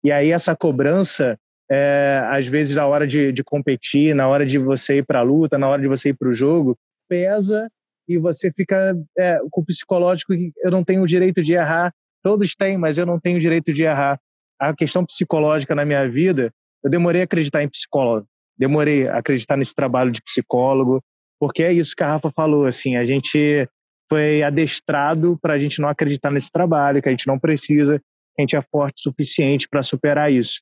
E 0.04 0.12
aí 0.12 0.30
essa 0.30 0.54
cobrança, 0.54 1.38
é, 1.72 2.22
às 2.30 2.46
vezes 2.46 2.74
na 2.76 2.86
hora 2.86 3.06
de, 3.06 3.32
de 3.32 3.42
competir, 3.42 4.14
na 4.14 4.28
hora 4.28 4.44
de 4.44 4.58
você 4.58 4.98
ir 4.98 5.06
para 5.06 5.20
a 5.20 5.22
luta, 5.22 5.56
na 5.56 5.68
hora 5.68 5.80
de 5.80 5.88
você 5.88 6.10
ir 6.10 6.14
para 6.14 6.28
o 6.28 6.34
jogo, 6.34 6.76
pesa 7.08 7.68
e 8.08 8.18
você 8.18 8.52
fica 8.52 8.96
é, 9.16 9.38
com 9.50 9.60
o 9.60 9.64
psicológico 9.64 10.34
que 10.34 10.52
eu 10.62 10.70
não 10.70 10.84
tenho 10.84 11.02
o 11.02 11.06
direito 11.06 11.42
de 11.42 11.54
errar. 11.54 11.92
Todos 12.22 12.54
têm, 12.54 12.76
mas 12.76 12.98
eu 12.98 13.06
não 13.06 13.18
tenho 13.18 13.38
o 13.38 13.40
direito 13.40 13.72
de 13.72 13.84
errar. 13.84 14.18
A 14.60 14.74
questão 14.74 15.04
psicológica 15.04 15.74
na 15.74 15.84
minha 15.84 16.08
vida, 16.08 16.52
eu 16.84 16.90
demorei 16.90 17.22
a 17.22 17.24
acreditar 17.24 17.62
em 17.62 17.68
psicólogo 17.68 18.26
demorei 18.62 19.08
a 19.08 19.18
acreditar 19.18 19.56
nesse 19.56 19.74
trabalho 19.74 20.12
de 20.12 20.22
psicólogo, 20.22 21.02
porque 21.38 21.62
é 21.62 21.72
isso 21.72 21.96
que 21.96 22.02
a 22.02 22.08
Rafa 22.08 22.30
falou, 22.30 22.64
assim, 22.64 22.96
a 22.96 23.04
gente 23.04 23.68
foi 24.08 24.42
adestrado 24.42 25.38
para 25.40 25.54
a 25.54 25.58
gente 25.58 25.80
não 25.80 25.88
acreditar 25.88 26.30
nesse 26.30 26.50
trabalho, 26.50 27.02
que 27.02 27.08
a 27.08 27.12
gente 27.12 27.26
não 27.26 27.38
precisa, 27.38 28.00
a 28.38 28.42
gente 28.42 28.56
é 28.56 28.62
forte 28.62 29.00
o 29.00 29.10
suficiente 29.10 29.68
para 29.68 29.82
superar 29.82 30.30
isso. 30.32 30.60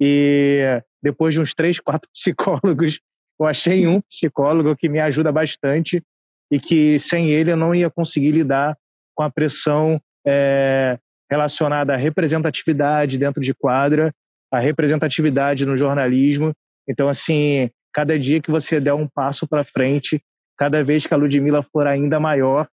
E 0.00 0.82
depois 1.02 1.34
de 1.34 1.40
uns 1.40 1.54
três, 1.54 1.78
quatro 1.80 2.08
psicólogos, 2.12 3.00
eu 3.40 3.46
achei 3.46 3.86
um 3.86 4.00
psicólogo 4.00 4.76
que 4.76 4.88
me 4.88 5.00
ajuda 5.00 5.30
bastante 5.30 6.02
e 6.50 6.58
que 6.58 6.98
sem 6.98 7.30
ele 7.30 7.52
eu 7.52 7.56
não 7.56 7.74
ia 7.74 7.90
conseguir 7.90 8.32
lidar 8.32 8.76
com 9.14 9.22
a 9.22 9.30
pressão 9.30 10.00
é, 10.26 10.98
relacionada 11.30 11.94
à 11.94 11.96
representatividade 11.96 13.18
dentro 13.18 13.42
de 13.42 13.54
quadra, 13.54 14.12
a 14.50 14.58
representatividade 14.58 15.66
no 15.66 15.76
jornalismo. 15.76 16.52
Então, 16.88 17.08
assim, 17.08 17.70
cada 17.92 18.18
dia 18.18 18.40
que 18.40 18.50
você 18.50 18.80
der 18.80 18.94
um 18.94 19.06
passo 19.06 19.46
para 19.46 19.64
frente, 19.64 20.22
cada 20.56 20.82
vez 20.82 21.06
que 21.06 21.14
a 21.14 21.16
Ludmilla 21.16 21.62
for 21.62 21.86
ainda 21.86 22.18
maior, 22.18 22.66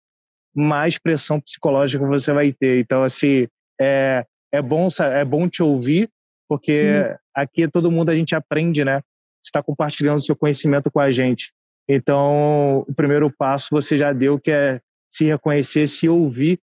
mais 0.55 0.99
pressão 0.99 1.41
psicológica 1.41 2.07
você 2.07 2.33
vai 2.33 2.53
ter. 2.53 2.79
Então, 2.79 3.03
assim, 3.03 3.49
é, 3.81 4.25
é 4.53 4.63
bom 4.63 4.89
é 5.01 5.25
bom 5.25 5.49
te 5.49 5.63
ouvir, 5.63 6.09
porque 6.49 7.11
hum. 7.11 7.17
aqui 7.35 7.69
todo 7.69 7.91
mundo 7.91 8.11
a 8.11 8.17
gente 8.17 8.35
aprende, 8.35 8.85
né? 8.85 9.01
Está 9.45 9.63
compartilhando 9.63 10.25
seu 10.25 10.37
conhecimento 10.37 10.91
com 10.91 11.01
a 11.01 11.11
gente. 11.11 11.53
Então, 11.89 12.85
o 12.89 12.95
primeiro 12.95 13.31
passo 13.31 13.69
você 13.71 13.99
já 13.99 14.13
deu, 14.13 14.39
que 14.39 14.51
é 14.51 14.81
se 15.11 15.25
reconhecer, 15.25 15.87
se 15.87 16.09
ouvir, 16.09 16.59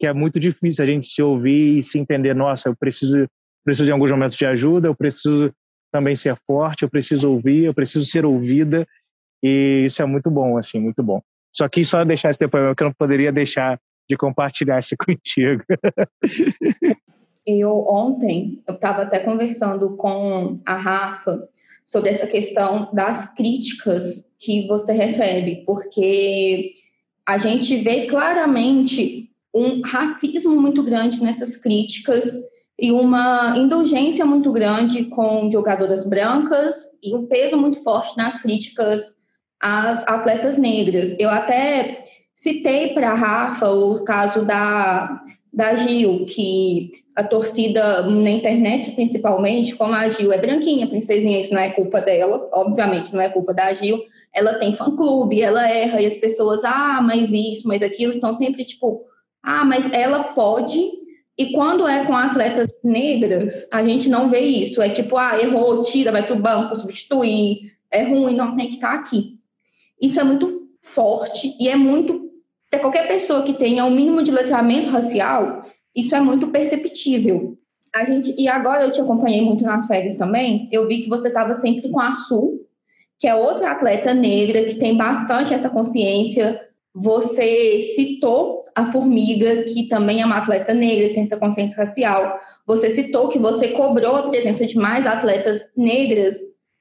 que 0.00 0.06
é 0.06 0.12
muito 0.12 0.40
difícil 0.40 0.82
a 0.82 0.86
gente 0.86 1.06
se 1.06 1.22
ouvir 1.22 1.78
e 1.78 1.82
se 1.82 1.98
entender. 1.98 2.34
Nossa, 2.34 2.68
eu 2.68 2.76
preciso, 2.76 3.28
preciso 3.64 3.90
em 3.90 3.92
alguns 3.92 4.10
momentos 4.10 4.36
de 4.36 4.46
ajuda, 4.46 4.88
eu 4.88 4.94
preciso 4.94 5.52
também 5.92 6.16
ser 6.16 6.36
forte, 6.46 6.82
eu 6.82 6.90
preciso 6.90 7.30
ouvir, 7.30 7.64
eu 7.64 7.74
preciso 7.74 8.04
ser 8.06 8.24
ouvida. 8.24 8.86
E 9.42 9.84
isso 9.84 10.02
é 10.02 10.06
muito 10.06 10.30
bom, 10.30 10.56
assim, 10.56 10.80
muito 10.80 11.02
bom. 11.02 11.22
Só 11.54 11.68
que 11.68 11.84
só 11.84 12.02
deixar 12.04 12.30
esse 12.30 12.38
depoimento 12.38 12.74
que 12.74 12.82
eu 12.82 12.86
não 12.86 12.94
poderia 12.94 13.30
deixar 13.30 13.78
de 14.08 14.16
compartilhar 14.16 14.78
isso 14.78 14.96
contigo. 14.98 15.62
Eu 17.46 17.84
ontem, 17.88 18.62
eu 18.66 18.74
estava 18.74 19.02
até 19.02 19.18
conversando 19.18 19.96
com 19.96 20.60
a 20.64 20.76
Rafa 20.76 21.46
sobre 21.84 22.10
essa 22.10 22.26
questão 22.26 22.88
das 22.92 23.34
críticas 23.34 24.24
que 24.38 24.66
você 24.66 24.92
recebe, 24.92 25.64
porque 25.66 26.72
a 27.26 27.38
gente 27.38 27.76
vê 27.76 28.06
claramente 28.06 29.30
um 29.54 29.82
racismo 29.82 30.60
muito 30.60 30.82
grande 30.82 31.22
nessas 31.22 31.56
críticas 31.56 32.38
e 32.78 32.90
uma 32.90 33.54
indulgência 33.56 34.24
muito 34.24 34.50
grande 34.50 35.04
com 35.04 35.50
jogadoras 35.50 36.08
brancas 36.08 36.74
e 37.02 37.14
um 37.14 37.26
peso 37.26 37.56
muito 37.56 37.82
forte 37.82 38.16
nas 38.16 38.38
críticas 38.38 39.14
às 39.60 40.06
atletas 40.08 40.58
negras. 40.58 41.14
Eu 41.18 41.28
até 41.28 42.04
citei 42.34 42.94
para 42.94 43.10
a 43.10 43.14
Rafa 43.14 43.70
o 43.70 44.02
caso 44.02 44.44
da, 44.44 45.22
da 45.52 45.74
Gil, 45.74 46.24
que 46.24 46.92
a 47.14 47.22
torcida 47.22 48.02
na 48.02 48.30
internet, 48.30 48.90
principalmente, 48.92 49.74
como 49.76 49.92
a 49.92 50.08
Gil 50.08 50.32
é 50.32 50.38
branquinha, 50.38 50.86
princesinha, 50.86 51.40
isso 51.40 51.52
não 51.52 51.60
é 51.60 51.70
culpa 51.70 52.00
dela, 52.00 52.48
obviamente 52.52 53.12
não 53.12 53.20
é 53.20 53.28
culpa 53.28 53.52
da 53.52 53.72
Gil. 53.74 54.02
Ela 54.32 54.54
tem 54.54 54.72
fã-clube, 54.72 55.42
ela 55.42 55.68
erra 55.68 56.00
e 56.00 56.06
as 56.06 56.16
pessoas, 56.16 56.64
ah, 56.64 57.00
mas 57.02 57.30
isso, 57.30 57.68
mas 57.68 57.82
aquilo. 57.82 58.14
Então, 58.14 58.32
sempre 58.32 58.64
tipo, 58.64 59.04
ah, 59.42 59.64
mas 59.64 59.92
ela 59.92 60.24
pode. 60.32 60.80
E 61.36 61.52
quando 61.52 61.86
é 61.86 62.04
com 62.04 62.16
atletas 62.16 62.68
negras, 62.82 63.68
a 63.70 63.82
gente 63.82 64.08
não 64.08 64.30
vê 64.30 64.40
isso. 64.40 64.80
É 64.80 64.88
tipo, 64.88 65.18
ah, 65.18 65.38
errou, 65.38 65.82
tira, 65.82 66.12
vai 66.12 66.26
para 66.26 66.36
o 66.36 66.40
banco, 66.40 66.74
substituir, 66.76 67.72
é 67.90 68.02
ruim, 68.02 68.34
não 68.34 68.54
tem 68.54 68.68
que 68.68 68.74
estar 68.74 68.94
aqui. 68.94 69.38
Isso 70.00 70.18
é 70.18 70.24
muito 70.24 70.62
forte 70.80 71.54
e 71.60 71.68
é 71.68 71.76
muito. 71.76 72.31
Qualquer 72.80 73.06
pessoa 73.06 73.42
que 73.42 73.52
tenha 73.52 73.84
um 73.84 73.90
mínimo 73.90 74.22
de 74.22 74.32
letramento 74.32 74.88
racial, 74.88 75.60
isso 75.94 76.16
é 76.16 76.20
muito 76.20 76.48
perceptível. 76.48 77.58
A 77.94 78.04
gente, 78.04 78.34
e 78.38 78.48
agora 78.48 78.84
eu 78.84 78.90
te 78.90 79.00
acompanhei 79.00 79.42
muito 79.42 79.62
nas 79.62 79.86
férias 79.86 80.16
também, 80.16 80.68
eu 80.72 80.88
vi 80.88 81.02
que 81.02 81.08
você 81.08 81.28
estava 81.28 81.52
sempre 81.52 81.90
com 81.90 82.00
a 82.00 82.14
Sul, 82.14 82.66
que 83.18 83.28
é 83.28 83.34
outra 83.34 83.72
atleta 83.72 84.14
negra 84.14 84.64
que 84.64 84.76
tem 84.76 84.96
bastante 84.96 85.52
essa 85.52 85.68
consciência. 85.68 86.60
Você 86.94 87.92
citou 87.94 88.64
a 88.74 88.86
Formiga, 88.86 89.64
que 89.64 89.86
também 89.88 90.22
é 90.22 90.26
uma 90.26 90.38
atleta 90.38 90.72
negra, 90.72 91.12
tem 91.12 91.24
essa 91.24 91.36
consciência 91.36 91.76
racial. 91.76 92.40
Você 92.66 92.90
citou 92.90 93.28
que 93.28 93.38
você 93.38 93.68
cobrou 93.68 94.16
a 94.16 94.28
presença 94.28 94.66
de 94.66 94.76
mais 94.76 95.06
atletas 95.06 95.60
negras 95.76 96.38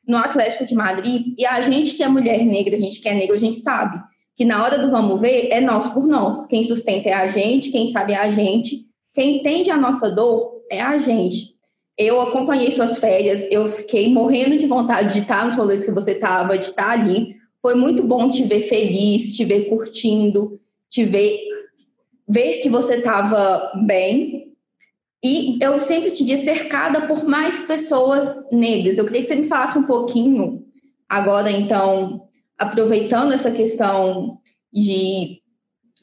no 0.07 0.17
Atlético 0.17 0.65
de 0.65 0.73
Madrid. 0.73 1.33
E 1.37 1.45
a 1.45 1.59
gente 1.59 1.95
que 1.95 2.03
é 2.03 2.07
mulher 2.07 2.45
negra, 2.45 2.75
a 2.75 2.79
gente 2.79 3.01
que 3.01 3.09
é 3.09 3.13
negra, 3.13 3.35
a 3.35 3.39
gente 3.39 3.57
sabe 3.57 4.01
que 4.35 4.45
na 4.45 4.63
hora 4.63 4.79
do 4.79 4.89
vamos 4.89 5.19
ver 5.19 5.49
é 5.51 5.61
nós 5.61 5.87
por 5.89 6.07
nós. 6.07 6.45
Quem 6.45 6.63
sustenta 6.63 7.09
é 7.09 7.13
a 7.13 7.27
gente, 7.27 7.71
quem 7.71 7.87
sabe 7.87 8.13
é 8.13 8.17
a 8.17 8.29
gente. 8.29 8.85
Quem 9.13 9.37
entende 9.37 9.69
a 9.69 9.77
nossa 9.77 10.09
dor 10.09 10.61
é 10.69 10.81
a 10.81 10.97
gente. 10.97 11.51
Eu 11.97 12.21
acompanhei 12.21 12.71
suas 12.71 12.97
férias, 12.97 13.45
eu 13.51 13.67
fiquei 13.67 14.11
morrendo 14.11 14.57
de 14.57 14.65
vontade 14.65 15.13
de 15.13 15.19
estar 15.19 15.45
nos 15.45 15.55
rolês 15.55 15.83
que 15.83 15.91
você 15.91 16.13
estava, 16.13 16.57
de 16.57 16.65
estar 16.65 16.89
ali. 16.89 17.35
Foi 17.61 17.75
muito 17.75 18.01
bom 18.01 18.29
te 18.29 18.43
ver 18.43 18.61
feliz, 18.61 19.35
te 19.35 19.45
ver 19.45 19.69
curtindo, 19.69 20.59
te 20.89 21.03
ver, 21.03 21.39
ver 22.27 22.61
que 22.61 22.69
você 22.69 22.95
estava 22.95 23.71
bem. 23.85 24.53
E 25.23 25.59
eu 25.61 25.79
sempre 25.79 26.09
te 26.09 26.23
vi 26.23 26.37
cercada 26.37 27.05
por 27.05 27.23
mais 27.25 27.59
pessoas 27.59 28.35
negras. 28.51 28.97
Eu 28.97 29.05
queria 29.05 29.21
que 29.21 29.27
você 29.27 29.35
me 29.35 29.47
falasse 29.47 29.77
um 29.77 29.83
pouquinho, 29.83 30.65
agora, 31.07 31.51
então, 31.51 32.23
aproveitando 32.61 33.33
essa 33.33 33.49
questão 33.49 34.37
de 34.71 35.41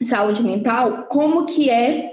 saúde 0.01 0.43
mental, 0.43 1.07
como 1.09 1.45
que 1.45 1.69
é 1.69 2.11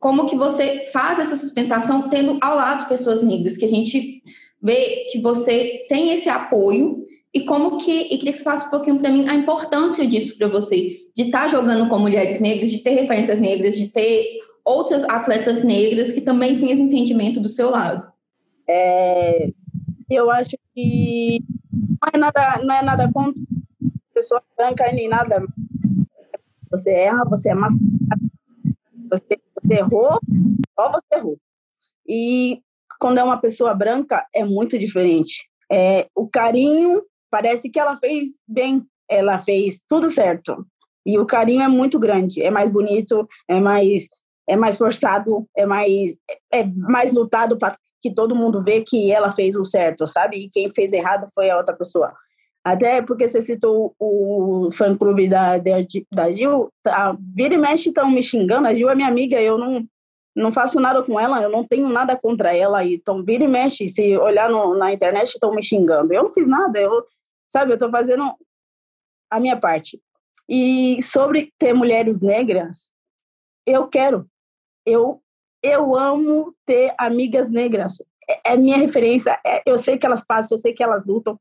como 0.00 0.26
que 0.26 0.36
você 0.36 0.80
faz 0.92 1.18
essa 1.18 1.34
sustentação 1.34 2.10
tendo 2.10 2.36
ao 2.42 2.56
lado 2.56 2.86
pessoas 2.86 3.22
negras, 3.22 3.56
que 3.56 3.64
a 3.64 3.68
gente 3.68 4.22
vê 4.60 5.06
que 5.10 5.18
você 5.18 5.86
tem 5.88 6.12
esse 6.12 6.28
apoio 6.28 7.06
e 7.32 7.46
como 7.46 7.78
que, 7.78 7.90
e 7.90 8.18
queria 8.18 8.32
que 8.32 8.38
você 8.38 8.44
falasse 8.44 8.66
um 8.66 8.70
pouquinho 8.70 8.98
para 8.98 9.10
mim 9.10 9.26
a 9.26 9.34
importância 9.34 10.06
disso 10.06 10.36
para 10.36 10.48
você, 10.48 10.98
de 11.16 11.22
estar 11.22 11.42
tá 11.42 11.48
jogando 11.48 11.88
com 11.88 11.98
mulheres 11.98 12.38
negras, 12.38 12.70
de 12.70 12.82
ter 12.82 12.90
referências 12.90 13.40
negras, 13.40 13.78
de 13.78 13.88
ter 13.88 14.40
outras 14.62 15.04
atletas 15.04 15.64
negras 15.64 16.12
que 16.12 16.20
também 16.20 16.58
têm 16.58 16.70
esse 16.70 16.82
entendimento 16.82 17.40
do 17.40 17.48
seu 17.48 17.70
lado. 17.70 18.06
É, 18.68 19.48
eu 20.10 20.30
acho 20.30 20.56
que 20.74 21.42
não 21.72 22.10
é 22.12 22.18
nada, 22.18 22.60
não 22.62 22.74
é 22.74 22.82
nada 22.82 23.10
contra 23.12 23.42
pessoa 24.14 24.42
branca 24.56 24.90
nem 24.92 25.08
nada. 25.08 25.44
Você 26.70 26.90
erra, 26.90 27.24
você 27.24 27.50
é 27.50 27.54
mascarada, 27.54 28.22
você 29.10 29.38
você 29.64 29.74
errou, 29.78 30.18
só 30.74 30.90
você 30.90 31.14
errou. 31.14 31.38
E 32.06 32.60
quando 33.00 33.18
é 33.18 33.24
uma 33.24 33.38
pessoa 33.38 33.74
branca, 33.74 34.26
é 34.34 34.44
muito 34.44 34.78
diferente. 34.78 35.48
É, 35.72 36.06
o 36.14 36.28
carinho 36.28 37.02
parece 37.30 37.70
que 37.70 37.80
ela 37.80 37.96
fez 37.96 38.38
bem, 38.46 38.84
ela 39.08 39.38
fez 39.38 39.82
tudo 39.88 40.10
certo. 40.10 40.66
E 41.06 41.18
o 41.18 41.26
carinho 41.26 41.62
é 41.62 41.68
muito 41.68 41.98
grande, 41.98 42.42
é 42.42 42.50
mais 42.50 42.70
bonito, 42.70 43.26
é 43.48 43.60
mais 43.60 44.08
é 44.46 44.56
mais 44.56 44.76
forçado, 44.76 45.48
é 45.56 45.64
mais 45.64 46.16
é 46.52 46.64
mais 46.64 47.12
lutado 47.12 47.58
para 47.58 47.74
que 48.00 48.14
todo 48.14 48.36
mundo 48.36 48.62
vê 48.62 48.82
que 48.82 49.10
ela 49.10 49.32
fez 49.32 49.56
o 49.56 49.64
certo, 49.64 50.06
sabe? 50.06 50.36
E 50.36 50.50
quem 50.50 50.68
fez 50.70 50.92
errado 50.92 51.26
foi 51.34 51.48
a 51.48 51.56
outra 51.56 51.74
pessoa. 51.74 52.12
Até 52.64 53.02
porque 53.02 53.28
você 53.28 53.42
citou 53.42 53.94
o 53.98 54.70
fã-clube 54.72 55.28
da, 55.28 55.58
da 55.58 56.32
Gil, 56.32 56.72
a 56.86 56.90
tá, 57.12 57.18
vira 57.34 57.54
e 57.54 57.58
mexe 57.58 57.90
estão 57.90 58.10
me 58.10 58.22
xingando, 58.22 58.66
a 58.66 58.74
Gil 58.74 58.88
é 58.88 58.94
minha 58.94 59.08
amiga, 59.08 59.38
eu 59.38 59.58
não, 59.58 59.86
não 60.34 60.50
faço 60.50 60.80
nada 60.80 61.02
com 61.02 61.20
ela, 61.20 61.42
eu 61.42 61.50
não 61.50 61.62
tenho 61.62 61.86
nada 61.90 62.16
contra 62.16 62.56
ela, 62.56 62.82
então 62.82 63.22
vira 63.22 63.44
e 63.44 63.48
mexe, 63.48 63.90
se 63.90 64.16
olhar 64.16 64.48
no, 64.48 64.74
na 64.74 64.92
internet 64.94 65.34
estão 65.34 65.54
me 65.54 65.62
xingando. 65.62 66.14
Eu 66.14 66.22
não 66.22 66.32
fiz 66.32 66.48
nada, 66.48 66.80
eu, 66.80 67.04
sabe, 67.50 67.72
eu 67.72 67.74
estou 67.74 67.90
fazendo 67.90 68.34
a 69.30 69.38
minha 69.38 69.58
parte. 69.58 70.00
E 70.48 71.02
sobre 71.02 71.52
ter 71.58 71.74
mulheres 71.74 72.20
negras, 72.22 72.90
eu 73.66 73.88
quero, 73.88 74.26
eu, 74.86 75.20
eu 75.62 75.94
amo 75.94 76.54
ter 76.64 76.94
amigas 76.98 77.50
negras, 77.50 78.02
é, 78.28 78.52
é 78.52 78.56
minha 78.56 78.78
referência, 78.78 79.38
é, 79.44 79.62
eu 79.66 79.76
sei 79.76 79.98
que 79.98 80.06
elas 80.06 80.24
passam, 80.24 80.56
eu 80.56 80.60
sei 80.60 80.72
que 80.72 80.82
elas 80.82 81.06
lutam, 81.06 81.38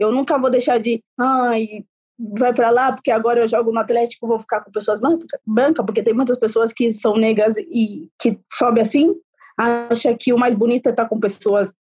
eu 0.00 0.10
nunca 0.10 0.38
vou 0.38 0.50
deixar 0.50 0.78
de, 0.78 1.02
ai, 1.18 1.84
vai 2.18 2.52
para 2.52 2.70
lá 2.70 2.92
porque 2.92 3.10
agora 3.10 3.40
eu 3.40 3.48
jogo 3.48 3.70
no 3.70 3.78
Atlético, 3.78 4.26
vou 4.26 4.40
ficar 4.40 4.62
com 4.62 4.70
pessoas 4.70 5.00
brancas, 5.46 5.84
porque 5.84 6.02
tem 6.02 6.14
muitas 6.14 6.38
pessoas 6.38 6.72
que 6.72 6.92
são 6.92 7.16
negras 7.16 7.56
e 7.58 8.08
que 8.18 8.40
sobe 8.50 8.80
assim, 8.80 9.14
acha 9.56 10.14
que 10.14 10.32
o 10.32 10.38
mais 10.38 10.54
bonito 10.54 10.86
é 10.86 10.90
estar 10.90 11.04
tá 11.04 11.08
com 11.08 11.20
pessoas 11.20 11.72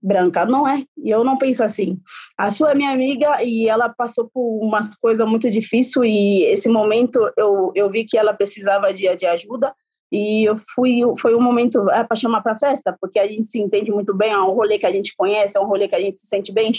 brancas. 0.00 0.48
Não 0.48 0.68
é. 0.68 0.84
E 0.96 1.10
eu 1.10 1.24
não 1.24 1.36
penso 1.36 1.64
assim. 1.64 1.98
A 2.36 2.50
sua 2.50 2.72
é 2.72 2.74
minha 2.74 2.92
amiga 2.92 3.42
e 3.42 3.68
ela 3.68 3.88
passou 3.88 4.30
por 4.32 4.60
umas 4.62 4.94
coisas 4.96 5.28
muito 5.28 5.50
difíceis 5.50 6.06
e 6.06 6.44
esse 6.44 6.68
momento 6.68 7.18
eu, 7.36 7.72
eu 7.74 7.90
vi 7.90 8.04
que 8.04 8.16
ela 8.16 8.32
precisava 8.32 8.92
de, 8.92 9.14
de 9.16 9.26
ajuda 9.26 9.74
e 10.10 10.48
eu 10.48 10.56
fui, 10.74 11.00
foi 11.18 11.34
um 11.34 11.40
momento 11.40 11.90
é, 11.90 12.02
para 12.02 12.16
chamar 12.16 12.40
para 12.40 12.58
festa, 12.58 12.96
porque 13.00 13.18
a 13.18 13.26
gente 13.26 13.48
se 13.48 13.58
entende 13.60 13.90
muito 13.90 14.14
bem, 14.14 14.30
é 14.30 14.38
um 14.38 14.52
rolê 14.52 14.78
que 14.78 14.86
a 14.86 14.92
gente 14.92 15.14
conhece, 15.16 15.56
é 15.56 15.60
um 15.60 15.66
rolê 15.66 15.86
que 15.86 15.94
a 15.94 16.00
gente 16.00 16.18
se 16.18 16.26
sente 16.26 16.52
bem, 16.52 16.70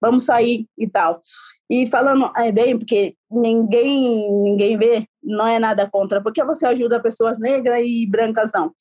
vamos 0.00 0.24
sair 0.24 0.66
e 0.76 0.88
tal. 0.88 1.20
E 1.68 1.86
falando 1.86 2.30
é 2.36 2.50
bem, 2.50 2.78
porque 2.78 3.14
ninguém 3.30 4.30
ninguém 4.42 4.76
vê, 4.78 5.04
não 5.22 5.46
é 5.46 5.58
nada 5.58 5.88
contra, 5.90 6.22
porque 6.22 6.42
você 6.42 6.66
ajuda 6.66 7.00
pessoas 7.00 7.38
negras 7.38 7.84
e 7.84 8.06
brancas 8.06 8.50
não. 8.54 8.72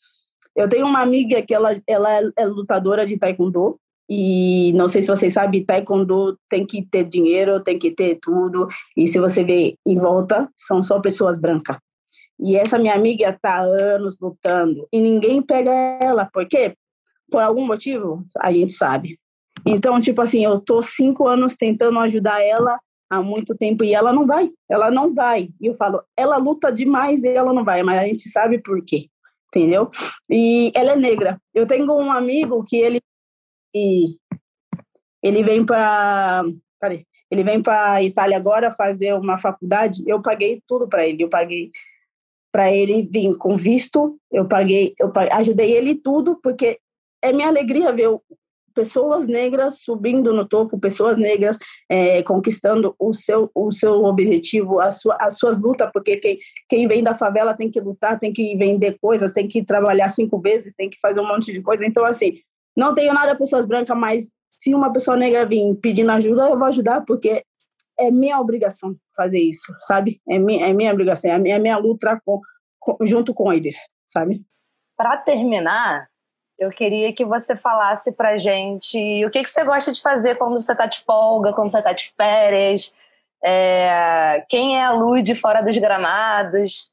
Eu 0.55 0.67
tenho 0.67 0.87
uma 0.87 1.01
amiga 1.01 1.41
que 1.41 1.53
ela, 1.53 1.73
ela 1.85 2.09
é 2.35 2.45
lutadora 2.45 3.05
de 3.05 3.17
taekwondo, 3.17 3.79
e 4.09 4.71
não 4.73 4.87
sei 4.87 5.01
se 5.01 5.09
vocês 5.09 5.33
sabem, 5.33 5.65
taekwondo 5.65 6.39
tem 6.49 6.65
que 6.65 6.81
ter 6.85 7.03
dinheiro, 7.03 7.61
tem 7.61 7.77
que 7.77 7.91
ter 7.91 8.17
tudo. 8.21 8.67
E 8.95 9.07
se 9.07 9.19
você 9.19 9.43
vê 9.43 9.75
em 9.85 9.97
volta, 9.97 10.49
são 10.57 10.81
só 10.81 10.99
pessoas 11.01 11.37
brancas. 11.37 11.77
E 12.39 12.55
essa 12.55 12.77
minha 12.77 12.93
amiga 12.93 13.29
está 13.29 13.59
anos 13.59 14.19
lutando 14.19 14.87
e 14.91 15.01
ninguém 15.01 15.41
pega 15.41 15.71
ela. 16.01 16.29
Por 16.31 16.47
quê? 16.47 16.75
Por 17.29 17.41
algum 17.41 17.65
motivo, 17.65 18.23
a 18.39 18.51
gente 18.51 18.73
sabe. 18.73 19.19
Então, 19.65 19.99
tipo 19.99 20.21
assim, 20.21 20.45
eu 20.45 20.59
tô 20.59 20.81
cinco 20.81 21.27
anos 21.27 21.55
tentando 21.55 21.99
ajudar 21.99 22.41
ela 22.41 22.79
há 23.09 23.21
muito 23.21 23.55
tempo 23.55 23.83
e 23.83 23.93
ela 23.93 24.13
não 24.13 24.25
vai. 24.25 24.49
Ela 24.69 24.91
não 24.91 25.13
vai. 25.13 25.49
E 25.59 25.67
eu 25.67 25.75
falo, 25.75 26.01
ela 26.15 26.37
luta 26.37 26.71
demais 26.71 27.23
e 27.23 27.29
ela 27.29 27.53
não 27.53 27.63
vai, 27.63 27.81
mas 27.83 27.99
a 27.99 28.03
gente 28.03 28.29
sabe 28.29 28.59
por 28.59 28.83
quê. 28.85 29.07
Entendeu? 29.47 29.89
E 30.29 30.71
ela 30.75 30.91
é 30.91 30.95
negra. 30.95 31.41
Eu 31.53 31.65
tenho 31.65 31.91
um 31.91 32.11
amigo 32.11 32.63
que 32.63 32.77
ele 32.77 33.01
ele 35.23 35.43
vem 35.43 35.65
para 35.65 36.43
ele 37.29 37.43
vem 37.43 37.61
para 37.61 38.01
Itália 38.01 38.37
agora 38.37 38.71
fazer 38.71 39.13
uma 39.13 39.37
faculdade. 39.37 40.03
Eu 40.07 40.21
paguei 40.21 40.61
tudo 40.67 40.87
para 40.87 41.05
ele. 41.05 41.23
Eu 41.23 41.29
paguei 41.29 41.69
para 42.57 42.73
ele 42.73 43.07
vir 43.13 43.37
com 43.37 43.55
visto. 43.55 44.17
Eu 44.31 44.47
paguei, 44.47 44.95
eu 44.99 45.11
paguei, 45.11 45.31
ajudei 45.31 45.73
ele 45.73 45.93
tudo 45.93 46.39
porque 46.41 46.79
é 47.21 47.31
minha 47.31 47.47
alegria 47.47 47.93
ver 47.93 48.09
pessoas 48.73 49.27
negras 49.27 49.83
subindo 49.83 50.33
no 50.33 50.43
topo, 50.43 50.79
pessoas 50.79 51.19
negras 51.19 51.59
é, 51.87 52.23
conquistando 52.23 52.95
o 52.97 53.13
seu, 53.13 53.51
o 53.53 53.71
seu 53.71 54.05
objetivo, 54.05 54.79
a 54.79 54.89
sua, 54.89 55.15
as 55.19 55.37
suas 55.37 55.61
lutas, 55.61 55.91
porque 55.93 56.17
quem, 56.17 56.39
quem 56.67 56.87
vem 56.87 57.03
da 57.03 57.15
favela 57.15 57.53
tem 57.53 57.69
que 57.69 57.79
lutar, 57.79 58.17
tem 58.17 58.33
que 58.33 58.55
vender 58.55 58.97
coisas, 58.99 59.33
tem 59.33 59.47
que 59.47 59.63
trabalhar 59.63 60.09
cinco 60.09 60.39
vezes, 60.39 60.73
tem 60.73 60.89
que 60.89 60.99
fazer 60.99 61.19
um 61.19 61.27
monte 61.27 61.53
de 61.53 61.61
coisa. 61.61 61.85
Então, 61.85 62.05
assim, 62.05 62.39
não 62.75 62.95
tenho 62.95 63.13
nada 63.13 63.35
pessoas 63.35 63.67
brancas, 63.67 63.95
mas 63.95 64.31
se 64.49 64.73
uma 64.73 64.91
pessoa 64.91 65.15
negra 65.15 65.45
vir 65.45 65.75
pedindo 65.75 66.09
ajuda, 66.09 66.49
eu 66.49 66.57
vou 66.57 66.67
ajudar, 66.67 67.05
porque 67.05 67.43
é 67.97 68.11
minha 68.11 68.39
obrigação 68.39 68.95
fazer 69.15 69.39
isso, 69.39 69.73
sabe? 69.81 70.21
É 70.29 70.37
minha, 70.37 70.67
é 70.67 70.73
minha 70.73 70.91
obrigação, 70.91 71.31
é 71.31 71.37
minha, 71.37 71.55
é 71.55 71.59
minha 71.59 71.77
luta 71.77 72.19
com, 72.25 72.39
com, 72.79 72.97
junto 73.05 73.33
com 73.33 73.51
eles, 73.51 73.75
sabe? 74.07 74.41
Para 74.95 75.17
terminar, 75.17 76.07
eu 76.57 76.69
queria 76.69 77.11
que 77.13 77.25
você 77.25 77.55
falasse 77.55 78.11
pra 78.11 78.37
gente 78.37 79.25
o 79.25 79.29
que, 79.29 79.41
que 79.41 79.49
você 79.49 79.63
gosta 79.63 79.91
de 79.91 80.01
fazer 80.01 80.35
quando 80.35 80.59
você 80.61 80.75
tá 80.75 80.85
de 80.85 81.01
folga, 81.01 81.53
quando 81.53 81.71
você 81.71 81.81
tá 81.81 81.93
de 81.93 82.13
férias, 82.15 82.93
é, 83.43 84.43
quem 84.49 84.77
é 84.77 84.83
a 84.83 84.91
Lud 84.91 85.35
fora 85.35 85.61
dos 85.61 85.77
gramados, 85.77 86.91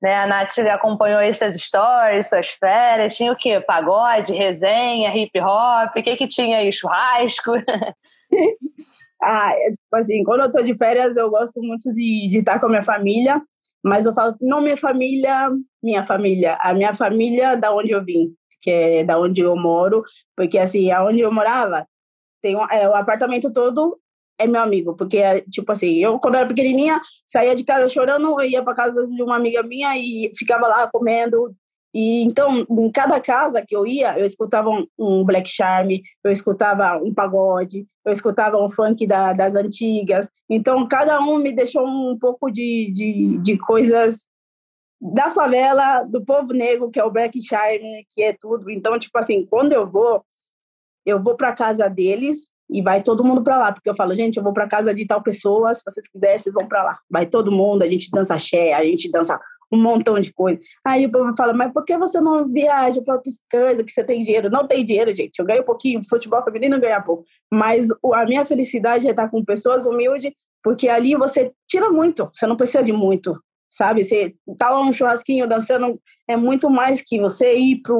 né? 0.00 0.16
A 0.16 0.26
Nath 0.26 0.58
acompanhou 0.70 1.20
essas 1.20 1.54
stories, 1.54 2.28
suas 2.28 2.48
férias, 2.48 3.16
tinha 3.16 3.32
o 3.32 3.36
quê? 3.36 3.60
Pagode, 3.60 4.34
resenha, 4.34 5.14
hip 5.16 5.38
hop, 5.40 5.96
o 5.96 6.02
que 6.02 6.16
que 6.16 6.28
tinha 6.28 6.58
aí? 6.58 6.72
Churrasco? 6.72 7.52
ah, 9.22 9.52
é, 9.52 9.70
tipo 9.70 9.96
assim, 9.96 10.22
quando 10.24 10.42
eu 10.42 10.52
tô 10.52 10.62
de 10.62 10.76
férias, 10.76 11.16
eu 11.16 11.30
gosto 11.30 11.60
muito 11.62 11.92
de, 11.92 12.28
de 12.30 12.38
estar 12.38 12.58
com 12.60 12.66
a 12.66 12.68
minha 12.68 12.82
família, 12.82 13.42
mas 13.82 14.06
eu 14.06 14.14
falo, 14.14 14.36
não 14.40 14.60
minha 14.60 14.76
família, 14.76 15.50
minha 15.82 16.04
família, 16.04 16.58
a 16.60 16.72
minha 16.72 16.94
família 16.94 17.56
da 17.56 17.74
onde 17.74 17.92
eu 17.92 18.04
vim, 18.04 18.34
que 18.60 18.70
é 18.70 19.04
da 19.04 19.18
onde 19.18 19.40
eu 19.40 19.54
moro, 19.56 20.02
porque 20.36 20.58
assim, 20.58 20.90
aonde 20.90 21.20
eu 21.20 21.32
morava, 21.32 21.86
tem 22.42 22.56
um, 22.56 22.64
é, 22.70 22.88
o 22.88 22.94
apartamento 22.94 23.52
todo 23.52 23.98
é 24.38 24.46
meu 24.46 24.60
amigo, 24.60 24.96
porque, 24.96 25.42
tipo 25.50 25.70
assim, 25.70 25.96
eu, 25.96 26.18
quando 26.18 26.36
era 26.36 26.46
pequenininha, 26.46 27.00
saía 27.26 27.54
de 27.54 27.64
casa 27.64 27.88
chorando, 27.88 28.42
ia 28.42 28.62
para 28.62 28.74
casa 28.74 29.06
de 29.06 29.22
uma 29.22 29.36
amiga 29.36 29.62
minha 29.62 29.96
e 29.96 30.30
ficava 30.36 30.66
lá 30.66 30.88
comendo. 30.92 31.54
E 31.94 32.24
então, 32.24 32.66
em 32.68 32.90
cada 32.90 33.20
casa 33.20 33.64
que 33.64 33.74
eu 33.74 33.86
ia, 33.86 34.18
eu 34.18 34.24
escutava 34.24 34.68
um, 34.68 34.84
um 34.98 35.24
Black 35.24 35.48
Charm, 35.48 35.90
eu 36.24 36.32
escutava 36.32 37.00
um 37.00 37.14
pagode, 37.14 37.86
eu 38.04 38.10
escutava 38.10 38.56
um 38.60 38.68
funk 38.68 39.06
da, 39.06 39.32
das 39.32 39.54
antigas. 39.54 40.28
Então, 40.50 40.88
cada 40.88 41.20
um 41.20 41.38
me 41.38 41.52
deixou 41.52 41.86
um 41.86 42.18
pouco 42.18 42.50
de, 42.50 42.90
de, 42.92 43.38
de 43.38 43.56
coisas 43.56 44.26
da 45.00 45.30
favela, 45.30 46.02
do 46.02 46.24
povo 46.24 46.52
negro, 46.52 46.90
que 46.90 46.98
é 46.98 47.04
o 47.04 47.12
Black 47.12 47.40
Charm, 47.40 47.80
que 48.10 48.22
é 48.22 48.32
tudo. 48.32 48.68
Então, 48.70 48.98
tipo 48.98 49.16
assim, 49.16 49.46
quando 49.46 49.72
eu 49.72 49.86
vou, 49.86 50.24
eu 51.06 51.22
vou 51.22 51.36
para 51.36 51.54
casa 51.54 51.88
deles, 51.88 52.52
e 52.68 52.82
vai 52.82 53.02
todo 53.02 53.24
mundo 53.24 53.42
para 53.42 53.58
lá, 53.58 53.72
porque 53.72 53.88
eu 53.88 53.94
falo, 53.94 54.14
gente, 54.14 54.36
eu 54.36 54.42
vou 54.42 54.52
para 54.52 54.68
casa 54.68 54.94
de 54.94 55.06
tal 55.06 55.22
pessoa, 55.22 55.74
se 55.74 55.82
vocês 55.84 56.08
quiserem, 56.08 56.38
vocês 56.38 56.54
vão 56.54 56.66
para 56.66 56.82
lá. 56.82 56.98
Vai 57.10 57.26
todo 57.26 57.52
mundo, 57.52 57.82
a 57.82 57.86
gente 57.86 58.10
dança 58.10 58.34
axé, 58.34 58.72
a 58.72 58.82
gente 58.82 59.10
dança 59.10 59.38
um 59.74 59.82
montão 59.82 60.18
de 60.18 60.32
coisa. 60.32 60.60
Aí 60.84 61.06
o 61.06 61.10
povo 61.10 61.34
fala, 61.36 61.52
mas 61.52 61.72
por 61.72 61.84
que 61.84 61.96
você 61.96 62.20
não 62.20 62.48
viaja 62.48 63.02
para 63.02 63.14
outras 63.14 63.40
coisas 63.50 63.84
que 63.84 63.90
você 63.90 64.04
tem 64.04 64.20
dinheiro? 64.20 64.50
Não 64.50 64.66
tem 64.66 64.84
dinheiro, 64.84 65.12
gente. 65.12 65.38
Eu 65.38 65.44
ganho 65.44 65.64
pouquinho, 65.64 66.00
futebol 66.08 66.42
feminino 66.42 66.80
ganha 66.80 67.00
pouco. 67.00 67.24
Mas 67.52 67.88
a 68.12 68.24
minha 68.24 68.44
felicidade 68.44 69.06
é 69.06 69.10
estar 69.10 69.28
com 69.28 69.44
pessoas 69.44 69.86
humildes, 69.86 70.32
porque 70.62 70.88
ali 70.88 71.14
você 71.14 71.52
tira 71.68 71.90
muito, 71.90 72.30
você 72.32 72.46
não 72.46 72.56
precisa 72.56 72.82
de 72.82 72.92
muito, 72.92 73.38
sabe? 73.70 74.04
Você 74.04 74.34
tá 74.58 74.70
lá 74.70 74.80
um 74.80 74.92
churrasquinho 74.92 75.46
dançando, 75.46 76.00
é 76.28 76.36
muito 76.36 76.70
mais 76.70 77.02
que 77.02 77.20
você 77.20 77.54
ir 77.54 77.82
para 77.82 77.94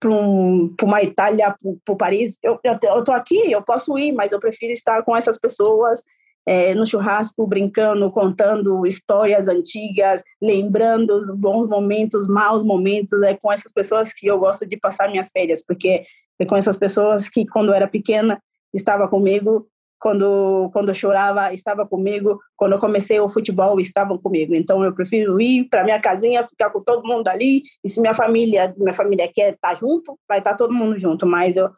para 0.00 0.10
um, 0.10 0.74
uma 0.82 1.02
Itália, 1.02 1.54
para 1.84 1.96
Paris. 1.96 2.38
Eu, 2.40 2.58
eu, 2.62 2.74
eu 2.80 3.04
tô 3.04 3.12
aqui, 3.12 3.50
eu 3.50 3.62
posso 3.62 3.98
ir, 3.98 4.12
mas 4.12 4.30
eu 4.30 4.38
prefiro 4.38 4.72
estar 4.72 5.02
com 5.02 5.16
essas 5.16 5.40
pessoas 5.40 6.04
é, 6.48 6.74
no 6.74 6.86
churrasco, 6.86 7.46
brincando, 7.46 8.10
contando 8.10 8.86
histórias 8.86 9.48
antigas, 9.48 10.22
lembrando 10.40 11.10
os 11.10 11.28
bons 11.28 11.68
momentos, 11.68 12.26
maus 12.26 12.64
momentos. 12.64 13.20
É 13.22 13.34
com 13.34 13.52
essas 13.52 13.70
pessoas 13.70 14.14
que 14.14 14.26
eu 14.26 14.38
gosto 14.38 14.66
de 14.66 14.78
passar 14.78 15.10
minhas 15.10 15.28
férias, 15.28 15.62
porque 15.62 16.04
é 16.38 16.46
com 16.46 16.56
essas 16.56 16.78
pessoas 16.78 17.28
que, 17.28 17.46
quando 17.46 17.74
era 17.74 17.86
pequena, 17.86 18.42
estava 18.72 19.06
comigo 19.06 19.68
quando 20.00 20.70
quando 20.72 20.88
eu 20.88 20.94
chorava 20.94 21.52
estava 21.52 21.84
comigo, 21.84 22.38
quando 22.56 22.72
eu 22.72 22.78
comecei 22.78 23.20
o 23.20 23.28
futebol 23.28 23.78
estavam 23.78 24.16
comigo. 24.16 24.54
Então 24.54 24.82
eu 24.82 24.94
prefiro 24.94 25.38
ir 25.38 25.64
para 25.64 25.84
minha 25.84 26.00
casinha, 26.00 26.42
ficar 26.44 26.70
com 26.70 26.80
todo 26.80 27.06
mundo 27.06 27.28
ali. 27.28 27.62
E 27.84 27.90
se 27.90 28.00
minha 28.00 28.14
família 28.14 28.72
minha 28.78 28.94
família 28.94 29.28
quer 29.30 29.52
estar 29.52 29.70
tá 29.70 29.74
junto, 29.74 30.18
vai 30.26 30.38
estar 30.38 30.52
tá 30.52 30.56
todo 30.56 30.72
mundo 30.72 30.98
junto. 30.98 31.26
Mas 31.26 31.56
eu 31.56 31.68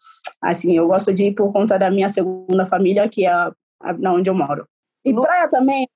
assim 0.40 0.76
eu 0.76 0.86
gosto 0.86 1.12
de 1.12 1.24
ir 1.24 1.34
por 1.34 1.52
conta 1.52 1.76
da 1.76 1.90
minha 1.90 2.08
segunda 2.08 2.66
família 2.66 3.08
que 3.08 3.24
é 3.24 3.30
a, 3.30 3.50
a, 3.80 3.92
onde 4.12 4.28
eu 4.28 4.34
moro. 4.34 4.66
E 5.04 5.12
praia 5.12 5.48
também, 5.48 5.88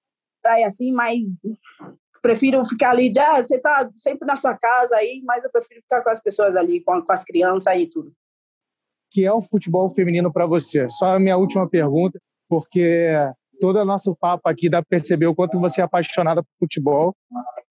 praia 0.43 0.67
assim, 0.67 0.93
mas 0.93 1.23
prefiro 2.23 2.65
ficar 2.65 2.91
ali, 2.91 3.13
já 3.15 3.43
você 3.43 3.59
tá 3.59 3.91
sempre 3.97 4.27
na 4.27 4.37
sua 4.37 4.57
casa 4.57 4.97
aí, 4.97 5.23
mas 5.25 5.45
eu 5.45 5.51
prefiro 5.51 5.83
ficar 5.83 6.03
com 6.03 6.11
as 6.11 6.23
pessoas 6.23 6.57
ali, 6.57 6.81
com, 6.81 7.03
com 7.03 7.13
as 7.13 7.23
crianças 7.23 7.77
e 7.77 7.87
tudo 7.87 8.13
que 9.15 9.25
é 9.25 9.33
o 9.33 9.41
futebol 9.41 9.89
feminino 9.95 10.33
para 10.33 10.45
você? 10.45 10.89
Só 10.89 11.15
a 11.15 11.21
minha 11.21 11.37
última 11.37 11.71
pergunta, 11.71 12.21
porque 12.49 13.13
todo 13.61 13.79
o 13.79 13.85
nosso 13.85 14.15
papo 14.17 14.49
aqui 14.49 14.69
dá 14.69 14.83
para 14.83 14.89
perceber 14.91 15.29
o 15.29 15.35
quanto 15.35 15.61
você 15.61 15.81
é 15.81 15.85
apaixonada 15.85 16.43
por 16.43 16.51
futebol 16.59 17.15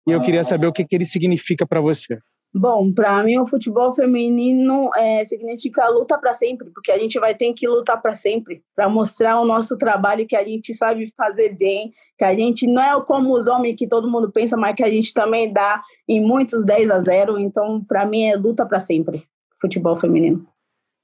e 0.08 0.12
eu 0.12 0.22
queria 0.22 0.44
saber 0.44 0.68
o 0.68 0.72
que, 0.72 0.86
que 0.86 0.96
ele 0.96 1.06
significa 1.06 1.66
para 1.66 1.82
você. 1.82 2.20
Bom, 2.54 2.92
para 2.92 3.24
mim 3.24 3.38
o 3.38 3.48
futebol 3.48 3.94
feminino 3.94 4.90
é, 4.98 5.24
significa 5.24 5.88
luta 5.88 6.18
para 6.18 6.34
sempre, 6.34 6.70
porque 6.72 6.92
a 6.92 6.98
gente 6.98 7.18
vai 7.18 7.34
ter 7.34 7.54
que 7.54 7.66
lutar 7.66 8.02
para 8.02 8.14
sempre, 8.14 8.62
para 8.76 8.90
mostrar 8.90 9.40
o 9.40 9.46
nosso 9.46 9.78
trabalho 9.78 10.28
que 10.28 10.36
a 10.36 10.44
gente 10.44 10.74
sabe 10.74 11.14
fazer 11.16 11.56
bem, 11.56 11.94
que 12.18 12.26
a 12.26 12.36
gente 12.36 12.68
não 12.68 12.82
é 12.82 13.06
como 13.06 13.34
os 13.34 13.48
homens 13.48 13.78
que 13.78 13.88
todo 13.88 14.12
mundo 14.12 14.30
pensa, 14.30 14.58
mas 14.58 14.76
que 14.76 14.84
a 14.84 14.90
gente 14.90 15.14
também 15.14 15.52
dá 15.52 15.82
em 16.06 16.20
muitos 16.20 16.66
10 16.66 16.90
a 16.92 17.00
0. 17.00 17.40
Então, 17.40 17.82
para 17.86 18.06
mim 18.06 18.24
é 18.26 18.36
luta 18.36 18.66
para 18.66 18.80
sempre, 18.80 19.24
futebol 19.60 19.96
feminino. 19.96 20.46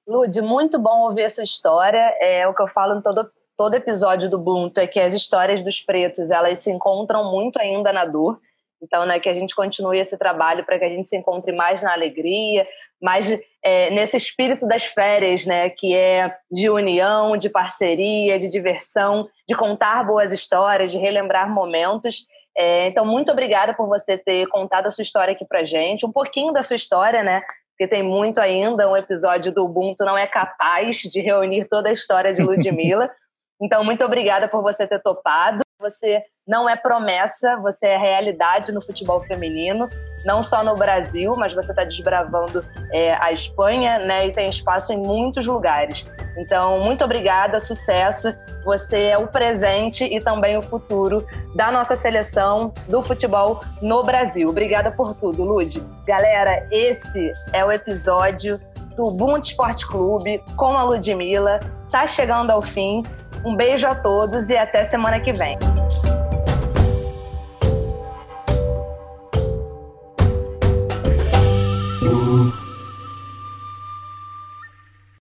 Lud, 0.06 0.42
muito 0.42 0.78
bom 0.78 1.08
ouvir 1.08 1.24
a 1.24 1.30
sua 1.30 1.46
história. 1.46 2.14
É 2.20 2.46
o 2.46 2.54
que 2.54 2.62
eu 2.62 2.68
falo 2.68 3.00
em 3.00 3.02
todo, 3.02 3.30
todo 3.56 3.74
episódio 3.74 4.30
do 4.30 4.36
Ubuntu, 4.36 4.82
é 4.82 4.88
que 4.88 5.00
as 5.00 5.14
histórias 5.14 5.64
dos 5.64 5.80
pretos, 5.80 6.30
elas 6.30 6.60
se 6.60 6.70
encontram 6.70 7.32
muito 7.32 7.58
ainda 7.58 7.94
na 7.94 8.06
dor. 8.06 8.38
Então, 8.82 9.06
né, 9.06 9.20
que 9.20 9.30
a 9.30 9.34
gente 9.34 9.56
continue 9.56 10.00
esse 10.00 10.18
trabalho 10.18 10.64
para 10.64 10.78
que 10.78 10.86
a 10.86 10.90
gente 10.90 11.10
se 11.10 11.18
encontre 11.18 11.52
mais 11.52 11.82
na 11.82 11.94
alegria, 11.94 12.68
mais 13.02 13.28
é, 13.64 13.90
nesse 13.90 14.18
espírito 14.18 14.68
das 14.68 14.86
férias, 14.86 15.46
né, 15.46 15.70
que 15.70 15.96
é 15.96 16.36
de 16.52 16.70
união, 16.70 17.36
de 17.38 17.50
parceria, 17.50 18.38
de 18.38 18.48
diversão, 18.48 19.28
de 19.48 19.56
contar 19.56 20.06
boas 20.06 20.32
histórias, 20.32 20.92
de 20.92 20.98
relembrar 20.98 21.50
momentos. 21.50 22.26
É, 22.56 22.88
então, 22.88 23.06
muito 23.06 23.32
obrigada 23.32 23.74
por 23.74 23.88
você 23.88 24.18
ter 24.18 24.48
contado 24.48 24.88
a 24.88 24.92
sua 24.92 25.02
história 25.02 25.34
aqui 25.34 25.46
para 25.46 25.64
gente, 25.64 26.06
um 26.06 26.12
pouquinho 26.12 26.54
da 26.54 26.64
sua 26.64 26.76
história, 26.76 27.24
né, 27.24 27.42
porque 27.78 27.88
tem 27.88 28.02
muito 28.02 28.40
ainda. 28.40 28.90
Um 28.90 28.98
episódio 28.98 29.54
do 29.54 29.66
Ubuntu 29.66 30.04
não 30.04 30.18
é 30.18 30.26
capaz 30.26 30.98
de 30.98 31.22
reunir 31.22 31.66
toda 31.66 31.90
a 31.90 31.94
história 31.94 32.34
de 32.34 32.42
Ludmilla. 32.42 33.10
então, 33.62 33.84
muito 33.84 34.04
obrigada 34.04 34.48
por 34.48 34.64
você 34.64 34.88
ter 34.88 35.00
topado. 35.02 35.67
Você 35.80 36.24
não 36.48 36.68
é 36.68 36.76
promessa, 36.76 37.56
você 37.58 37.86
é 37.86 37.98
realidade 37.98 38.72
no 38.72 38.82
futebol 38.82 39.22
feminino. 39.24 39.88
não 40.26 40.42
só 40.42 40.64
no 40.64 40.74
Brasil, 40.74 41.36
mas 41.38 41.54
você 41.54 41.70
está 41.72 41.84
desbravando 41.84 42.66
é, 42.92 43.14
a 43.22 43.32
Espanha, 43.32 44.00
né? 44.00 44.28
E 44.28 44.32
tem 44.32 44.50
espaço 44.50 44.92
em 44.92 44.98
muitos 44.98 45.46
lugares. 45.46 46.06
Então, 46.36 46.82
muito 46.82 47.04
obrigada, 47.04 47.60
sucesso. 47.60 48.34
Você 48.66 49.04
é 49.04 49.18
o 49.18 49.28
presente 49.28 50.04
e 50.04 50.20
também 50.20 50.58
o 50.58 50.62
futuro 50.62 51.26
da 51.56 51.72
nossa 51.72 51.96
seleção 51.96 52.74
do 52.90 53.04
futebol 53.04 53.62
no 53.82 54.04
Brasil. 54.04 54.50
Obrigada 54.50 54.92
por 54.92 55.14
tudo, 55.14 55.44
Lude. 55.44 55.82
Galera, 56.08 56.68
esse 56.72 57.32
é 57.54 57.64
o 57.64 57.72
episódio 57.72 58.60
do 58.96 59.08
Ubuntu 59.08 59.50
Esporte 59.50 59.88
Clube 59.88 60.44
com 60.58 60.76
a 60.76 60.84
Ludmilla. 60.84 61.60
Tá 61.92 62.08
chegando 62.08 62.50
ao 62.50 62.64
fim. 62.64 63.04
Um 63.44 63.56
beijo 63.56 63.88
a 63.88 63.96
todos 63.96 64.50
e 64.50 64.58
até 64.58 64.84
semana 64.84 65.20
que 65.20 65.32
vem. 65.32 65.58